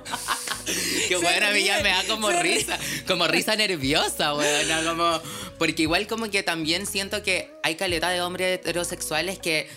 que 1.08 1.16
bueno, 1.18 1.48
a 1.48 1.52
mí 1.52 1.64
ya 1.64 1.82
me 1.82 1.90
da 1.90 2.04
como 2.08 2.30
risa, 2.30 2.78
como 3.08 3.28
risa 3.28 3.56
nerviosa, 3.56 4.34
bueno, 4.34 4.76
como... 4.86 5.22
Porque 5.58 5.82
igual 5.82 6.06
como 6.06 6.30
que 6.30 6.44
también 6.44 6.86
siento 6.86 7.24
que 7.24 7.52
hay 7.64 7.76
caleta 7.76 8.10
de 8.10 8.22
hombres 8.22 8.60
heterosexuales 8.60 9.40
que 9.40 9.68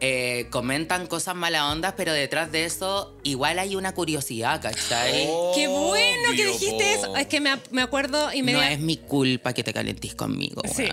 eh, 0.00 0.46
comentan 0.50 1.06
cosas 1.06 1.34
mala 1.34 1.70
ondas, 1.70 1.94
pero 1.96 2.12
detrás 2.12 2.50
de 2.50 2.64
eso 2.64 3.16
igual 3.22 3.58
hay 3.58 3.76
una 3.76 3.92
curiosidad, 3.92 4.60
¿cachai? 4.62 5.28
qué 5.54 5.68
bueno 5.68 6.30
que 6.34 6.46
dijiste 6.46 6.84
po. 6.96 6.98
eso. 6.98 7.16
Es 7.16 7.26
que 7.26 7.40
me, 7.40 7.50
me 7.70 7.82
acuerdo 7.82 8.26
no 8.26 8.34
inmediatamente. 8.34 8.74
es 8.74 8.80
mi 8.80 8.96
culpa 8.96 9.52
que 9.52 9.62
te 9.62 9.72
calentís 9.72 10.14
conmigo. 10.14 10.62
Sí, 10.74 10.88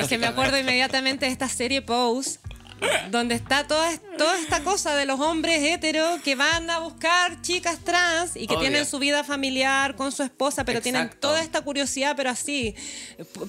es 0.00 0.08
que 0.08 0.18
me 0.18 0.26
acuerdo 0.26 0.58
inmediatamente 0.58 1.26
de 1.26 1.32
esta 1.32 1.48
serie 1.48 1.82
Pose, 1.82 2.38
donde 3.10 3.34
está 3.34 3.66
toda, 3.66 3.96
toda 4.18 4.38
esta 4.38 4.62
cosa 4.62 4.94
de 4.94 5.06
los 5.06 5.18
hombres 5.20 5.62
heteros 5.62 6.20
que 6.20 6.34
van 6.34 6.68
a 6.68 6.78
buscar 6.80 7.40
chicas 7.40 7.78
trans 7.84 8.36
y 8.36 8.46
que 8.46 8.54
Obvio. 8.54 8.60
tienen 8.68 8.86
su 8.86 8.98
vida 8.98 9.24
familiar 9.24 9.96
con 9.96 10.12
su 10.12 10.22
esposa, 10.22 10.64
pero 10.64 10.80
tienen 10.82 11.10
toda 11.20 11.40
esta 11.40 11.62
curiosidad, 11.62 12.14
pero 12.16 12.30
así, 12.30 12.74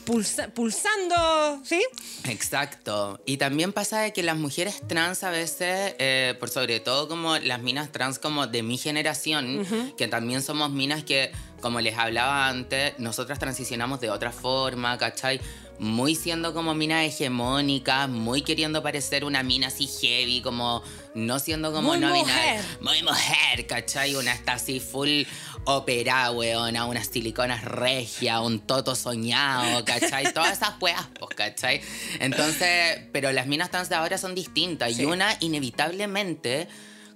pulsa- 0.06 0.50
pulsando, 0.54 1.62
¿sí? 1.66 1.84
Exacto. 2.26 3.20
Y 3.26 3.38
también 3.38 3.74
pasa 3.74 4.00
de 4.00 4.14
que 4.14 4.24
las 4.24 4.38
mujeres 4.38 4.82
trans 4.88 5.24
a 5.24 5.30
veces, 5.30 5.96
eh, 6.00 6.36
por 6.40 6.50
sobre 6.50 6.80
todo 6.80 7.08
como 7.08 7.38
las 7.38 7.60
minas 7.62 7.92
trans 7.92 8.20
como 8.20 8.48
de 8.48 8.64
mi 8.64 8.78
generación, 8.78 9.66
que 9.98 10.08
también 10.08 10.42
somos 10.42 10.72
minas 10.72 11.04
que, 11.04 11.32
como 11.62 11.82
les 11.82 11.98
hablaba 11.98 12.48
antes, 12.48 12.94
nosotras 13.00 13.40
transicionamos 13.40 14.00
de 14.00 14.10
otra 14.10 14.32
forma, 14.32 14.98
¿cachai? 14.98 15.42
Muy 15.80 16.16
siendo 16.16 16.54
como 16.56 16.74
minas 16.74 17.06
hegemónicas, 17.06 18.10
muy 18.10 18.42
queriendo 18.42 18.82
parecer 18.82 19.24
una 19.24 19.44
mina 19.44 19.68
así 19.68 19.86
heavy, 19.88 20.42
como 20.42 20.82
no 21.14 21.38
siendo 21.38 21.72
como 21.72 21.90
Muy 21.90 22.00
no 22.00 22.10
mujer. 22.10 22.26
binaria. 22.26 22.66
Muy 22.82 23.04
mujer, 23.04 23.68
¿cachai? 23.68 24.16
Una 24.16 24.34
está 24.34 24.54
así 24.54 24.80
full 24.80 25.24
operada, 25.66 26.32
weona, 26.32 26.86
unas 26.86 27.08
siliconas 27.08 27.64
regia, 27.64 28.42
un 28.42 28.60
toto 28.60 28.96
soñado, 28.96 29.86
¿cachai? 29.86 30.32
Todas 30.34 30.54
esas 30.54 30.74
weas, 30.82 31.06
pues, 31.20 31.36
¿cachai? 31.36 31.82
Entonces, 32.20 33.02
pero 33.12 33.32
las 33.32 33.46
minas 33.46 33.70
trans 33.70 33.90
de 33.90 33.96
ahora 33.96 34.18
son 34.18 34.34
distintas 34.34 34.96
Sí. 34.96 35.04
y 35.04 35.06
una 35.06 35.38
inevitablemente, 35.42 36.68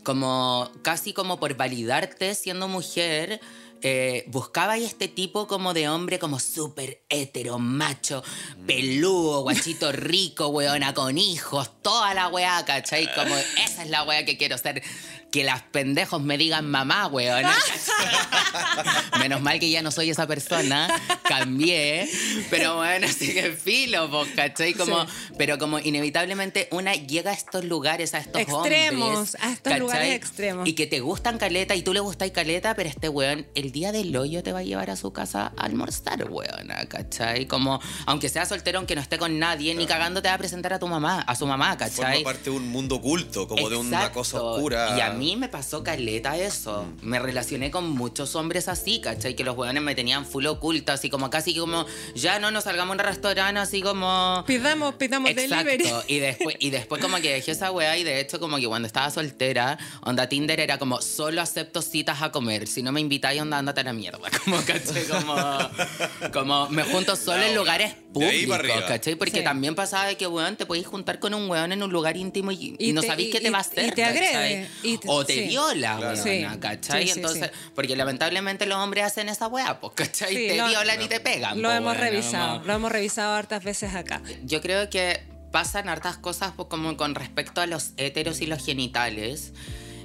como 0.03 0.69
casi 0.83 1.13
como 1.13 1.39
por 1.39 1.55
validarte 1.55 2.35
siendo 2.35 2.67
mujer, 2.67 3.39
eh, 3.81 4.25
buscaba 4.27 4.73
ahí 4.73 4.85
este 4.85 5.07
tipo 5.07 5.47
como 5.47 5.73
de 5.73 5.89
hombre 5.89 6.19
como 6.19 6.39
súper 6.39 7.01
hetero, 7.09 7.59
macho, 7.59 8.23
peludo, 8.67 9.41
guachito 9.41 9.91
rico, 9.91 10.47
weona, 10.47 10.93
con 10.93 11.17
hijos, 11.17 11.71
toda 11.81 12.13
la 12.13 12.27
weá, 12.27 12.63
¿cachai? 12.65 13.13
Como 13.13 13.35
esa 13.35 13.83
es 13.83 13.89
la 13.89 14.03
weá 14.03 14.25
que 14.25 14.37
quiero 14.37 14.57
ser. 14.57 14.83
Que 15.31 15.43
las 15.45 15.61
pendejos 15.61 16.21
me 16.21 16.37
digan 16.37 16.69
mamá, 16.69 17.07
weona. 17.07 17.55
Menos 19.19 19.41
mal 19.41 19.59
que 19.59 19.69
ya 19.69 19.81
no 19.81 19.91
soy 19.91 20.09
esa 20.09 20.27
persona, 20.27 20.87
cambié, 21.23 22.09
pero 22.49 22.75
bueno, 22.77 23.07
sigue 23.07 23.51
filo, 23.53 24.09
pues, 24.09 24.31
¿cachai? 24.35 24.73
Como, 24.73 25.05
Pero 25.37 25.57
como 25.57 25.79
inevitablemente 25.79 26.67
una 26.71 26.93
llega 26.95 27.31
a 27.31 27.33
estos 27.33 27.63
lugares, 27.65 28.13
a 28.13 28.19
estos 28.19 28.41
Extremos, 28.41 29.15
hombres. 29.15 29.37
a 29.39 29.51
estos 29.53 29.79
lugares 29.79 30.15
extremos. 30.15 30.67
Y 30.67 30.73
que 30.73 30.87
te 30.87 30.99
gustan 30.99 31.37
caleta 31.37 31.75
y 31.75 31.81
tú 31.81 31.93
le 31.93 31.99
gustáis 31.99 32.31
caleta, 32.31 32.75
pero 32.75 32.89
este 32.89 33.07
weón 33.09 33.47
el 33.55 33.71
día 33.71 33.91
del 33.91 34.15
hoyo 34.15 34.43
te 34.43 34.51
va 34.51 34.59
a 34.59 34.63
llevar 34.63 34.89
a 34.89 34.95
su 34.95 35.13
casa 35.13 35.53
a 35.55 35.63
almorzar, 35.63 36.29
weona, 36.29 36.85
¿cachai? 36.87 37.45
Como, 37.45 37.79
aunque 38.05 38.27
sea 38.29 38.45
soltero, 38.45 38.79
aunque 38.79 38.95
no 38.95 39.01
esté 39.01 39.17
con 39.17 39.39
nadie, 39.39 39.73
ni 39.75 39.85
cagando 39.85 40.21
te 40.21 40.27
va 40.27 40.33
a 40.35 40.39
presentar 40.39 40.73
a 40.73 40.79
tu 40.79 40.87
mamá, 40.87 41.21
a 41.21 41.35
su 41.35 41.45
mamá, 41.47 41.77
Forma 41.77 41.77
¿cachai? 41.77 42.23
parte 42.23 42.49
de 42.49 42.55
un 42.57 42.67
mundo 42.67 42.95
oculto, 42.95 43.47
como 43.47 43.69
de 43.69 43.77
una 43.77 44.11
cosa 44.11 44.41
oscura. 44.41 44.97
Y 44.97 45.01
a 45.01 45.11
mí 45.11 45.20
me 45.35 45.49
pasó 45.49 45.83
caleta 45.83 46.37
eso. 46.37 46.85
Mm. 47.01 47.07
Me 47.07 47.19
relacioné 47.19 47.71
con 47.71 47.89
muchos 47.89 48.35
hombres 48.35 48.67
así, 48.67 48.99
¿cachai? 49.01 49.35
Que 49.35 49.43
los 49.43 49.55
hueones 49.55 49.83
me 49.83 49.95
tenían 49.95 50.25
full 50.25 50.45
oculta, 50.47 50.93
así 50.93 51.09
como 51.09 51.29
casi 51.29 51.55
como, 51.55 51.85
ya 52.15 52.39
no 52.39 52.51
nos 52.51 52.63
salgamos 52.65 52.91
a 52.91 52.93
un 52.93 52.99
restaurante, 52.99 53.59
así 53.59 53.81
como... 53.81 54.43
Pidamos, 54.47 54.95
pidamos 54.95 55.33
delivery. 55.35 55.83
Exacto. 55.83 56.05
Y 56.07 56.19
después, 56.19 56.55
y 56.59 56.69
después 56.69 57.01
como 57.01 57.17
que 57.17 57.33
dejé 57.33 57.51
esa 57.51 57.71
weá 57.71 57.97
y 57.97 58.03
de 58.03 58.19
hecho 58.19 58.39
como 58.39 58.57
que 58.57 58.67
cuando 58.67 58.87
estaba 58.87 59.09
soltera, 59.09 59.77
onda 60.03 60.27
Tinder 60.27 60.59
era 60.59 60.77
como, 60.77 61.01
solo 61.01 61.41
acepto 61.41 61.81
citas 61.81 62.21
a 62.21 62.31
comer. 62.31 62.67
Si 62.67 62.81
no 62.81 62.91
me 62.91 63.01
invitáis, 63.01 63.41
onda, 63.41 63.57
ándate 63.57 63.81
a 63.81 63.83
la 63.83 63.93
mierda. 63.93 64.19
Como, 64.43 64.57
¿cachai? 64.65 65.03
Como, 65.05 65.35
como 66.33 66.69
me 66.69 66.83
junto 66.83 67.15
solo 67.15 67.43
en 67.43 67.53
lugares 67.55 67.93
Arriba. 68.19 68.85
¿cachai? 68.87 69.15
Porque 69.15 69.37
Sí. 69.39 69.43
también 69.43 69.73
pasaba 69.75 70.05
de 70.07 70.17
que, 70.17 70.27
weón, 70.27 70.55
te 70.57 70.65
podéis 70.65 70.85
juntar 70.87 71.19
con 71.19 71.33
un 71.33 71.49
weón 71.49 71.71
en 71.71 71.81
un 71.83 71.91
lugar 71.91 72.17
íntimo 72.17 72.51
y, 72.51 72.75
y 72.77 72.89
Y 72.89 72.93
no 72.93 73.01
sabéis 73.01 73.31
qué 73.31 73.39
te 73.39 73.49
va 73.49 73.59
a 73.59 73.61
hacer. 73.61 73.85
y 73.87 73.91
te 73.91 74.03
agrede, 74.03 74.31
¿cachai? 74.31 74.67
y 74.83 74.97
te- 74.97 75.07
o 75.09 75.25
te 75.25 75.33
sí. 75.33 75.41
viola, 75.47 75.97
Claro. 75.97 76.23
weona. 76.23 76.59
¿cachai? 76.59 77.03
Sí, 77.03 77.13
sí, 77.13 77.19
Entonces, 77.19 77.51
sí. 77.53 77.69
porque 77.73 77.95
lamentablemente 77.95 78.65
los 78.65 78.77
hombres 78.77 79.05
hacen 79.05 79.29
esa 79.29 79.47
weá, 79.47 79.79
pues, 79.79 79.93
¿cachai? 79.95 80.35
Sí, 80.35 80.47
te 80.49 80.57
lo- 80.57 80.67
violan 80.67 81.01
y 81.01 81.07
te 81.07 81.19
pegan. 81.19 81.61
Lo 81.61 81.69
po, 81.69 81.75
hemos 81.75 81.93
weona, 81.93 82.09
revisado, 82.09 82.63
lo 82.65 82.73
hemos 82.73 82.91
revisado 82.91 83.33
hartas 83.35 83.63
veces 83.63 83.93
acá. 83.95 84.21
yo 84.43 84.59
creo 84.61 84.89
que 84.89 85.21
pasan 85.51 85.89
hartas 85.89 86.17
cosas 86.17 86.51
po- 86.53 86.67
como 86.69 86.95
con 86.97 87.13
respecto 87.15 87.61
a 87.61 87.65
los 87.67 87.91
héteros 87.97 88.41
y 88.41 88.45
los 88.45 88.65
genitales. 88.65 89.53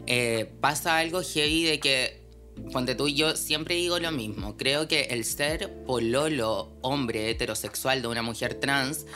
Eh, 0.09 0.51
pasa 0.61 0.99
algo 0.99 1.23
heavy 1.23 1.65
de 1.65 1.81
que, 1.81 2.26
ponte 2.73 2.95
tú, 2.95 3.09
yo 3.09 3.37
siempre 3.37 3.75
digo 3.77 3.99
lo 3.99 4.11
mismo. 4.13 4.57
Creo 4.57 4.89
que 4.89 5.03
el 5.11 5.25
ser 5.25 5.85
pololo, 5.87 6.73
hombre 6.83 7.31
heterosexual 7.31 8.03
de 8.03 8.09
una 8.09 8.23
mujer 8.23 8.55
trans, 8.55 9.07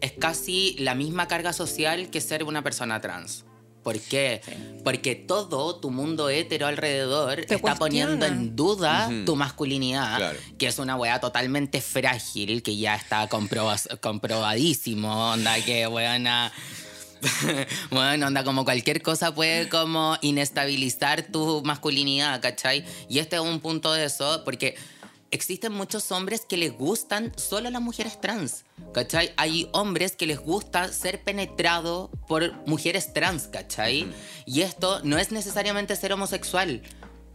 es 0.00 0.12
casi 0.12 0.76
la 0.78 0.94
misma 0.94 1.26
carga 1.28 1.52
social 1.52 2.10
que 2.10 2.20
ser 2.20 2.44
una 2.44 2.62
persona 2.62 3.00
trans. 3.00 3.44
¿Por 3.82 4.00
qué? 4.00 4.40
Porque 4.82 5.14
todo 5.14 5.76
tu 5.76 5.90
mundo 5.92 6.28
hetero 6.28 6.66
alrededor 6.66 7.44
Te 7.46 7.54
está 7.54 7.76
poniendo 7.76 8.26
en 8.26 8.56
duda 8.56 9.08
tu 9.24 9.36
masculinidad, 9.36 10.16
Claro. 10.16 10.38
que 10.58 10.66
es 10.66 10.80
una 10.80 10.96
weá 10.96 11.20
totalmente 11.20 11.80
frágil, 11.80 12.64
que 12.64 12.76
ya 12.76 12.96
está 12.96 13.28
comproba- 13.28 14.00
comprobadísimo, 14.00 15.30
onda 15.32 15.54
que 15.64 15.86
weona... 15.86 16.52
bueno, 17.90 18.26
onda 18.26 18.44
como 18.44 18.64
cualquier 18.64 19.02
cosa 19.02 19.34
puede 19.34 19.68
como 19.68 20.16
inestabilizar 20.22 21.22
tu 21.22 21.62
masculinidad, 21.64 22.40
¿cachai? 22.40 22.84
Y 23.08 23.18
este 23.18 23.36
es 23.36 23.42
un 23.42 23.60
punto 23.60 23.92
de 23.92 24.04
eso, 24.04 24.42
porque 24.44 24.76
existen 25.30 25.72
muchos 25.72 26.10
hombres 26.12 26.46
que 26.48 26.56
les 26.56 26.72
gustan 26.72 27.32
solo 27.36 27.70
las 27.70 27.82
mujeres 27.82 28.20
trans, 28.20 28.64
¿cachai? 28.92 29.32
Hay 29.36 29.68
hombres 29.72 30.16
que 30.16 30.26
les 30.26 30.38
gusta 30.38 30.92
ser 30.92 31.22
penetrado 31.22 32.10
por 32.28 32.52
mujeres 32.66 33.12
trans, 33.12 33.48
¿cachai? 33.48 34.06
Y 34.44 34.62
esto 34.62 35.00
no 35.02 35.18
es 35.18 35.32
necesariamente 35.32 35.96
ser 35.96 36.12
homosexual. 36.12 36.82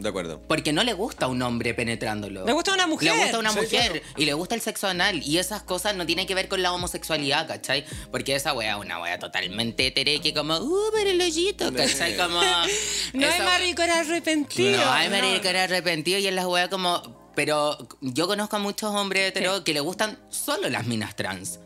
De 0.02 0.08
acuerdo. 0.08 0.40
Porque 0.48 0.72
no 0.72 0.82
le 0.82 0.92
gusta 0.94 1.26
a 1.26 1.28
un 1.28 1.40
hombre 1.42 1.74
penetrándolo. 1.74 2.44
Le 2.44 2.52
gusta 2.52 2.72
una 2.74 2.86
mujer. 2.86 3.14
Le 3.14 3.22
gusta 3.22 3.38
una 3.38 3.52
Sí, 3.52 3.60
mujer 3.60 3.92
claro. 3.92 4.06
y 4.16 4.24
le 4.24 4.34
gusta 4.34 4.54
el 4.54 4.60
sexo 4.60 4.88
anal. 4.88 5.22
Y 5.22 5.38
esas 5.38 5.62
cosas 5.62 5.94
no 5.94 6.04
tienen 6.06 6.26
que 6.26 6.34
ver 6.34 6.48
con 6.48 6.62
la 6.62 6.72
homosexualidad, 6.72 7.46
¿cachai? 7.46 7.84
Porque 8.10 8.34
esa 8.34 8.52
wea 8.52 8.74
es 8.76 8.80
una 8.80 9.00
wea 9.00 9.18
totalmente 9.18 9.86
hetereque, 9.86 10.34
como, 10.34 10.56
uh, 10.58 10.90
pero 10.92 11.10
el 11.10 11.20
hoyito, 11.20 11.72
¿cachai? 11.72 12.16
Como. 12.16 12.40
No 13.12 13.26
hay 13.26 13.74
era 13.82 14.00
arrepentido. 14.00 14.84
No 14.84 14.92
hay 14.92 15.08
era 15.44 15.64
arrepentido 15.64 16.18
y 16.18 16.26
en 16.26 16.34
las 16.36 16.46
weas 16.46 16.68
como. 16.68 17.22
Pero 17.34 17.78
yo 18.00 18.26
conozco 18.26 18.56
a 18.56 18.58
muchos 18.58 18.94
hombres 18.94 19.28
heteros 19.28 19.62
que 19.62 19.72
le 19.72 19.80
gustan 19.80 20.18
solo 20.30 20.68
las 20.68 20.86
minas 20.86 21.16
trans. 21.16 21.58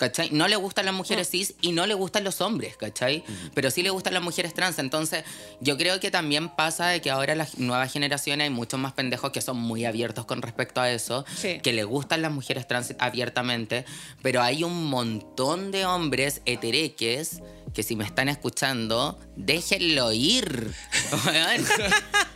¿Cachai? 0.00 0.30
No 0.32 0.48
le 0.48 0.56
gustan 0.56 0.86
las 0.86 0.94
mujeres 0.94 1.28
cis 1.28 1.52
y 1.60 1.72
no 1.72 1.84
le 1.86 1.92
gustan 1.92 2.24
los 2.24 2.40
hombres, 2.40 2.74
¿cachai? 2.78 3.22
Pero 3.52 3.70
sí 3.70 3.82
le 3.82 3.90
gustan 3.90 4.14
las 4.14 4.22
mujeres 4.22 4.54
trans. 4.54 4.78
Entonces, 4.78 5.24
yo 5.60 5.76
creo 5.76 6.00
que 6.00 6.10
también 6.10 6.48
pasa 6.48 6.86
de 6.88 7.02
que 7.02 7.10
ahora 7.10 7.34
las 7.34 7.58
nuevas 7.58 7.92
generaciones 7.92 8.44
hay 8.44 8.50
muchos 8.50 8.80
más 8.80 8.94
pendejos 8.94 9.30
que 9.30 9.42
son 9.42 9.58
muy 9.58 9.84
abiertos 9.84 10.24
con 10.24 10.40
respecto 10.40 10.80
a 10.80 10.90
eso, 10.90 11.26
Sí. 11.36 11.60
que 11.62 11.74
le 11.74 11.84
gustan 11.84 12.22
las 12.22 12.32
mujeres 12.32 12.66
trans 12.66 12.94
abiertamente, 12.98 13.84
pero 14.22 14.40
hay 14.40 14.64
un 14.64 14.86
montón 14.86 15.70
de 15.70 15.84
hombres 15.84 16.40
hetereques 16.46 17.42
que 17.74 17.82
si 17.82 17.94
me 17.94 18.04
están 18.04 18.30
escuchando, 18.30 19.18
déjenlo 19.36 20.12
ir. 20.14 20.72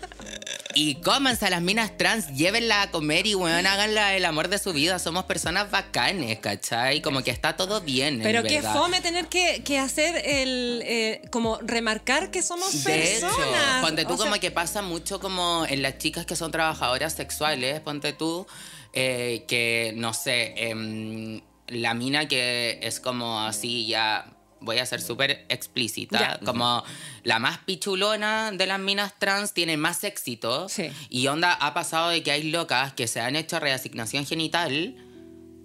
Y 0.74 0.96
cómanse 0.96 1.46
a 1.46 1.50
las 1.50 1.62
minas 1.62 1.96
trans, 1.96 2.28
llévenla 2.34 2.82
a 2.82 2.90
comer 2.90 3.26
y, 3.26 3.34
weón, 3.34 3.66
háganla 3.66 4.14
el 4.16 4.24
amor 4.24 4.48
de 4.48 4.58
su 4.58 4.72
vida. 4.72 4.98
Somos 4.98 5.24
personas 5.24 5.70
bacanes, 5.70 6.38
¿cachai? 6.40 7.00
Como 7.02 7.22
que 7.22 7.30
está 7.30 7.56
todo 7.56 7.80
bien, 7.80 8.16
en 8.16 8.22
Pero 8.22 8.42
qué 8.42 8.56
verdad. 8.56 8.74
fome 8.74 9.00
tener 9.00 9.26
que, 9.28 9.62
que 9.64 9.78
hacer 9.78 10.16
el. 10.24 10.82
eh, 10.84 11.22
como 11.30 11.58
remarcar 11.62 12.30
que 12.30 12.42
somos 12.42 12.84
De 12.84 13.16
hecho, 13.16 13.26
personas. 13.28 13.82
ponte 13.82 14.04
tú 14.04 14.14
O 14.14 14.16
sea, 14.16 14.26
como 14.26 14.40
que 14.40 14.50
pasa 14.50 14.82
mucho 14.82 15.20
como 15.20 15.64
en 15.68 15.82
las 15.82 15.98
chicas 15.98 16.26
que 16.26 16.36
son 16.36 16.50
trabajadoras 16.50 17.12
sexuales, 17.14 17.80
ponte 17.80 18.12
tú, 18.12 18.46
eh, 18.92 19.44
que, 19.48 19.92
no 19.96 20.12
sé, 20.14 20.54
em, 20.56 21.40
la 21.68 21.94
mina 21.94 22.28
que 22.28 22.78
es 22.82 23.00
como 23.00 23.40
así 23.40 23.86
ya... 23.86 24.26
Voy 24.64 24.78
a 24.78 24.86
ser 24.86 25.00
súper 25.00 25.46
explícita. 25.48 26.40
Como 26.44 26.82
la 27.22 27.38
más 27.38 27.58
pichulona 27.58 28.50
de 28.52 28.66
las 28.66 28.80
minas 28.80 29.18
trans 29.18 29.52
tiene 29.52 29.76
más 29.76 30.04
éxito. 30.04 30.68
Sí. 30.68 30.90
Y 31.08 31.26
onda, 31.28 31.52
ha 31.52 31.74
pasado 31.74 32.10
de 32.10 32.22
que 32.22 32.30
hay 32.30 32.50
locas 32.50 32.92
que 32.94 33.06
se 33.06 33.20
han 33.20 33.36
hecho 33.36 33.60
reasignación 33.60 34.26
genital 34.26 34.96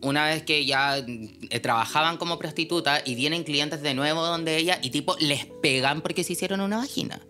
una 0.02 0.26
vez 0.26 0.44
que 0.44 0.66
ya 0.66 0.98
eh, 0.98 1.60
trabajaban 1.62 2.18
como 2.18 2.40
prostituta 2.40 3.02
y 3.06 3.16
vienen 3.16 3.44
clientes 3.44 3.82
de 3.82 3.94
nuevo 3.94 4.26
donde 4.26 4.58
ella 4.58 4.80
y 4.82 4.92
tipo 4.92 5.16
les 5.20 5.46
pegan 5.62 6.02
porque 6.02 6.24
se 6.24 6.34
hicieron 6.34 6.62
una 6.62 6.78
vagina. 6.78 7.22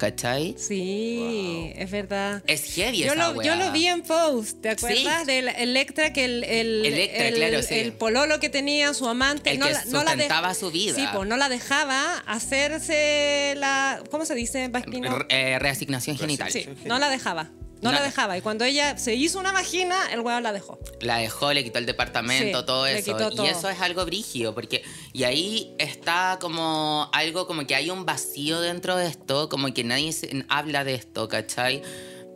¿Cachai? 0.00 0.54
Sí, 0.58 1.72
es 1.76 1.90
verdad. 1.90 2.42
Es 2.46 2.64
heavy 2.74 3.00
Yo 3.00 3.12
esa 3.12 3.32
lo, 3.34 3.42
yo 3.42 3.54
lo 3.56 3.70
vi 3.70 3.86
en 3.86 4.00
post, 4.00 4.62
¿te 4.62 4.70
acuerdas? 4.70 5.20
Sí. 5.20 5.26
Del 5.26 5.48
Electra, 5.48 6.14
que 6.14 6.24
el, 6.24 6.42
el, 6.44 6.86
Electra, 6.86 7.28
el- 7.28 7.34
claro, 7.34 7.62
sí. 7.62 7.74
el 7.74 7.92
pololo 7.92 8.40
que 8.40 8.48
tenía 8.48 8.94
su 8.94 9.06
amante 9.06 9.50
El 9.50 9.58
no 9.58 9.66
que 9.66 9.72
la, 9.74 9.84
no 9.84 10.02
la 10.02 10.16
de- 10.16 10.54
su 10.54 10.70
vida. 10.70 10.94
Sí, 10.94 11.04
pues 11.14 11.28
no 11.28 11.36
la 11.36 11.50
dejaba 11.50 12.16
hacerse 12.26 13.54
la. 13.58 14.02
¿Cómo 14.10 14.24
se 14.24 14.34
dice? 14.34 14.68
Vasquino? 14.68 15.14
R- 15.14 15.26
eh, 15.28 15.58
reasignación 15.58 16.16
genital. 16.16 16.50
Sí, 16.50 16.66
no 16.86 16.98
la 16.98 17.10
dejaba. 17.10 17.50
No, 17.82 17.92
la 17.92 18.02
dejaba. 18.02 18.36
Y 18.36 18.42
cuando 18.42 18.64
ella 18.64 18.98
se 18.98 19.14
hizo 19.14 19.38
una 19.38 19.52
vagina, 19.52 20.12
el 20.12 20.20
weón 20.20 20.42
la 20.42 20.52
dejó. 20.52 20.78
La 21.00 21.16
dejó, 21.18 21.52
le 21.52 21.64
quitó 21.64 21.78
el 21.78 21.86
departamento, 21.86 22.60
Sí, 22.60 22.66
todo 22.66 22.84
le 22.86 22.98
eso. 22.98 23.12
quitó 23.12 23.30
todo. 23.30 23.46
Y 23.46 23.48
eso 23.48 23.68
es 23.70 23.80
algo 23.80 24.04
brígido, 24.04 24.54
porque. 24.54 24.82
Y 25.12 25.24
ahí 25.24 25.74
está 25.78 26.38
como 26.40 27.08
algo 27.12 27.46
como 27.46 27.66
que 27.66 27.74
hay 27.74 27.90
un 27.90 28.04
vacío 28.04 28.60
dentro 28.60 28.96
de 28.96 29.06
esto, 29.06 29.48
como 29.48 29.72
que 29.72 29.82
nadie 29.84 30.12
se- 30.12 30.44
habla 30.48 30.84
de 30.84 30.94
esto, 30.94 31.28
¿cachai? 31.28 31.82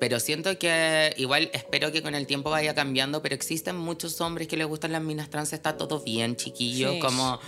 Pero 0.00 0.18
siento 0.18 0.58
que 0.58 1.14
igual 1.18 1.50
espero 1.52 1.92
que 1.92 2.02
con 2.02 2.14
el 2.14 2.26
tiempo 2.26 2.50
vaya 2.50 2.74
cambiando, 2.74 3.22
pero 3.22 3.34
existen 3.34 3.76
muchos 3.76 4.20
hombres 4.20 4.48
que 4.48 4.56
les 4.56 4.66
gustan 4.66 4.92
las 4.92 5.02
minas 5.02 5.30
trans, 5.30 5.52
está 5.52 5.76
todo 5.76 6.00
bien, 6.00 6.36
chiquillos, 6.36 6.94
Sí. 6.94 6.98
como... 7.00 7.38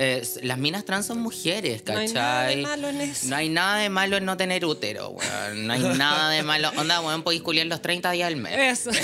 eh, 0.00 0.22
las 0.42 0.56
minas 0.58 0.84
trans 0.84 1.06
son 1.06 1.18
mujeres, 1.20 1.82
No 1.84 1.94
¿cachai? 1.94 2.06
hay 2.06 2.12
nada 2.14 2.46
de 2.46 2.56
malo 2.58 2.88
en 2.88 3.00
eso. 3.00 3.26
No 3.26 3.36
hay 3.36 3.48
nada 3.48 3.78
de 3.78 3.88
malo 3.90 4.16
en 4.16 4.24
no 4.24 4.36
tener 4.36 4.64
útero, 4.64 5.10
weón. 5.10 5.66
No 5.66 5.72
hay 5.72 5.80
nada 5.80 6.30
de 6.30 6.42
malo. 6.44 6.70
Onda, 6.76 7.00
weón, 7.00 7.22
podéis 7.24 7.42
culiar 7.42 7.66
los 7.66 7.82
30 7.82 8.10
días 8.12 8.28
al 8.28 8.36
mes. 8.36 8.86
Eso. 8.86 8.90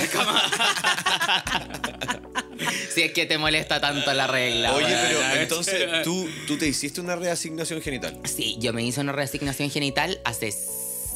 Si 2.95 3.03
es 3.03 3.13
que 3.13 3.27
te 3.27 3.37
molesta 3.39 3.81
tanto 3.81 4.13
la 4.15 4.29
regla. 4.29 4.73
Oye, 4.75 4.87
weón. 4.87 5.01
pero 5.31 5.43
entonces 5.43 6.03
tú, 6.05 6.29
tú 6.47 6.57
te 6.57 6.69
hiciste 6.69 7.01
una 7.01 7.17
reasignación 7.17 7.83
genital. 7.83 8.21
Sí, 8.25 8.57
yo 8.61 8.73
me 8.73 8.85
hice 8.85 9.01
una 9.01 9.11
reasignación 9.13 9.71
genital 9.71 10.21
hace 10.25 10.55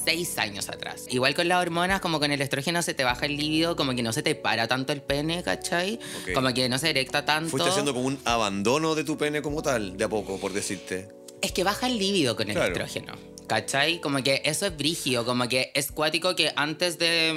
seis 0.09 0.39
años 0.39 0.71
atrás. 0.71 1.05
Igual 1.11 1.35
con 1.35 1.49
las 1.49 1.61
hormonas, 1.61 2.01
como 2.01 2.19
con 2.19 2.33
el 2.33 2.41
estrógeno 2.41 2.81
se 2.81 2.95
te 2.95 3.05
baja 3.05 3.27
el 3.27 3.37
líbido, 3.37 3.77
como 3.77 3.95
que 3.95 4.03
no 4.03 4.15
se 4.15 4.23
te 4.23 4.35
para 4.35 4.67
tanto 4.67 4.95
el 4.95 5.03
pene, 5.03 5.43
¿cachai? 5.43 5.99
Como 6.35 6.55
que 6.55 6.67
no 6.71 6.79
se 6.79 6.89
erecta 6.91 7.27
tanto. 7.27 7.51
Fuiste 7.51 7.69
haciendo 7.69 7.93
como 7.93 8.07
un 8.07 8.19
abandono 8.25 8.95
de 8.95 9.05
tu 9.05 9.19
pene 9.19 9.43
como 9.43 9.61
tal, 9.61 9.99
de 9.99 10.05
a 10.05 10.09
poco, 10.09 10.39
por 10.39 10.55
decirte. 10.55 11.09
Es 11.43 11.53
que 11.53 11.63
baja 11.63 11.87
el 11.89 11.99
líbido 11.99 12.37
con 12.37 12.49
el 12.49 12.55
Claro. 12.55 12.73
estrógeno. 12.73 13.13
¿Cachai? 13.47 14.01
Como 14.01 14.23
que 14.23 14.41
eso 14.47 14.65
es 14.67 14.77
brígido, 14.77 15.25
como 15.27 15.47
que 15.49 15.73
es 15.75 15.93
cuático 15.93 16.35
que 16.37 16.53
antes 16.57 16.99
de, 16.99 17.33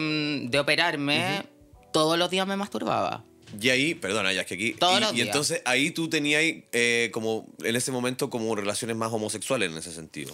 mm, 0.45 0.49
de 0.49 0.59
operarme, 0.59 1.43
todos 1.91 2.17
los 2.17 2.29
días 2.29 2.47
me 2.47 2.55
masturbaba. 2.55 3.25
Y 3.59 3.69
ahí, 3.69 3.95
perdona, 3.95 4.31
ya 4.33 4.41
es 4.41 4.47
que 4.47 4.53
aquí. 4.55 4.73
Todos 4.73 4.97
y, 4.97 5.01
los 5.01 5.13
y 5.15 5.21
entonces 5.21 5.61
ahí 5.65 5.91
tú 5.91 6.09
tenías 6.09 6.41
eh, 6.43 7.09
como 7.13 7.47
en 7.63 7.75
ese 7.75 7.91
momento 7.91 8.29
como 8.29 8.55
relaciones 8.55 8.95
más 8.95 9.11
homosexuales 9.11 9.71
en 9.71 9.77
ese 9.77 9.91
sentido. 9.91 10.33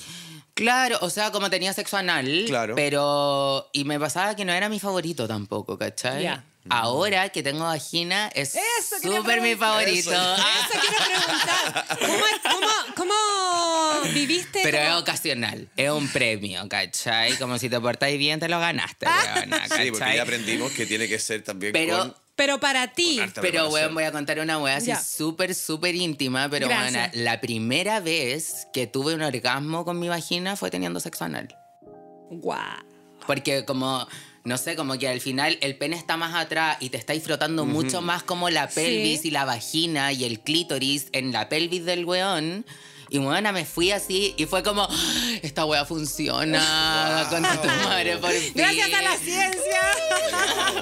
Claro, 0.53 0.97
o 1.01 1.09
sea, 1.09 1.31
como 1.31 1.49
tenía 1.49 1.71
sexo 1.73 1.97
anal, 1.97 2.45
Claro. 2.47 2.73
pero... 2.75 3.69
Y 3.73 3.83
me 3.85 3.99
pasaba 3.99 4.35
que 4.35 4.43
no 4.43 4.51
era 4.53 4.69
mi 4.69 4.79
favorito 4.79 5.27
tampoco, 5.27 5.77
¿cachai? 5.77 6.23
Ya. 6.23 6.43
Ahora 6.69 7.29
que 7.29 7.43
tengo 7.43 7.63
vagina, 7.63 8.27
es 8.35 8.55
súper 9.01 9.39
mi 9.41 9.55
favorito. 9.55 10.11
Eso. 10.11 10.33
Eso 10.35 10.79
quiero 10.81 10.97
preguntar. 11.05 11.97
¿Cómo, 11.99 12.23
cómo, 12.43 12.67
cómo 12.95 14.13
viviste? 14.13 14.59
Pero 14.63 14.77
es 14.79 14.91
ocasional, 14.95 15.69
es 15.77 15.89
un 15.91 16.07
premio, 16.09 16.67
¿cachai? 16.67 17.37
Como 17.37 17.57
si 17.57 17.69
te 17.69 17.79
portáis 17.79 18.17
bien, 18.19 18.39
te 18.39 18.49
lo 18.49 18.59
ganaste, 18.59 19.05
Sí, 19.77 19.91
porque 19.91 20.15
ya 20.15 20.23
aprendimos 20.23 20.71
que 20.73 20.85
tiene 20.85 21.07
que 21.07 21.19
ser 21.19 21.43
también 21.43 21.71
Pero- 21.71 21.97
con. 21.99 22.26
Pero 22.37 22.59
para 22.59 22.87
ti. 22.93 23.19
Pero, 23.41 23.67
weón, 23.69 23.93
voy 23.93 24.03
a 24.05 24.11
contar 24.13 24.39
una 24.39 24.57
wea 24.59 24.77
así 24.77 24.91
súper, 25.03 25.53
súper 25.55 25.95
íntima. 25.95 26.47
Pero, 26.49 26.67
Gracias. 26.69 26.93
weona, 26.93 27.11
la 27.13 27.41
primera 27.41 27.99
vez 27.99 28.67
que 28.71 28.87
tuve 28.87 29.15
un 29.15 29.23
orgasmo 29.23 29.83
con 29.83 29.99
mi 29.99 30.07
vagina 30.07 30.55
fue 30.55 30.69
teniendo 30.71 30.99
sexo 31.01 31.25
anal. 31.25 31.47
Guau. 32.29 32.61
Porque 33.25 33.65
como, 33.65 34.07
no 34.45 34.57
sé, 34.57 34.75
como 34.75 34.97
que 34.97 35.07
al 35.09 35.19
final 35.19 35.57
el 35.61 35.77
pene 35.77 35.95
está 35.97 36.15
más 36.15 36.35
atrás 36.35 36.77
y 36.79 36.89
te 36.91 36.97
estáis 36.97 37.23
frotando 37.23 37.65
mucho 37.65 38.01
más 38.01 38.21
como 38.23 38.49
la 38.49 38.67
pelvis 38.69 39.21
Sí. 39.21 39.27
y 39.29 39.31
la 39.31 39.43
vagina 39.43 40.13
y 40.13 40.23
el 40.23 40.39
clítoris 40.39 41.07
en 41.11 41.31
la 41.33 41.49
pelvis 41.49 41.85
del 41.85 42.05
weón. 42.05 42.65
Y 43.09 43.17
bueno, 43.19 43.51
me 43.53 43.65
fui 43.65 43.91
así 43.91 44.33
y 44.37 44.45
fue 44.45 44.61
como, 44.63 44.83
"Ah, 44.89 45.29
esta 45.41 45.65
wea 45.65 45.85
funciona, 45.85 47.25
con 47.29 47.41
tu 47.41 47.67
madre 47.87 48.17
por 48.17 48.31
fin. 48.31 48.51
Gracias 48.53 48.93
a 48.93 49.01
la 49.01 49.17
ciencia. 49.17 49.81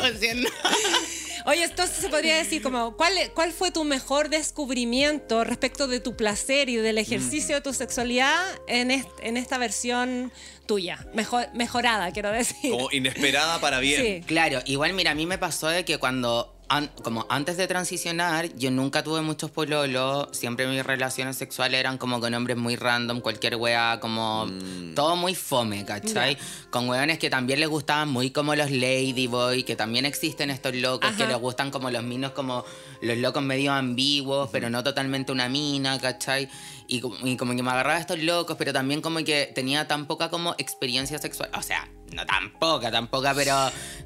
Oye, 1.46 1.64
entonces 1.64 1.98
se 1.98 2.10
podría 2.10 2.38
decir 2.38 2.62
como, 2.64 2.96
¿cuál, 2.98 3.14
¿cuál 3.36 3.52
fue 3.52 3.70
tu 3.72 3.84
mejor 3.84 4.30
descubrimiento 4.30 5.44
respecto 5.44 5.88
de 5.88 6.00
tu 6.00 6.16
placer 6.16 6.70
y 6.70 6.76
del 6.78 6.98
ejercicio 6.98 7.56
de 7.56 7.62
tu 7.62 7.72
sexualidad 7.74 8.44
en, 8.68 8.90
est- 8.92 9.08
en 9.22 9.38
esta 9.38 9.58
versión 9.60 10.32
tuya? 10.66 11.06
Mejor, 11.14 11.48
mejorada, 11.54 12.12
quiero 12.12 12.32
decir. 12.32 12.72
Como 12.72 12.92
inesperada 12.92 13.60
para 13.62 13.80
bien. 13.80 14.02
Sí. 14.02 14.24
Claro, 14.26 14.62
igual 14.66 14.94
mira, 14.94 15.12
a 15.12 15.16
mí 15.16 15.26
me 15.28 15.38
pasó 15.38 15.68
de 15.68 15.86
que 15.86 16.00
cuando, 16.00 16.55
an- 16.70 16.90
como 17.04 17.26
antes 17.30 17.58
de 17.58 17.68
transicionar, 17.68 18.54
yo 18.56 18.72
nunca 18.72 19.04
tuve 19.04 19.22
muchos 19.22 19.52
pololos, 19.52 20.28
siempre 20.32 20.68
mis 20.68 20.84
relaciones 20.86 21.38
sexuales 21.38 21.80
eran 21.80 21.98
como 21.98 22.20
con 22.20 22.34
hombres 22.34 22.58
muy 22.58 22.76
random, 22.76 23.22
cualquier 23.22 23.56
wea, 23.56 24.00
como 24.02 24.48
todo 24.96 25.16
muy 25.16 25.36
fome, 25.36 25.86
¿cachai? 25.86 26.38
Con 26.72 26.90
weones 26.90 27.20
que 27.20 27.30
también 27.30 27.60
les 27.60 27.70
gustaban 27.70 28.10
muy 28.10 28.32
como 28.32 28.56
los 28.56 28.72
ladyboy, 28.72 29.64
que 29.64 29.76
también 29.76 30.06
existen 30.06 30.50
estos 30.50 30.76
locos 30.76 31.12
que 31.18 31.26
les 31.28 31.38
gustan 31.38 31.72
como 31.72 31.90
los 31.92 32.04
minos 32.04 32.32
como 32.32 32.64
los 33.02 33.18
locos 33.18 33.44
medio 33.44 33.72
ambiguos, 33.74 34.50
pero 34.52 34.70
no 34.70 34.84
totalmente 34.84 35.32
una 35.32 35.50
mina, 35.50 36.00
¿cachai? 36.00 36.50
Y, 36.88 37.00
como- 37.02 37.16
y 37.26 37.36
como 37.38 37.56
que 37.56 37.64
me 37.64 37.72
agarraba 37.72 37.98
a 37.98 38.02
estos 38.02 38.20
locos, 38.20 38.56
pero 38.58 38.72
también 38.74 39.02
como 39.02 39.24
que 39.24 39.52
tenía 39.56 39.88
tan 39.88 40.06
poca 40.06 40.30
como 40.30 40.54
experiencia 40.58 41.18
sexual. 41.20 41.50
O 41.58 41.62
sea, 41.62 41.88
no 42.14 42.26
tan 42.26 42.54
poca, 42.60 42.92
tan 42.92 43.08
poca, 43.08 43.34
pero 43.34 43.56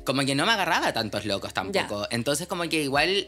como 0.05 0.25
que 0.25 0.35
no 0.35 0.45
me 0.45 0.53
agarraba 0.53 0.87
a 0.87 0.93
tantos 0.93 1.25
locos 1.25 1.53
tampoco. 1.53 2.07
Entonces 2.11 2.47
como 2.47 2.63
que 2.69 2.81
igual 2.81 3.27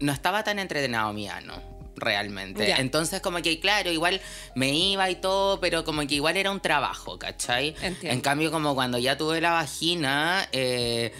no 0.00 0.12
estaba 0.12 0.44
tan 0.44 0.58
entretenido 0.58 1.12
mi 1.12 1.28
ano. 1.28 1.76
Realmente. 1.98 2.72
Entonces, 2.78 3.22
como 3.22 3.40
que, 3.40 3.58
claro, 3.58 3.90
igual 3.90 4.20
me 4.54 4.68
iba 4.68 5.08
y 5.08 5.14
todo, 5.14 5.60
pero 5.60 5.82
como 5.82 6.06
que 6.06 6.16
igual 6.16 6.36
era 6.36 6.50
un 6.50 6.60
trabajo, 6.60 7.18
¿cachai? 7.18 7.68
Entiendo. 7.80 8.10
En 8.10 8.20
cambio, 8.20 8.50
como 8.50 8.74
cuando 8.74 8.98
ya 8.98 9.16
tuve 9.16 9.40
la 9.40 9.52
vagina, 9.52 10.46
eh, 10.52 11.14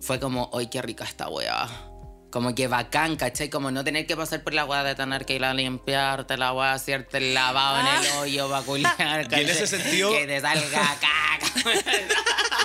fue 0.00 0.18
como, 0.18 0.50
¡ay, 0.52 0.66
qué 0.66 0.82
rica 0.82 1.04
esta 1.04 1.28
weá! 1.28 1.87
Como 2.30 2.54
que 2.54 2.66
bacán, 2.68 3.16
¿cachai? 3.16 3.48
Como 3.48 3.70
no 3.70 3.82
tener 3.84 4.06
que 4.06 4.14
pasar 4.16 4.42
por 4.42 4.52
la 4.52 4.66
weá 4.66 4.84
de 4.84 4.94
tener 4.94 5.24
que 5.24 5.34
ir 5.36 5.44
a 5.44 5.54
limpiarte 5.54 6.36
la 6.36 6.52
weá, 6.52 6.74
hacerte 6.74 7.16
el 7.18 7.32
lavado 7.32 7.80
en 7.80 7.86
el 8.04 8.12
hoyo, 8.18 8.50
para 8.50 8.62
culiar, 8.64 8.94
Y 8.98 9.02
en 9.22 9.24
¿cachai? 9.30 9.50
ese 9.50 9.66
sentido- 9.66 10.10
Que 10.12 10.26
te 10.26 10.40
salga 10.40 10.96
caca. 11.00 11.70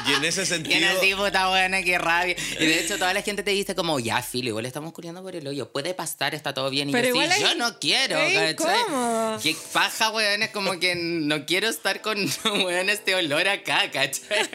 Y 0.10 0.14
en 0.16 0.26
ese 0.26 0.42
Y 0.42 0.44
en 0.44 0.48
sentido. 0.48 0.90
así, 0.98 1.16
puta 1.16 1.48
buena, 1.48 1.82
qué 1.82 1.98
rabia. 1.98 2.36
Y 2.60 2.66
de 2.66 2.80
hecho, 2.82 2.98
toda 2.98 3.14
la 3.14 3.22
gente 3.22 3.42
te 3.42 3.52
dice 3.52 3.74
como, 3.74 4.00
ya, 4.02 4.22
filo, 4.22 4.50
igual 4.50 4.66
estamos 4.66 4.92
culiando 4.92 5.24
por 5.24 5.34
el 5.36 5.48
hoyo. 5.48 5.72
Puede 5.72 5.94
pasar, 5.94 6.36
está 6.36 6.54
todo 6.54 6.70
bien. 6.70 6.90
Y 6.90 6.92
Pero 6.92 7.08
yo, 7.08 7.14
igual 7.16 7.32
sí, 7.32 7.42
yo 7.42 7.56
no 7.56 7.80
quiero, 7.80 8.18
¿cachai? 8.18 8.52
incómodo. 8.52 9.40
Qué 9.42 9.56
paja, 9.72 10.10
weón, 10.12 10.44
es 10.44 10.50
como 10.50 10.78
que 10.78 10.96
no 10.96 11.46
quiero 11.46 11.70
estar 11.70 12.02
con, 12.02 12.18
weón, 12.66 12.90
este 12.90 13.16
olor 13.16 13.48
acá, 13.48 13.90
¿cachai? 13.92 14.50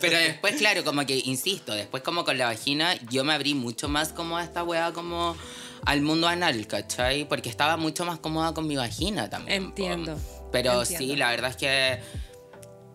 Pero 0.00 0.18
después, 0.18 0.54
claro, 0.56 0.84
como 0.84 1.04
que, 1.04 1.16
insisto, 1.24 1.74
después 1.74 2.04
como 2.04 2.24
con 2.24 2.38
la 2.38 2.46
vagina, 2.46 2.94
yo 3.10 3.24
me 3.24 3.32
abrí 3.34 3.54
mucho 3.54 3.88
más 3.88 4.10
como 4.10 4.35
a 4.36 4.44
esta 4.44 4.62
weá, 4.64 4.92
como 4.92 5.36
al 5.84 6.02
mundo 6.02 6.26
anal, 6.28 6.66
¿cachai? 6.66 7.28
Porque 7.28 7.48
estaba 7.48 7.76
mucho 7.76 8.04
más 8.04 8.18
cómoda 8.18 8.54
con 8.54 8.66
mi 8.66 8.76
vagina 8.76 9.28
también. 9.30 9.64
po. 9.64 9.68
Entiendo, 9.68 10.18
Pero 10.52 10.82
entiendo. 10.82 10.98
sí, 11.12 11.16
la 11.16 11.30
verdad 11.30 11.50
es 11.50 11.56
que 11.56 12.00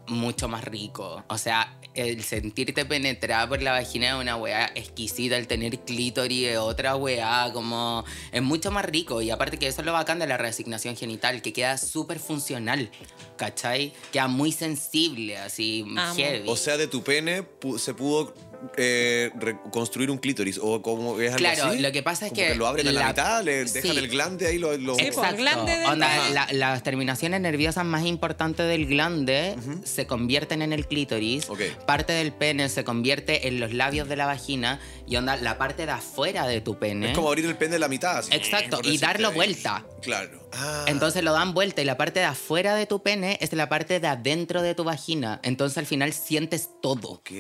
mucho 0.08 0.48
más 0.48 0.64
rico. 0.66 1.24
O 1.30 1.38
sea, 1.38 1.78
el 1.94 2.24
sentirte 2.24 2.86
penetrada 2.86 3.48
por 3.48 3.62
la 3.62 3.72
vagina 3.72 4.10
es 4.10 4.16
una 4.16 4.36
weá 4.36 4.72
exquisita, 4.76 5.38
el 5.38 5.48
tener 5.48 5.80
clítoris 5.80 6.48
es 6.50 6.58
otra 6.58 6.96
weá, 6.96 7.50
como 7.54 8.04
es 8.32 8.42
mucho 8.42 8.72
más 8.72 8.84
rico. 8.86 9.22
Y 9.22 9.30
aparte 9.30 9.58
que 9.58 9.68
eso 9.68 9.82
es 9.82 9.86
lo 9.86 9.94
bacán 9.94 10.20
de 10.20 10.28
la 10.28 10.38
reasignación 10.38 10.98
genital, 10.98 11.42
que 11.42 11.54
queda 11.54 11.78
súper 11.78 12.20
funcional, 12.20 12.90
¿cachai? 13.38 13.94
Queda 14.12 14.28
muy 14.28 14.52
sensible, 14.52 15.38
así, 15.38 15.86
Amo. 15.96 16.16
heavy. 16.16 16.50
O 16.50 16.58
sea, 16.58 16.78
de 16.78 16.88
tu 16.88 17.04
pene 17.04 17.46
se 17.78 17.94
pudo 17.94 18.34
eh, 18.78 19.32
reconstruir 19.40 20.10
un 20.12 20.18
clítoris. 20.18 20.60
O 20.62 20.82
como 20.82 21.20
es 21.20 21.30
algo 21.34 21.38
Claro, 21.40 21.66
así? 21.66 21.80
lo 21.80 21.92
que 21.92 22.04
pasa 22.04 22.28
es 22.28 22.32
Como 22.32 22.42
que 22.44 22.56
lo 22.56 22.68
abren 22.68 22.88
a 22.88 22.92
la, 22.92 23.00
la- 23.02 23.08
mitad, 23.10 23.44
le 23.44 23.66
dejan 23.66 23.92
sí. 23.92 23.98
el 23.98 24.08
glande 24.08 24.48
ahí, 24.48 24.58
lo, 24.58 24.78
lo- 24.78 24.96
glande 25.38 25.72
del- 25.78 25.88
Onda, 25.90 26.30
la- 26.30 26.48
las 26.52 26.84
terminaciones 26.84 27.42
nerviosas 27.42 27.86
más 27.86 28.06
importantes 28.06 28.68
del 28.68 28.86
glande 28.88 29.56
se 29.84 30.06
convierten 30.08 30.62
en 30.62 30.74
el 30.74 30.88
clítoris. 30.88 31.50
Ok. 31.50 31.62
Parte 31.86 32.14
del 32.14 32.32
pene 32.34 32.70
se 32.70 32.84
convierte 32.84 33.48
en 33.48 33.60
los 33.60 33.74
labios 33.74 34.08
de 34.08 34.16
la 34.16 34.26
vagina. 34.26 34.80
Y 35.12 35.18
onda, 35.18 35.36
la 35.36 35.58
parte 35.58 35.86
de 35.86 35.92
afuera 35.92 36.48
de 36.48 36.62
tu 36.62 36.80
pene. 36.80 37.10
Es 37.12 37.16
como 37.18 37.28
abrir 37.28 37.44
el 37.46 37.58
pene 37.58 37.76
a 37.76 37.80
la 37.80 37.90
mitad. 37.90 38.20
así, 38.20 38.30
Exacto, 38.34 38.80
y 38.82 38.98
darlo 38.98 39.28
ahí. 39.28 39.36
vuelta. 39.36 39.84
Claro. 40.02 40.48
Ah. 40.54 40.86
Entonces 40.88 41.22
lo 41.22 41.34
dan 41.34 41.54
vuelta 41.54 41.82
y 41.82 41.86
la 41.86 41.98
parte 41.98 42.22
de 42.22 42.28
afuera 42.28 42.76
de 42.76 42.86
tu 42.86 43.04
pene 43.04 43.38
es 43.42 43.52
la 43.52 43.68
parte 43.68 44.00
de 44.00 44.08
adentro 44.08 44.62
de 44.62 44.74
tu 44.74 44.86
vagina. 44.86 45.42
Entonces 45.44 45.78
al 45.78 45.86
final 45.86 46.14
sientes 46.14 46.70
todo. 46.82 47.10
Ok. 47.10 47.32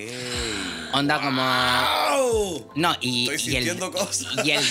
Onda 0.91 1.21
como... 1.21 1.41
¡Au! 1.41 2.69
No, 2.75 2.93
y, 2.99 3.29
Estoy 3.29 3.53
y 3.53 3.55
el, 3.55 3.63
sintiendo 3.63 3.89
cosas. 3.93 4.27
y, 4.43 4.51
el, 4.51 4.63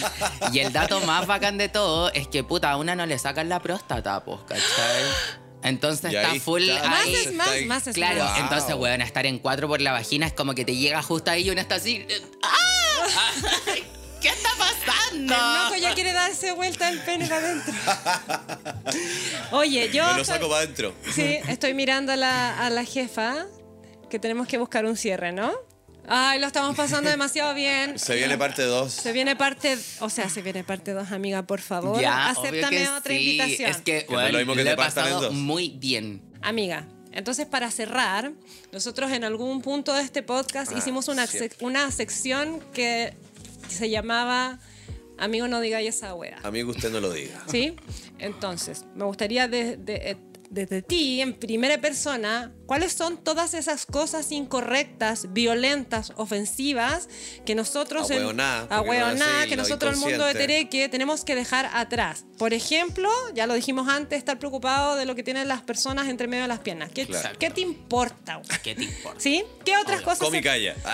y 0.53 0.59
el 0.59 0.71
dato 0.71 1.01
más 1.01 1.27
bacán 1.27 1.57
de 1.57 1.71
todo 1.71 2.13
es 2.13 2.29
que, 2.29 2.45
puta, 2.45 2.71
a 2.71 2.77
una 2.77 2.95
no 2.95 3.07
le 3.07 3.19
sacan 3.19 3.49
la 3.49 3.61
próstata, 3.61 4.23
pues, 4.23 4.41
¿cachai? 4.47 5.05
Entonces 5.63 6.13
está 6.15 6.35
full 6.41 6.63
está, 6.69 6.89
Más 6.89 7.05
ahí. 7.05 7.15
es 7.15 7.33
más, 7.35 7.49
más 7.67 7.87
es 7.87 7.95
Claro, 7.95 8.25
más. 8.25 8.33
Wow. 8.35 8.43
entonces, 8.45 8.75
weón, 8.77 9.01
estar 9.03 9.27
en 9.27 9.39
cuatro 9.39 9.69
por 9.69 9.81
la 9.81 9.93
vagina 9.93 10.27
es 10.27 10.33
como 10.33 10.55
que 10.55 10.65
te 10.65 10.75
llega 10.75 11.03
justo 11.03 11.31
ahí 11.31 11.47
y 11.47 11.51
uno 11.51 11.61
está 11.61 11.75
así. 11.77 12.07
¡Ah! 12.43 12.57
¿Qué 14.21 14.29
está 14.29 14.51
pasando? 14.59 15.35
El 15.35 15.65
loco 15.65 15.77
ya 15.81 15.95
quiere 15.95 16.13
darse 16.13 16.53
vuelta 16.53 16.91
el 16.91 16.99
pene 17.01 17.27
para 17.27 17.41
adentro. 17.47 17.73
Oye, 19.53 19.91
yo. 19.93 20.05
Me 20.07 20.13
lo 20.15 20.21
estoy- 20.23 20.35
saco 20.37 20.49
para 20.49 20.63
adentro. 20.63 20.95
Sí, 21.15 21.39
estoy 21.49 21.75
mirando 21.75 22.13
a 22.13 22.17
la, 22.17 22.67
a 22.67 22.71
la 22.71 22.85
jefa 22.85 23.47
que 24.11 24.19
tenemos 24.19 24.47
que 24.47 24.59
buscar 24.59 24.85
un 24.85 24.97
cierre, 24.97 25.33
¿no? 25.33 25.53
Ay, 26.07 26.39
lo 26.41 26.47
estamos 26.49 26.77
pasando 26.77 27.09
demasiado 27.17 27.55
bien. 27.55 27.99
Se 27.99 28.15
viene 28.17 28.37
parte 28.37 28.63
2. 28.63 28.93
Se 28.93 29.13
viene 29.13 29.37
parte, 29.37 29.79
o 30.01 30.11
sea, 30.11 30.29
se 30.29 30.43
viene 30.43 30.65
parte 30.65 30.93
2, 30.93 31.13
amiga, 31.13 31.43
por 31.45 31.61
favor. 31.61 32.01
Ya, 32.01 32.33
obvio 32.37 32.43
Acéptame 32.51 32.77
que 32.77 32.89
otra 32.89 33.15
sí. 33.15 33.19
invitación. 33.39 33.71
Es 33.71 33.77
que, 33.79 33.99
es 33.99 34.07
bueno, 34.07 34.33
lo 34.33 34.39
mismo 34.39 34.55
que 34.55 34.65
lo 34.65 34.71
he 34.71 34.77
pasado 34.77 35.31
muy 35.33 35.71
bien. 35.71 36.23
Amiga, 36.43 36.87
entonces 37.13 37.47
para 37.47 37.71
cerrar, 37.71 38.33
nosotros 38.73 39.11
en 39.13 39.25
algún 39.25 39.63
punto 39.63 39.93
de 39.95 40.03
este 40.03 40.23
podcast 40.23 40.73
Ah, 40.73 40.79
hicimos 40.79 41.09
una, 41.09 41.27
sec- 41.27 41.57
una 41.61 41.91
sección 41.91 42.61
que 42.73 43.15
se 43.69 43.91
llamaba 43.91 44.59
Amigo, 45.19 45.49
no 45.49 45.61
digáis 45.61 45.89
esa 45.97 46.15
wea. 46.15 46.39
Amigo, 46.43 46.71
usted 46.71 46.91
no 46.91 46.99
lo 47.01 47.13
diga. 47.13 47.45
¿Sí? 47.49 47.77
Entonces, 48.19 48.85
me 48.95 49.05
gustaría 49.05 49.49
de- 49.49 49.77
de- 49.77 50.17
desde 50.51 50.83
ti, 50.83 51.21
en 51.21 51.33
primera 51.35 51.81
persona, 51.81 52.53
¿cuáles 52.67 52.93
son 52.93 53.23
todas 53.23 53.55
esas 53.55 53.87
cosas 53.87 54.33
incorrectas, 54.33 55.33
violentas, 55.33 56.13
ofensivas 56.17 57.09
que 57.47 57.55
nosotros, 57.55 58.11
en- 58.11 58.19
Ahueoná, 58.19 58.67
¿por 58.69 58.69
qué 58.69 58.75
no 58.75 58.77
ahueoná, 58.81 59.27
decirlo? 59.27 59.49
que 59.49 59.57
nosotros, 59.57 59.95
el 59.95 60.01
mundo 60.01 60.25
de. 60.27 60.35
Tereque, 60.35 60.89
tenemos 60.89 61.25
que 61.25 61.35
dejar 61.37 61.71
atrás? 61.73 62.25
Por 62.37 62.53
ejemplo, 62.53 63.09
ya 63.35 63.47
lo 63.47 63.55
dijimos 63.55 63.89
antes, 63.89 64.19
estar 64.19 64.39
preocupado 64.41 64.97
de 64.97 65.07
lo 65.07 65.15
que 65.15 65.23
tienen 65.23 65.47
las 65.47 65.63
personas 65.63 66.09
entre 66.09 66.27
medio 66.27 66.43
de 66.43 66.49
las 66.49 66.61
piernas. 66.61 66.91
¿Qué, 66.93 67.07
Claro. 67.07 67.39
¿qué 67.39 67.51
te 67.51 67.61
importa? 67.61 68.43
¿Qué 68.63 68.75
te 68.75 68.85
importa? 68.85 69.21
¿Sí? 69.21 69.45
¿Qué 69.65 69.77
otras 69.77 70.01
cosas? 70.03 70.29
Se- 70.31 70.41
calla. 70.43 70.75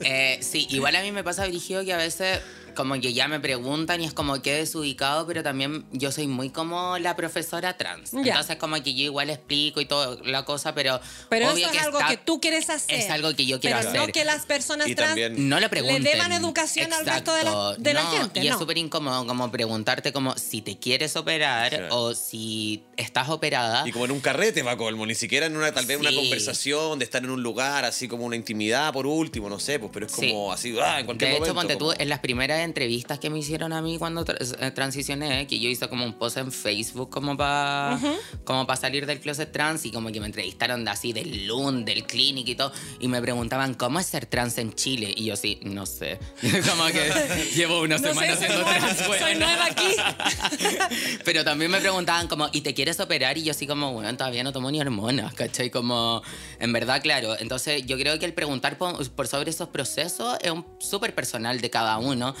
Eh, 0.00 0.38
sí, 0.42 0.66
igual 0.70 0.96
a 0.96 1.02
mí 1.02 1.12
me 1.12 1.22
pasa, 1.24 1.46
Virgilio, 1.46 1.84
que 1.84 1.92
a 1.92 1.96
veces 1.96 2.40
como 2.74 2.94
que 3.00 3.12
ya 3.12 3.28
me 3.28 3.40
preguntan 3.40 4.00
y 4.00 4.04
es 4.06 4.12
como 4.12 4.40
que 4.42 4.54
desubicado, 4.54 5.26
pero 5.26 5.42
también 5.42 5.86
yo 5.92 6.12
soy 6.12 6.26
muy 6.26 6.50
como 6.50 6.98
la 6.98 7.16
profesora 7.16 7.76
trans. 7.76 8.10
Ya. 8.12 8.18
Entonces 8.32 8.56
como 8.56 8.76
que 8.82 8.94
yo 8.94 9.04
igual 9.04 9.30
explico 9.30 9.80
y 9.80 9.86
toda 9.86 10.16
la 10.24 10.44
cosa, 10.44 10.74
pero 10.74 11.00
Pero 11.28 11.50
obvio 11.52 11.66
eso 11.66 11.66
es 11.68 11.72
que 11.72 11.84
algo 11.84 11.98
está- 11.98 12.10
que 12.10 12.16
tú 12.18 12.40
quieres 12.40 12.68
hacer. 12.70 12.96
Es 12.98 13.10
algo 13.10 13.34
que 13.34 13.46
yo 13.46 13.60
quiero 13.60 13.76
pero 13.78 13.88
hacer. 13.90 14.00
no 14.00 14.06
que 14.12 14.24
las 14.24 14.44
personas 14.46 14.88
Y 14.88 14.94
trans 14.94 15.16
No 15.38 15.56
lo 15.56 15.60
le 15.60 15.68
pregunten. 15.68 16.02
deban 16.02 16.32
educación 16.32 16.92
al 16.92 17.06
resto 17.06 17.34
de 17.34 17.44
la, 17.44 17.74
de 17.78 17.94
la 17.94 18.02
No, 18.02 18.10
gente. 18.10 18.40
Y 18.40 18.48
no. 18.48 18.52
es 18.54 18.58
súper 18.58 18.78
incómodo 18.78 19.26
como 19.26 19.50
preguntarte 19.50 20.12
como 20.12 20.36
si 20.36 20.60
te 20.62 20.78
quieres 20.78 21.16
operar 21.16 21.88
o 21.90 22.14
si 22.14 22.82
estás 22.96 23.28
operada. 23.28 23.86
Y 23.86 23.92
como 23.92 24.04
en 24.04 24.10
un 24.10 24.20
carrete, 24.20 24.62
va 24.62 24.76
colmo, 24.76 25.06
ni 25.06 25.14
siquiera 25.14 25.46
en 25.46 25.56
una, 25.56 25.72
tal 25.72 25.86
vez 25.86 25.98
una 25.98 26.10
Sí. 26.10 26.16
conversación 26.16 26.98
de 26.98 27.04
estar 27.04 27.22
en 27.22 27.30
un 27.30 27.42
lugar, 27.42 27.84
así 27.84 28.08
como 28.08 28.24
una 28.24 28.36
intimidad 28.36 28.92
por 28.92 29.06
último, 29.06 29.48
no 29.48 29.58
sé, 29.58 29.78
pues, 29.78 29.90
pero 29.92 30.06
es 30.06 30.12
Sí. 30.12 30.28
como 30.30 30.52
así, 30.52 30.76
ah, 30.82 31.00
en 31.00 31.06
cualquier 31.06 31.30
De 31.30 31.36
hecho, 31.36 31.54
momento. 31.54 31.74
ponte 31.78 31.96
tú, 31.96 32.00
en 32.02 32.08
las 32.08 32.18
primeras 32.20 32.60
entrevistas 32.64 33.18
que 33.18 33.30
me 33.30 33.38
hicieron 33.38 33.72
a 33.72 33.80
mí 33.82 33.98
cuando 33.98 34.24
tra- 34.24 34.36
eh, 34.60 34.70
transicioné, 34.70 35.46
que 35.46 35.58
yo 35.58 35.68
hice 35.68 35.88
como 35.88 36.04
un 36.04 36.14
post 36.14 36.36
en 36.38 36.50
Facebook 36.52 37.10
como 37.10 37.36
para 37.36 37.98
como 38.44 38.66
para 38.66 38.80
salir 38.80 39.06
del 39.06 39.20
closet 39.20 39.50
trans 39.52 39.84
y 39.86 39.90
como 39.92 40.10
que 40.10 40.20
me 40.20 40.26
entrevistaron 40.26 40.84
de 40.84 40.90
así 40.90 41.12
del 41.12 41.46
LUN, 41.46 41.84
del 41.84 42.04
clinic 42.04 42.48
y 42.48 42.54
todo, 42.54 42.72
y 43.00 43.08
me 43.08 43.20
preguntaban, 43.20 43.74
¿cómo 43.74 44.00
es 44.00 44.06
ser 44.06 44.26
trans 44.26 44.58
en 44.58 44.72
Chile? 44.74 45.12
Y 45.16 45.26
yo 45.26 45.36
sí, 45.36 45.60
no 45.62 45.86
sé. 45.86 46.18
como 46.70 46.86
que 46.86 47.12
llevo 47.54 47.80
una 47.80 47.96
No 47.98 48.02
sé, 48.02 48.08
semana 48.08 48.36
soy 48.36 48.46
siendo 48.46 48.62
nueva, 48.64 48.78
trans. 48.78 48.98
soy 48.98 49.08
weona. 49.20 49.46
nueva 49.46 49.66
aquí. 49.66 49.94
Pero 51.24 51.44
también 51.44 51.70
me 51.70 51.80
preguntaban 51.80 52.28
como, 52.28 52.48
¿y 52.52 52.60
te 52.60 52.74
quieres 52.74 53.00
operar? 53.00 53.38
Y 53.38 53.44
yo 53.44 53.50
así 53.52 53.66
como, 53.66 53.92
bueno, 53.92 54.16
todavía 54.16 54.42
no 54.44 54.52
tomo 54.52 54.70
ni 54.70 54.80
hormonas, 54.80 55.34
¿cachai? 55.34 55.70
Como, 55.70 56.22
en 56.58 56.72
verdad, 56.72 57.02
claro. 57.02 57.36
Entonces 57.38 57.84
yo 57.86 57.96
creo 57.98 58.18
que 58.18 58.26
el 58.26 58.32
preguntar 58.34 58.78
por, 58.78 59.08
por 59.10 59.26
sobre 59.28 59.50
esos 59.50 59.68
procesos 59.68 60.36
es 60.42 60.50
un 60.50 60.64
súper 60.78 61.14
personal 61.14 61.60
de 61.60 61.70
cada 61.70 61.98
uno. 61.98 62.34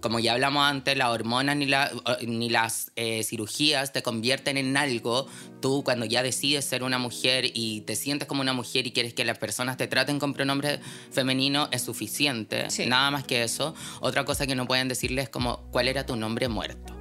Como 0.00 0.18
ya 0.20 0.32
hablamos 0.32 0.64
antes, 0.64 0.96
las 0.96 1.08
hormonas 1.08 1.56
ni, 1.56 1.66
la- 1.66 1.90
ni 2.26 2.48
las 2.50 2.92
eh, 2.96 3.22
cirugías 3.24 3.92
te 3.92 4.02
convierten 4.02 4.56
en 4.56 4.76
algo. 4.76 5.26
Tú 5.60 5.82
cuando 5.84 6.06
ya 6.06 6.22
decides 6.22 6.64
ser 6.64 6.82
una 6.82 6.98
mujer 6.98 7.46
y 7.52 7.80
te 7.82 7.96
sientes 7.96 8.28
como 8.28 8.40
una 8.42 8.52
mujer 8.52 8.86
y 8.86 8.92
quieres 8.92 9.14
que 9.14 9.24
las 9.24 9.38
personas 9.38 9.76
te 9.76 9.86
traten 9.88 10.18
con 10.18 10.34
pronombre 10.34 10.80
femenino 11.10 11.68
es 11.72 11.82
suficiente. 11.82 12.70
Sí. 12.70 12.86
Nada 12.86 13.10
más 13.10 13.24
que 13.24 13.42
eso. 13.42 13.74
Otra 14.00 14.24
cosa 14.24 14.46
que 14.46 14.54
no 14.54 14.66
pueden 14.66 14.88
decirles 14.88 15.24
es 15.24 15.28
como, 15.30 15.68
¿cuál 15.70 15.88
era 15.88 16.06
tu 16.06 16.16
nombre 16.16 16.48
muerto? 16.48 16.94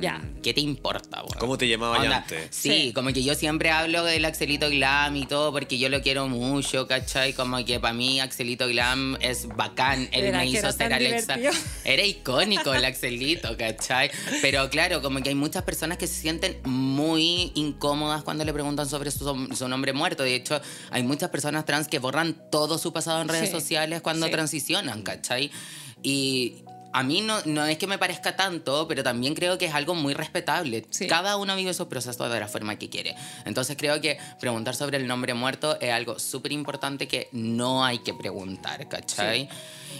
Ya. 0.00 0.22
¿Qué 0.42 0.52
te 0.52 0.60
importa, 0.60 1.22
weón? 1.22 1.38
¿Cómo 1.38 1.56
te 1.58 1.66
llamaba 1.68 1.98
Onda, 1.98 2.18
antes? 2.18 2.48
Sí, 2.54 2.68
Sí. 2.70 2.92
como 2.92 3.12
que 3.12 3.22
yo 3.22 3.34
siempre 3.34 3.70
hablo 3.70 4.04
del 4.04 4.24
Axelito 4.24 4.68
Glam 4.68 5.16
y 5.16 5.26
todo 5.26 5.52
porque 5.52 5.78
yo 5.78 5.88
lo 5.88 6.02
quiero 6.02 6.28
mucho, 6.28 6.86
¿cachai? 6.86 7.32
Como 7.32 7.64
que 7.64 7.80
para 7.80 7.94
mí 7.94 8.20
Axelito 8.20 8.68
Glam 8.68 9.16
es 9.20 9.48
bacán. 9.48 10.08
Él 10.12 10.24
Era 10.26 10.38
me 10.38 10.46
hizo 10.46 10.70
ser 10.72 10.92
Alexa. 10.92 11.36
divertido. 11.36 11.64
Era 11.84 12.02
icónico 12.04 12.74
el 12.74 12.84
Axelito, 12.84 13.56
¿cachai? 13.56 14.10
Pero 14.42 14.68
claro, 14.70 15.00
como 15.02 15.20
que 15.22 15.30
hay 15.30 15.34
muchas 15.34 15.62
personas 15.62 15.98
que 15.98 16.06
se 16.06 16.20
sienten 16.20 16.58
muy 16.64 17.52
incómodas 17.54 18.22
cuando 18.22 18.44
le 18.44 18.52
preguntan 18.52 18.88
sobre 18.88 19.10
su, 19.10 19.48
su 19.56 19.68
nombre 19.68 19.92
muerto. 19.92 20.22
De 20.22 20.34
hecho, 20.34 20.60
hay 20.90 21.02
muchas 21.02 21.30
personas 21.30 21.64
trans 21.64 21.88
que 21.88 21.98
borran 21.98 22.36
todo 22.50 22.78
su 22.78 22.92
pasado 22.92 23.22
en 23.22 23.28
redes 23.28 23.46
Sí. 23.48 23.52
sociales 23.54 24.02
cuando 24.02 24.26
Sí. 24.26 24.32
transicionan, 24.32 25.02
¿cachai? 25.02 25.50
Y 26.02 26.56
a 26.96 27.02
mí 27.02 27.20
no, 27.20 27.36
no 27.44 27.66
es 27.66 27.76
que 27.76 27.86
me 27.86 27.98
parezca 27.98 28.36
tanto, 28.36 28.88
pero 28.88 29.02
también 29.02 29.34
creo 29.34 29.58
que 29.58 29.66
es 29.66 29.74
algo 29.74 29.94
muy 29.94 30.14
respetable. 30.14 30.86
Sí. 30.88 31.06
Cada 31.06 31.36
uno 31.36 31.54
vive 31.54 31.74
su 31.74 31.90
proceso 31.90 32.26
de 32.26 32.40
la 32.40 32.48
forma 32.48 32.78
que 32.78 32.88
quiere. 32.88 33.14
Entonces 33.44 33.76
creo 33.76 34.00
que 34.00 34.16
preguntar 34.40 34.74
sobre 34.74 34.96
el 34.96 35.06
nombre 35.06 35.34
muerto 35.34 35.78
es 35.78 35.92
algo 35.92 36.18
súper 36.18 36.52
importante 36.52 37.06
que 37.06 37.28
no 37.32 37.84
hay 37.84 37.98
que 37.98 38.14
preguntar, 38.14 38.88
¿cachai? 38.88 39.46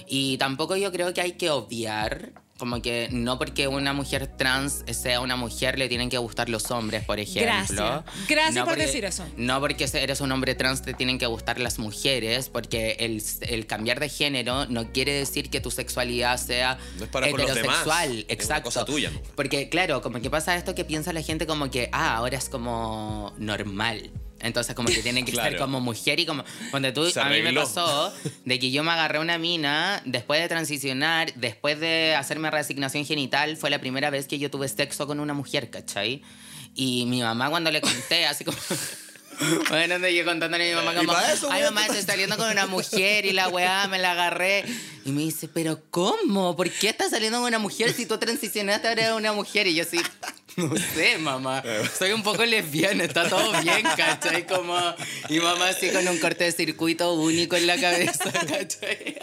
Y 0.07 0.39
tampoco 0.39 0.75
yo 0.75 0.91
creo 0.91 1.13
que 1.13 1.21
hay 1.21 1.33
que 1.33 1.51
obviar, 1.51 2.33
como 2.59 2.81
que 2.81 3.09
no 3.13 3.39
porque 3.39 3.69
una 3.69 3.93
mujer 3.93 4.27
trans 4.27 4.83
sea 4.91 5.21
una 5.21 5.37
mujer 5.37 5.79
le 5.79 5.89
tienen 5.89 6.09
que 6.09 6.19
gustar 6.19 6.49
los 6.49 6.71
hombres, 6.71 7.05
por 7.05 7.19
ejemplo. 7.21 7.43
Gracias. 7.53 8.05
Gracias 8.29 8.55
No 8.55 8.65
por 8.65 8.73
porque- 8.75 8.87
decir 8.87 9.05
eso. 9.05 9.25
No 9.37 9.61
porque 9.61 9.89
eres 9.93 10.21
un 10.21 10.33
hombre 10.33 10.55
trans 10.55 10.83
te 10.83 10.95
tienen 10.95 11.19
que 11.19 11.27
gustar 11.27 11.61
las 11.61 11.79
mujeres, 11.79 12.49
porque 12.49 12.97
el, 13.01 13.23
el 13.43 13.67
cambiar 13.67 14.01
de 14.01 14.09
género 14.09 14.67
no 14.67 14.93
quiere 14.93 15.13
decir 15.13 15.51
que 15.51 15.61
tu 15.61 15.71
sexualidad 15.71 16.39
sea 16.39 16.79
No 16.99 17.05
es 17.05 17.11
para 17.11 17.31
con 17.31 17.41
los 17.41 17.49
demás, 17.55 17.59
heterosexual. 17.83 18.11
es 18.19 18.25
una 18.25 18.33
Exacto. 18.33 18.65
cosa 18.65 18.85
tuya. 18.85 19.13
Porque, 19.35 19.69
claro, 19.69 20.01
como 20.03 20.21
que 20.21 20.31
pasa 20.31 20.57
esto 20.57 20.75
que 20.75 20.85
piensa 20.85 21.13
la 21.13 21.23
gente 21.23 21.47
como 21.47 21.71
que, 21.71 21.89
ah, 21.93 22.17
ahora 22.17 22.39
es 22.39 22.49
como 22.49 23.35
normal. 23.39 24.11
Entonces, 24.41 24.75
como 24.75 24.89
que 24.89 25.03
tiene 25.03 25.25
que 25.25 25.31
ser 25.33 25.41
Claro. 25.41 25.59
como 25.59 25.81
mujer 25.81 26.21
y 26.21 26.27
como. 26.27 26.45
Cuando 26.71 26.93
tú, 26.93 27.09
a 27.21 27.25
mí 27.29 27.43
me 27.43 27.53
pasó 27.53 28.13
de 28.45 28.59
que 28.59 28.71
yo 28.71 28.83
me 28.85 28.91
agarré 28.93 29.19
una 29.19 29.39
mina 29.39 30.03
después 30.05 30.41
de 30.41 30.49
transicionar, 30.49 31.33
después 31.35 31.81
de 31.81 32.15
hacerme 32.15 32.51
reasignación 32.51 33.05
genital, 33.07 33.57
fue 33.57 33.71
la 33.71 33.79
primera 33.81 34.11
vez 34.11 34.27
que 34.27 34.39
yo 34.39 34.51
tuve 34.51 34.69
sexo 34.69 35.07
con 35.07 35.21
una 35.21 35.35
mujer, 35.35 35.71
¿cachai? 35.71 36.23
Y 36.75 37.07
mi 37.07 37.23
mamá, 37.23 37.49
cuando 37.51 37.71
le 37.71 37.81
conté, 37.81 38.27
así 38.27 38.45
como. 38.45 38.59
Bueno, 39.69 39.99
yo 40.09 40.25
contándole 40.25 40.73
a 40.73 40.77
mi 40.81 40.83
mamá 40.83 40.95
¿Y 41.03 41.07
como, 41.07 41.19
eso, 41.19 41.51
ay 41.53 41.63
mamá, 41.65 41.83
estoy 41.85 42.01
saliendo 42.01 42.39
con 42.39 42.49
una 42.51 42.65
mujer 42.67 43.27
y 43.27 43.33
la 43.33 43.49
weá 43.49 43.87
me 43.87 43.99
la 43.99 44.13
agarré. 44.13 44.65
Y 45.05 45.11
me 45.13 45.21
dice, 45.21 45.47
pero 45.47 45.83
¿cómo? 45.91 46.57
¿Por 46.57 46.71
qué 46.71 46.89
estás 46.89 47.11
saliendo 47.11 47.39
con 47.39 47.47
una 47.49 47.59
mujer 47.59 47.93
si 47.93 48.07
tú 48.07 48.17
transicionaste 48.17 48.89
ahora 48.89 49.03
eres 49.03 49.15
una 49.15 49.35
mujer? 49.35 49.67
Y 49.67 49.75
yo 49.75 49.83
así, 49.83 49.99
no 50.71 50.77
sé, 50.77 51.19
mamá. 51.19 51.63
Soy 51.99 52.13
un 52.13 52.23
poco 52.23 52.45
lesbiana, 52.45 53.05
está 53.05 53.29
todo 53.29 53.53
bien, 53.63 53.83
¿cachai? 53.97 54.47
Como, 54.47 54.77
y 55.29 55.39
mamá 55.41 55.69
así 55.69 55.91
con 55.91 56.07
un 56.09 56.19
corte 56.19 56.45
de 56.45 56.53
circuito 56.53 57.13
único 57.15 57.57
en 57.57 57.67
la 57.67 57.79
cabeza, 57.81 58.31
¿cachai? 58.33 59.17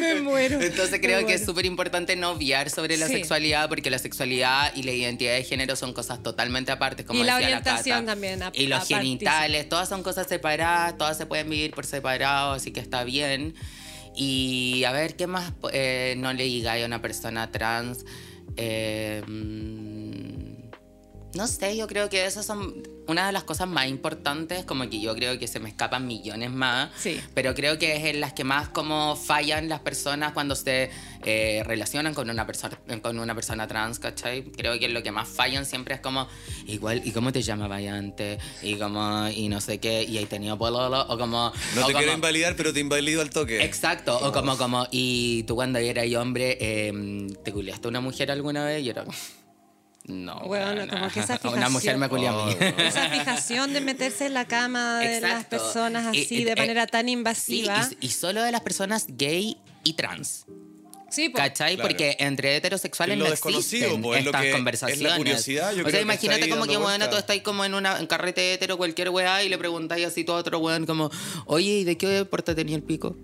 Me 0.00 0.20
muero. 0.22 0.60
Entonces 0.60 0.98
creo 1.00 1.26
que 1.26 1.34
es 1.34 1.44
súper 1.44 1.66
importante 1.66 2.16
no 2.16 2.30
obviar 2.30 2.70
sobre 2.70 2.96
la 2.96 3.06
Sí. 3.08 3.14
sexualidad, 3.14 3.68
porque 3.68 3.90
la 3.90 3.98
sexualidad 3.98 4.72
y 4.74 4.84
la 4.84 4.92
identidad 4.92 5.34
de 5.34 5.44
género 5.44 5.76
son 5.76 5.92
cosas 5.92 6.22
totalmente 6.22 6.72
aparte, 6.72 7.04
como 7.04 7.20
Y 7.20 7.24
la 7.24 7.36
orientación 7.36 8.00
Cata. 8.00 8.12
también, 8.12 8.42
ap- 8.42 8.56
Y 8.56 8.66
los 8.68 8.86
genitales, 8.88 9.68
todas 9.68 9.88
son 9.88 10.02
cosas 10.02 10.26
separadas, 10.28 10.96
todas 10.96 11.16
se 11.18 11.26
pueden 11.26 11.50
vivir 11.50 11.72
por 11.72 11.84
separado, 11.84 12.52
así 12.52 12.70
que 12.70 12.80
está 12.80 13.04
bien. 13.04 13.54
Y 14.14 14.84
a 14.84 14.92
ver, 14.92 15.16
¿qué 15.16 15.26
más 15.26 15.52
eh, 15.72 16.14
no 16.18 16.32
le 16.32 16.44
digáis 16.44 16.82
a 16.84 16.86
una 16.86 17.02
persona 17.02 17.50
trans? 17.50 18.04
Eh, 18.56 19.22
mm, 19.26 19.91
no 21.34 21.46
sé, 21.46 21.76
yo 21.76 21.86
creo 21.86 22.08
que 22.08 22.26
esas 22.26 22.44
son 22.46 22.82
una 23.08 23.26
de 23.26 23.32
las 23.32 23.42
cosas 23.44 23.66
más 23.68 23.88
importantes, 23.88 24.64
como 24.64 24.88
que 24.88 25.00
yo 25.00 25.14
creo 25.14 25.38
que 25.38 25.48
se 25.48 25.58
me 25.60 25.68
escapan 25.68 26.06
millones 26.06 26.50
más, 26.50 26.90
Sí. 26.96 27.20
pero 27.34 27.54
creo 27.54 27.78
que 27.78 27.96
es 27.96 28.04
en 28.04 28.20
las 28.20 28.32
que 28.32 28.44
más 28.44 28.68
como 28.68 29.16
fallan 29.16 29.68
las 29.68 29.80
personas 29.80 30.32
cuando 30.32 30.54
se 30.54 30.90
eh, 31.24 31.62
relacionan 31.66 32.14
con 32.14 32.30
una, 32.30 32.46
persona 32.46 32.78
con 33.02 33.18
una 33.18 33.34
persona 33.34 33.66
trans, 33.66 33.98
¿cachai? 33.98 34.44
Creo 34.52 34.78
que 34.78 34.88
lo 34.88 35.02
que 35.02 35.10
más 35.10 35.28
fallan 35.28 35.66
siempre 35.66 35.94
es 35.94 36.00
como, 36.00 36.28
igual, 36.66 37.02
¿y 37.04 37.10
cómo 37.12 37.32
te 37.32 37.42
llamabas 37.42 37.82
antes? 37.86 38.38
Y 38.62 38.76
como, 38.76 39.28
y 39.28 39.48
no 39.48 39.60
sé 39.60 39.78
qué, 39.78 40.04
y 40.04 40.18
ahí 40.18 40.26
tenía 40.26 40.54
pololo, 40.56 41.00
o 41.08 41.18
como... 41.18 41.52
No 41.74 41.82
o 41.82 41.86
te 41.86 41.92
quiero 41.92 42.06
como- 42.08 42.14
invalidar, 42.18 42.56
pero 42.56 42.72
te 42.72 42.80
invalido 42.80 43.20
al 43.22 43.30
toque. 43.30 43.64
Exacto, 43.64 44.16
o 44.22 44.32
como, 44.32 44.56
como, 44.58 44.86
y 44.90 45.42
tú 45.44 45.54
cuando 45.56 45.78
eras 45.78 46.06
hombre, 46.14 46.56
eh, 46.60 47.26
¿te 47.44 47.52
culiaste 47.52 47.88
a 47.88 47.90
una 47.90 48.00
mujer 48.00 48.30
alguna 48.30 48.64
vez? 48.64 48.82
Y 48.84 48.90
era 48.90 49.04
como, 49.04 49.16
no. 50.04 50.40
Bueno, 50.40 50.86
como 50.88 51.08
que 51.10 51.20
esa 51.20 51.38
Una 51.44 51.68
mujer 51.68 51.96
me 51.98 52.08
culió 52.08 52.30
a 52.30 52.46
mí. 52.46 52.56
Esa 52.78 53.08
fijación 53.10 53.72
de 53.72 53.80
meterse 53.80 54.26
en 54.26 54.34
la 54.34 54.46
cama 54.46 54.98
de 55.00 55.20
las 55.20 55.44
personas 55.44 56.06
así, 56.06 56.44
de 56.44 56.52
eh, 56.52 56.56
manera 56.56 56.86
tan 56.86 57.06
Sí, 57.06 57.12
invasiva. 57.12 57.88
y, 58.00 58.06
y 58.06 58.10
solo 58.10 58.42
de 58.42 58.52
las 58.52 58.62
personas 58.62 59.06
gay 59.08 59.56
y 59.84 59.92
trans. 59.94 60.44
Sí, 61.10 61.28
po. 61.28 61.36
¿Cachai? 61.36 61.74
Claro. 61.74 61.88
Porque 61.90 62.16
entre 62.20 62.56
heterosexuales 62.56 63.14
Es 63.16 63.18
lo 63.18 63.26
no 63.28 63.32
existen 63.34 64.00
po, 64.00 64.14
es 64.14 64.24
lo 64.24 64.30
estas 64.30 64.40
que- 64.40 64.46
es 64.48 64.52
la 64.52 64.56
conversaciones. 64.58 65.14
curiosidad, 65.18 65.72
yo 65.74 65.82
o 65.86 65.90
sea, 65.90 65.98
que 65.98 66.02
imagínate 66.02 66.48
como 66.48 66.64
que, 66.64 66.78
bueno, 66.78 67.10
tú 67.10 67.16
estás 67.16 67.38
como 67.40 67.66
en 67.66 67.74
una 67.74 67.98
en 67.98 68.06
carrete 68.06 68.54
hetero, 68.54 68.78
cualquier 68.78 69.10
weá, 69.10 69.44
y 69.44 69.50
le 69.50 69.58
preguntáis 69.58 70.06
así 70.06 70.24
todo 70.24 70.36
a 70.36 70.40
otro 70.40 70.58
weón, 70.60 70.86
como, 70.86 71.10
oye, 71.44 71.80
¿y 71.80 71.84
de 71.84 71.98
qué 71.98 72.06
deporte 72.08 72.54
tenía 72.54 72.76
el 72.76 72.82
pico? 72.82 73.16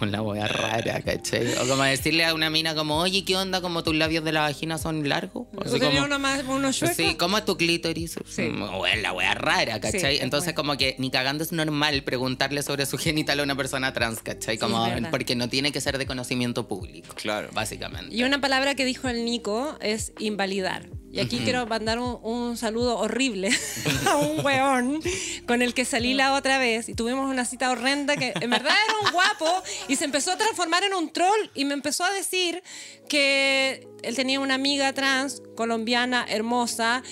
Una 0.00 0.22
wea 0.22 0.46
rara, 0.46 1.00
¿cachai? 1.00 1.54
O 1.54 1.66
como 1.68 1.82
decirle 1.84 2.24
a 2.24 2.34
una 2.34 2.50
mina 2.50 2.74
como, 2.74 2.98
oye, 2.98 3.24
¿qué 3.24 3.36
onda? 3.36 3.60
Como 3.60 3.82
tus 3.82 3.94
labios 3.94 4.24
de 4.24 4.32
la 4.32 4.42
vagina 4.42 4.78
son 4.78 5.08
largos. 5.08 5.46
¿Tú 5.52 5.60
Así 5.64 5.80
como, 5.80 6.04
uno 6.04 6.18
más, 6.18 6.44
uno? 6.46 6.72
Sí, 6.72 7.14
¿cómo 7.18 7.38
es 7.38 7.44
tu 7.44 7.56
clítoris? 7.56 8.16
Sí. 8.28 8.42
Mm, 8.42 8.78
wea, 8.80 8.96
la 8.96 9.12
wea 9.12 9.34
rara, 9.34 9.80
¿cachai? 9.80 10.16
es 10.16 10.22
Entonces, 10.22 10.48
wea. 10.48 10.54
como 10.54 10.76
que 10.76 10.96
ni 10.98 11.10
cagando 11.10 11.44
es 11.44 11.52
normal 11.52 12.02
preguntarle 12.02 12.62
sobre 12.62 12.86
su 12.86 12.98
genital 12.98 13.40
a 13.40 13.42
una 13.42 13.56
persona 13.56 13.92
trans, 13.92 14.20
¿cachai? 14.20 14.56
Sí, 14.56 14.60
Como, 14.60 14.86
porque 15.10 15.34
no 15.36 15.48
tiene 15.48 15.72
que 15.72 15.80
ser 15.80 15.98
de 15.98 16.06
conocimiento 16.06 16.68
público. 16.68 17.14
Claro. 17.14 17.48
Básicamente. 17.52 18.14
Y 18.14 18.22
una 18.24 18.40
palabra 18.40 18.74
que 18.74 18.84
dijo 18.84 19.08
el 19.08 19.24
Nico 19.24 19.78
es 19.80 20.12
invalidar. 20.18 20.86
Y 21.16 21.20
aquí 21.20 21.38
quiero 21.38 21.66
mandar 21.66 21.98
un, 21.98 22.18
un 22.22 22.58
saludo 22.58 22.98
horrible 22.98 23.48
a 24.06 24.16
un 24.16 24.44
weón 24.44 25.00
con 25.46 25.62
el 25.62 25.72
que 25.72 25.86
salí 25.86 26.12
la 26.12 26.34
otra 26.34 26.58
vez 26.58 26.90
y 26.90 26.94
tuvimos 26.94 27.30
una 27.30 27.46
cita 27.46 27.70
horrenda 27.70 28.16
que 28.16 28.34
en 28.38 28.50
verdad 28.50 28.74
era 28.84 28.98
un 29.02 29.12
guapo 29.12 29.62
y 29.88 29.96
se 29.96 30.04
empezó 30.04 30.32
a 30.32 30.36
transformar 30.36 30.84
en 30.84 30.92
un 30.92 31.10
troll 31.10 31.50
y 31.54 31.64
me 31.64 31.72
empezó 31.72 32.04
a 32.04 32.12
decir 32.12 32.62
que 33.08 33.88
él 34.02 34.14
tenía 34.14 34.40
una 34.40 34.56
amiga 34.56 34.92
trans 34.92 35.42
colombiana 35.56 36.26
hermosa 36.28 37.02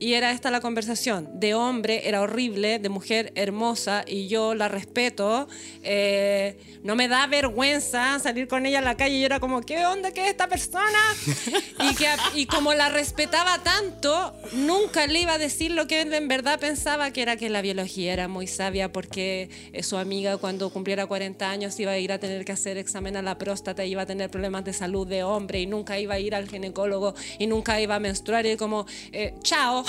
y 0.00 0.14
era 0.14 0.30
esta 0.30 0.50
la 0.50 0.60
conversación. 0.60 1.28
De 1.34 1.54
hombre 1.54 2.08
era 2.08 2.20
horrible, 2.20 2.78
de 2.78 2.88
mujer 2.88 3.32
hermosa 3.34 4.04
y 4.06 4.28
yo 4.28 4.54
la 4.54 4.68
respeto. 4.68 5.48
Eh, 5.82 6.58
no 6.82 6.94
me 6.94 7.08
da 7.08 7.26
vergüenza 7.26 8.18
salir 8.18 8.48
con 8.48 8.66
ella 8.66 8.78
a 8.78 8.82
la 8.82 8.96
calle 8.96 9.16
y 9.16 9.20
yo 9.20 9.26
era 9.26 9.40
como, 9.40 9.62
¿qué 9.62 9.84
onda? 9.86 10.12
¿Qué 10.12 10.24
es 10.24 10.30
esta 10.30 10.46
persona? 10.46 10.98
y, 11.90 11.94
que, 11.94 12.06
y 12.34 12.46
como 12.46 12.74
la 12.74 12.88
respetaba 12.88 13.62
tanto, 13.62 14.34
nunca 14.52 15.06
le 15.06 15.20
iba 15.20 15.34
a 15.34 15.38
decir 15.38 15.72
lo 15.72 15.86
que 15.86 16.00
en 16.00 16.28
verdad 16.28 16.60
pensaba, 16.60 17.10
que 17.10 17.22
era 17.22 17.36
que 17.36 17.48
la 17.48 17.62
biología 17.62 18.12
era 18.12 18.28
muy 18.28 18.46
sabia 18.46 18.92
porque 18.92 19.50
eh, 19.72 19.82
su 19.82 19.96
amiga 19.96 20.36
cuando 20.36 20.70
cumpliera 20.70 21.06
40 21.06 21.50
años 21.50 21.78
iba 21.80 21.92
a 21.92 21.98
ir 21.98 22.12
a 22.12 22.18
tener 22.18 22.44
que 22.44 22.52
hacer 22.52 22.78
examen 22.78 23.16
a 23.16 23.22
la 23.22 23.38
próstata 23.38 23.84
y 23.84 23.92
iba 23.92 24.02
a 24.02 24.06
tener 24.06 24.30
problemas 24.30 24.64
de 24.64 24.72
salud 24.72 25.06
de 25.06 25.24
hombre 25.24 25.60
y 25.60 25.66
nunca 25.66 25.98
iba 25.98 26.14
a 26.14 26.18
ir 26.20 26.34
al 26.34 26.48
ginecólogo 26.48 27.14
y 27.38 27.46
nunca 27.46 27.80
iba 27.80 27.96
a 27.96 28.00
menstruar 28.00 28.46
y 28.46 28.56
como, 28.56 28.86
eh, 29.12 29.34
chao, 29.42 29.84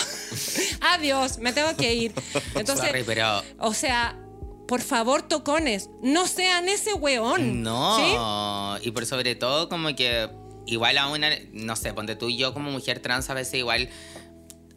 adiós, 0.82 1.38
me 1.40 1.54
tengo 1.54 1.76
que 1.76 1.94
ir. 1.94 2.14
Entonces, 2.56 2.88
Sorry, 2.88 3.04
pero- 3.04 3.44
o 3.60 3.74
sea, 3.74 4.18
por 4.68 4.82
favor, 4.82 5.22
tocones, 5.24 5.90
no 6.02 6.28
sean 6.28 6.70
ese 6.70 6.94
weón. 6.94 7.40
¿sí? 7.42 7.52
No, 7.54 8.78
y 8.82 8.92
por 8.92 9.06
sobre 9.06 9.36
todo 9.36 9.70
como 9.70 9.96
que 9.96 10.30
igual 10.66 10.98
a 10.98 11.08
una, 11.08 11.30
no 11.54 11.76
sé, 11.76 11.94
ponte 11.94 12.16
tú 12.16 12.30
y 12.30 12.38
yo 12.38 12.54
como 12.54 12.70
mujer 12.72 13.00
trans 13.00 13.30
a 13.30 13.34
veces 13.34 13.56
igual, 13.56 13.90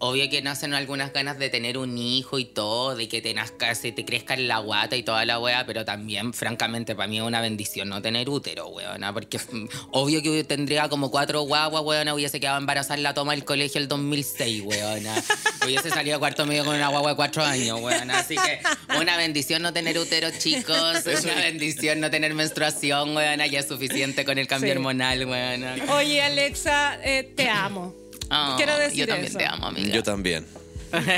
obvio 0.04 0.28
que 0.28 0.42
nacen 0.42 0.74
algunas 0.74 1.12
ganas 1.12 1.38
de 1.38 1.48
tener 1.48 1.78
un 1.78 1.96
hijo 1.96 2.40
y 2.40 2.44
todo, 2.44 2.96
de 2.96 3.06
que 3.08 3.22
te 3.22 3.32
nazca, 3.34 3.72
se 3.76 3.92
te 3.92 4.04
crezca 4.04 4.34
en 4.34 4.48
la 4.48 4.58
guata 4.58 4.96
y 4.96 5.04
toda 5.04 5.24
la 5.24 5.38
wea, 5.38 5.64
pero 5.64 5.84
también, 5.84 6.32
francamente, 6.34 6.96
para 6.96 7.06
mí 7.06 7.18
es 7.18 7.22
una 7.22 7.40
bendición 7.40 7.88
no 7.88 8.02
tener 8.02 8.28
útero, 8.28 8.66
weona, 8.66 9.12
porque 9.12 9.38
obvio 9.92 10.20
que 10.20 10.42
tendría 10.42 10.88
como 10.88 11.08
cuatro 11.12 11.42
guaguas, 11.42 11.84
weona, 11.84 12.14
hubiese 12.14 12.40
quedado 12.40 12.58
embarazada 12.58 12.96
en 12.96 13.04
la 13.04 13.14
toma 13.14 13.30
del 13.32 13.44
colegio 13.44 13.80
el 13.80 13.86
2006, 13.86 14.62
weona. 14.64 15.22
Hubiese 15.64 15.90
salido 15.90 16.16
a 16.16 16.18
cuarto 16.18 16.46
medio 16.46 16.64
con 16.64 16.74
una 16.74 16.88
guagua 16.88 17.10
de 17.10 17.16
cuatro 17.16 17.44
años, 17.44 17.80
weona. 17.80 18.18
Así 18.18 18.34
que 18.34 18.60
una 18.98 19.16
bendición 19.16 19.62
no 19.62 19.72
tener 19.72 19.96
útero, 19.96 20.30
chicos. 20.36 21.04
una 21.22 21.34
bendición 21.36 22.00
no 22.00 22.10
tener 22.10 22.34
menstruación, 22.34 23.14
weona. 23.16 23.46
Ya 23.46 23.60
es 23.60 23.68
suficiente 23.68 24.24
con 24.24 24.36
el 24.38 24.48
cambio 24.48 24.72
Sí. 24.72 24.76
hormonal, 24.76 25.24
weona. 25.26 25.76
Oye, 25.94 26.22
Alexa, 26.22 26.98
eh, 27.04 27.22
te 27.36 27.48
amo. 27.48 28.01
Ah, 28.34 28.54
Quiero 28.56 28.76
decir 28.78 29.00
Yo 29.00 29.06
también 29.08 29.28
eso. 29.28 29.38
te 29.38 29.46
amo, 29.46 29.66
amiga. 29.66 29.94
Yo 29.94 30.02
también. 30.02 30.46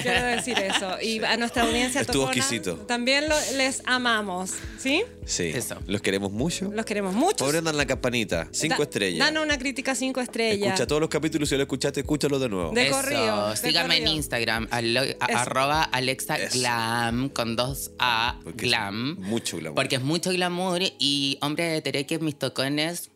Quiero 0.02 0.26
decir 0.26 0.56
eso. 0.56 1.00
Y 1.02 1.18
a 1.24 1.36
nuestra 1.36 1.64
audiencia 1.64 2.02
Estuvo 2.02 2.26
tocona, 2.26 2.36
exquisito. 2.40 2.76
también 2.86 3.28
lo- 3.28 3.34
les 3.56 3.82
amamos, 3.86 4.52
¿sí? 4.78 5.02
Sí. 5.26 5.50
Eso. 5.52 5.76
Los 5.88 6.00
queremos 6.00 6.30
mucho. 6.30 6.70
Los 6.72 6.84
queremos 6.86 7.12
mucho. 7.12 7.44
Prendan 7.48 7.76
la 7.76 7.84
campanita. 7.84 8.46
Cinco 8.52 8.76
Da- 8.78 8.84
estrellas. 8.84 9.18
Danos 9.26 9.42
una 9.42 9.58
crítica 9.58 9.96
cinco 9.96 10.20
estrellas. 10.20 10.68
Escucha 10.68 10.86
todos 10.86 11.00
los 11.00 11.10
capítulos. 11.10 11.48
Si 11.48 11.56
lo 11.56 11.62
escuchaste, 11.62 12.00
escúchalo 12.00 12.38
de 12.38 12.48
nuevo. 12.48 12.70
De 12.70 12.86
Eso. 12.86 12.94
corrido, 12.96 13.50
de 13.50 13.56
Síganme 13.56 13.96
en. 13.96 14.06
Instagram, 14.08 14.68
alo- 14.70 15.00
a- 15.00 15.26
Eso. 15.26 15.38
arroba 15.38 15.82
Alexa 15.82 16.36
Eso. 16.36 16.56
Glam, 16.60 17.28
con 17.30 17.56
dos 17.56 17.90
A, 17.98 18.38
Porque 18.44 18.66
es 18.66 18.70
Glam. 18.70 19.16
mucho 19.22 19.56
glamour. 19.56 19.74
Porque 19.74 19.96
es 19.96 20.02
mucho 20.02 20.30
glamour 20.30 20.82
y 21.00 21.36
hombre 21.40 21.64
de 21.64 21.82
Tereque, 21.82 22.20
mis 22.20 22.38
tocones, 22.38 23.10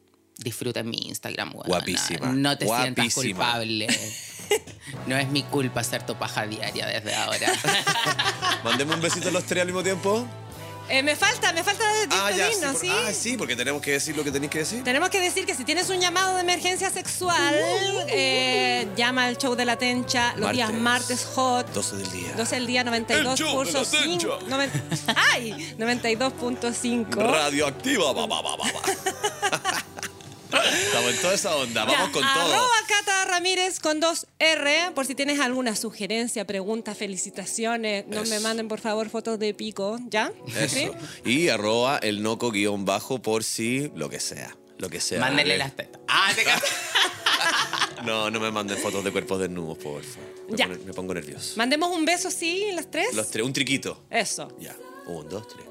disfruten 0.49 0.89
mi 0.89 0.97
Instagram. 1.09 1.53
Guapísima, 1.53 2.29
No 2.33 2.57
te 2.57 2.65
sientas 2.65 2.95
guapísima. 3.15 3.23
culpable. 3.45 3.87
No 5.07 5.17
es 5.19 5.29
mi 5.29 5.43
culpa 5.43 5.85
ser 5.85 6.07
tu 6.07 6.15
paja 6.17 6.47
diaria 6.47 6.87
desde 6.87 7.15
ahora. 7.15 7.53
Mandemos 8.65 8.95
un 8.97 9.03
besito 9.03 9.29
a 9.29 9.33
los 9.33 9.45
tres 9.45 9.61
al 9.63 9.67
mismo 9.67 9.83
tiempo. 9.83 10.27
Eh, 10.91 11.03
me 11.03 11.15
falta, 11.17 11.53
me 11.53 11.63
falta 11.63 11.85
de 11.85 12.07
Ah, 12.13 12.31
ya. 12.31 12.49
Sí, 12.51 12.55
por- 12.65 12.75
¿sí? 12.81 12.89
ah, 12.91 13.13
sí, 13.13 13.37
porque 13.37 13.55
tenemos 13.55 13.83
que 13.83 13.91
decir 13.91 14.17
lo 14.17 14.25
que 14.25 14.31
tenéis 14.33 14.51
que 14.51 14.61
decir. 14.61 14.83
Tenemos 14.85 15.11
que 15.11 15.21
decir 15.21 15.45
que 15.45 15.55
si 15.55 15.65
tienes 15.67 15.91
un 15.91 16.01
llamado 16.01 16.37
de 16.37 16.41
emergencia 16.41 16.89
sexual, 16.89 17.55
eh, 18.09 18.89
llama 18.97 19.27
al 19.27 19.37
show 19.37 19.55
de 19.55 19.67
la 19.67 19.77
Tencha 19.77 20.35
los 20.37 20.51
días 20.53 20.73
martes 20.73 21.27
hot. 21.35 21.71
12 21.75 21.97
del 21.97 22.11
día. 22.11 22.33
12 22.39 22.55
del 22.55 22.67
día, 22.67 22.81
El 22.81 22.87
show 23.37 23.65
de 23.65 23.73
la 23.73 23.81
92.5. 23.83 24.39
noven- 24.49 24.71
¡Ay! 25.35 25.75
92.5. 25.79 27.17
Radioactiva. 27.17 28.13
Va, 28.15 28.27
va, 28.27 28.41
va, 28.41 28.57
va, 28.57 28.73
va. 28.73 29.68
Estamos 30.53 31.11
en 31.13 31.21
toda 31.21 31.35
esa 31.35 31.57
onda. 31.57 31.85
Vamos 31.85 32.07
Ya, 32.07 32.13
con 32.13 32.23
todo. 32.23 32.53
Arroba 32.55 32.69
Cata 32.89 33.25
Ramírez 33.27 33.81
con 33.81 34.01
dos 34.01 34.27
R, 34.39 34.93
por 34.95 35.05
si 35.07 35.15
tienes 35.15 35.41
alguna 35.41 35.77
sugerencia, 35.77 36.47
pregunta, 36.47 36.95
felicitaciones. 36.95 38.07
No 38.09 38.25
me 38.25 38.41
manden, 38.41 38.69
por 38.69 38.81
favor, 38.81 39.09
fotos 39.11 39.39
de 39.39 39.53
pico, 39.55 39.99
¿ya? 40.09 40.33
¿Sí? 40.69 40.85
Eso. 40.85 40.95
Y 41.25 41.49
arroba 41.49 41.99
el 41.99 42.23
noco 42.23 42.51
guion 42.51 42.85
bajo 42.85 43.21
por 43.21 43.45
si 43.45 43.91
lo 43.95 44.09
que 44.09 44.21
sea. 44.21 44.57
Lo 44.79 44.89
que 44.89 45.01
sea. 45.01 45.21
Mándenle 45.21 45.59
las 45.59 45.75
tetas. 45.77 46.01
Ah, 46.09 46.31
te 46.35 46.45
No, 48.07 48.31
no 48.31 48.39
me 48.41 48.51
manden 48.53 48.79
fotos 48.79 49.03
de 49.05 49.11
cuerpos 49.11 49.41
desnudos, 49.41 49.77
por 49.79 50.03
favor. 50.05 50.29
Me, 50.49 50.57
Ya. 50.57 50.67
pone- 50.69 50.79
me 50.85 50.93
pongo 50.95 51.15
nervioso. 51.15 51.55
Mandemos 51.57 51.95
un 51.95 52.05
beso, 52.05 52.31
sí, 52.31 52.71
las 52.73 52.89
tres. 52.91 53.13
Los 53.15 53.29
tres, 53.31 53.45
un 53.45 53.53
triquito. 53.53 54.05
Eso. 54.09 54.49
Ya. 54.61 54.75
Un, 55.07 55.29
dos, 55.29 55.47
tres. 55.49 55.65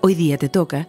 Hoy 0.00 0.16
día 0.16 0.36
te 0.36 0.48
toca 0.48 0.88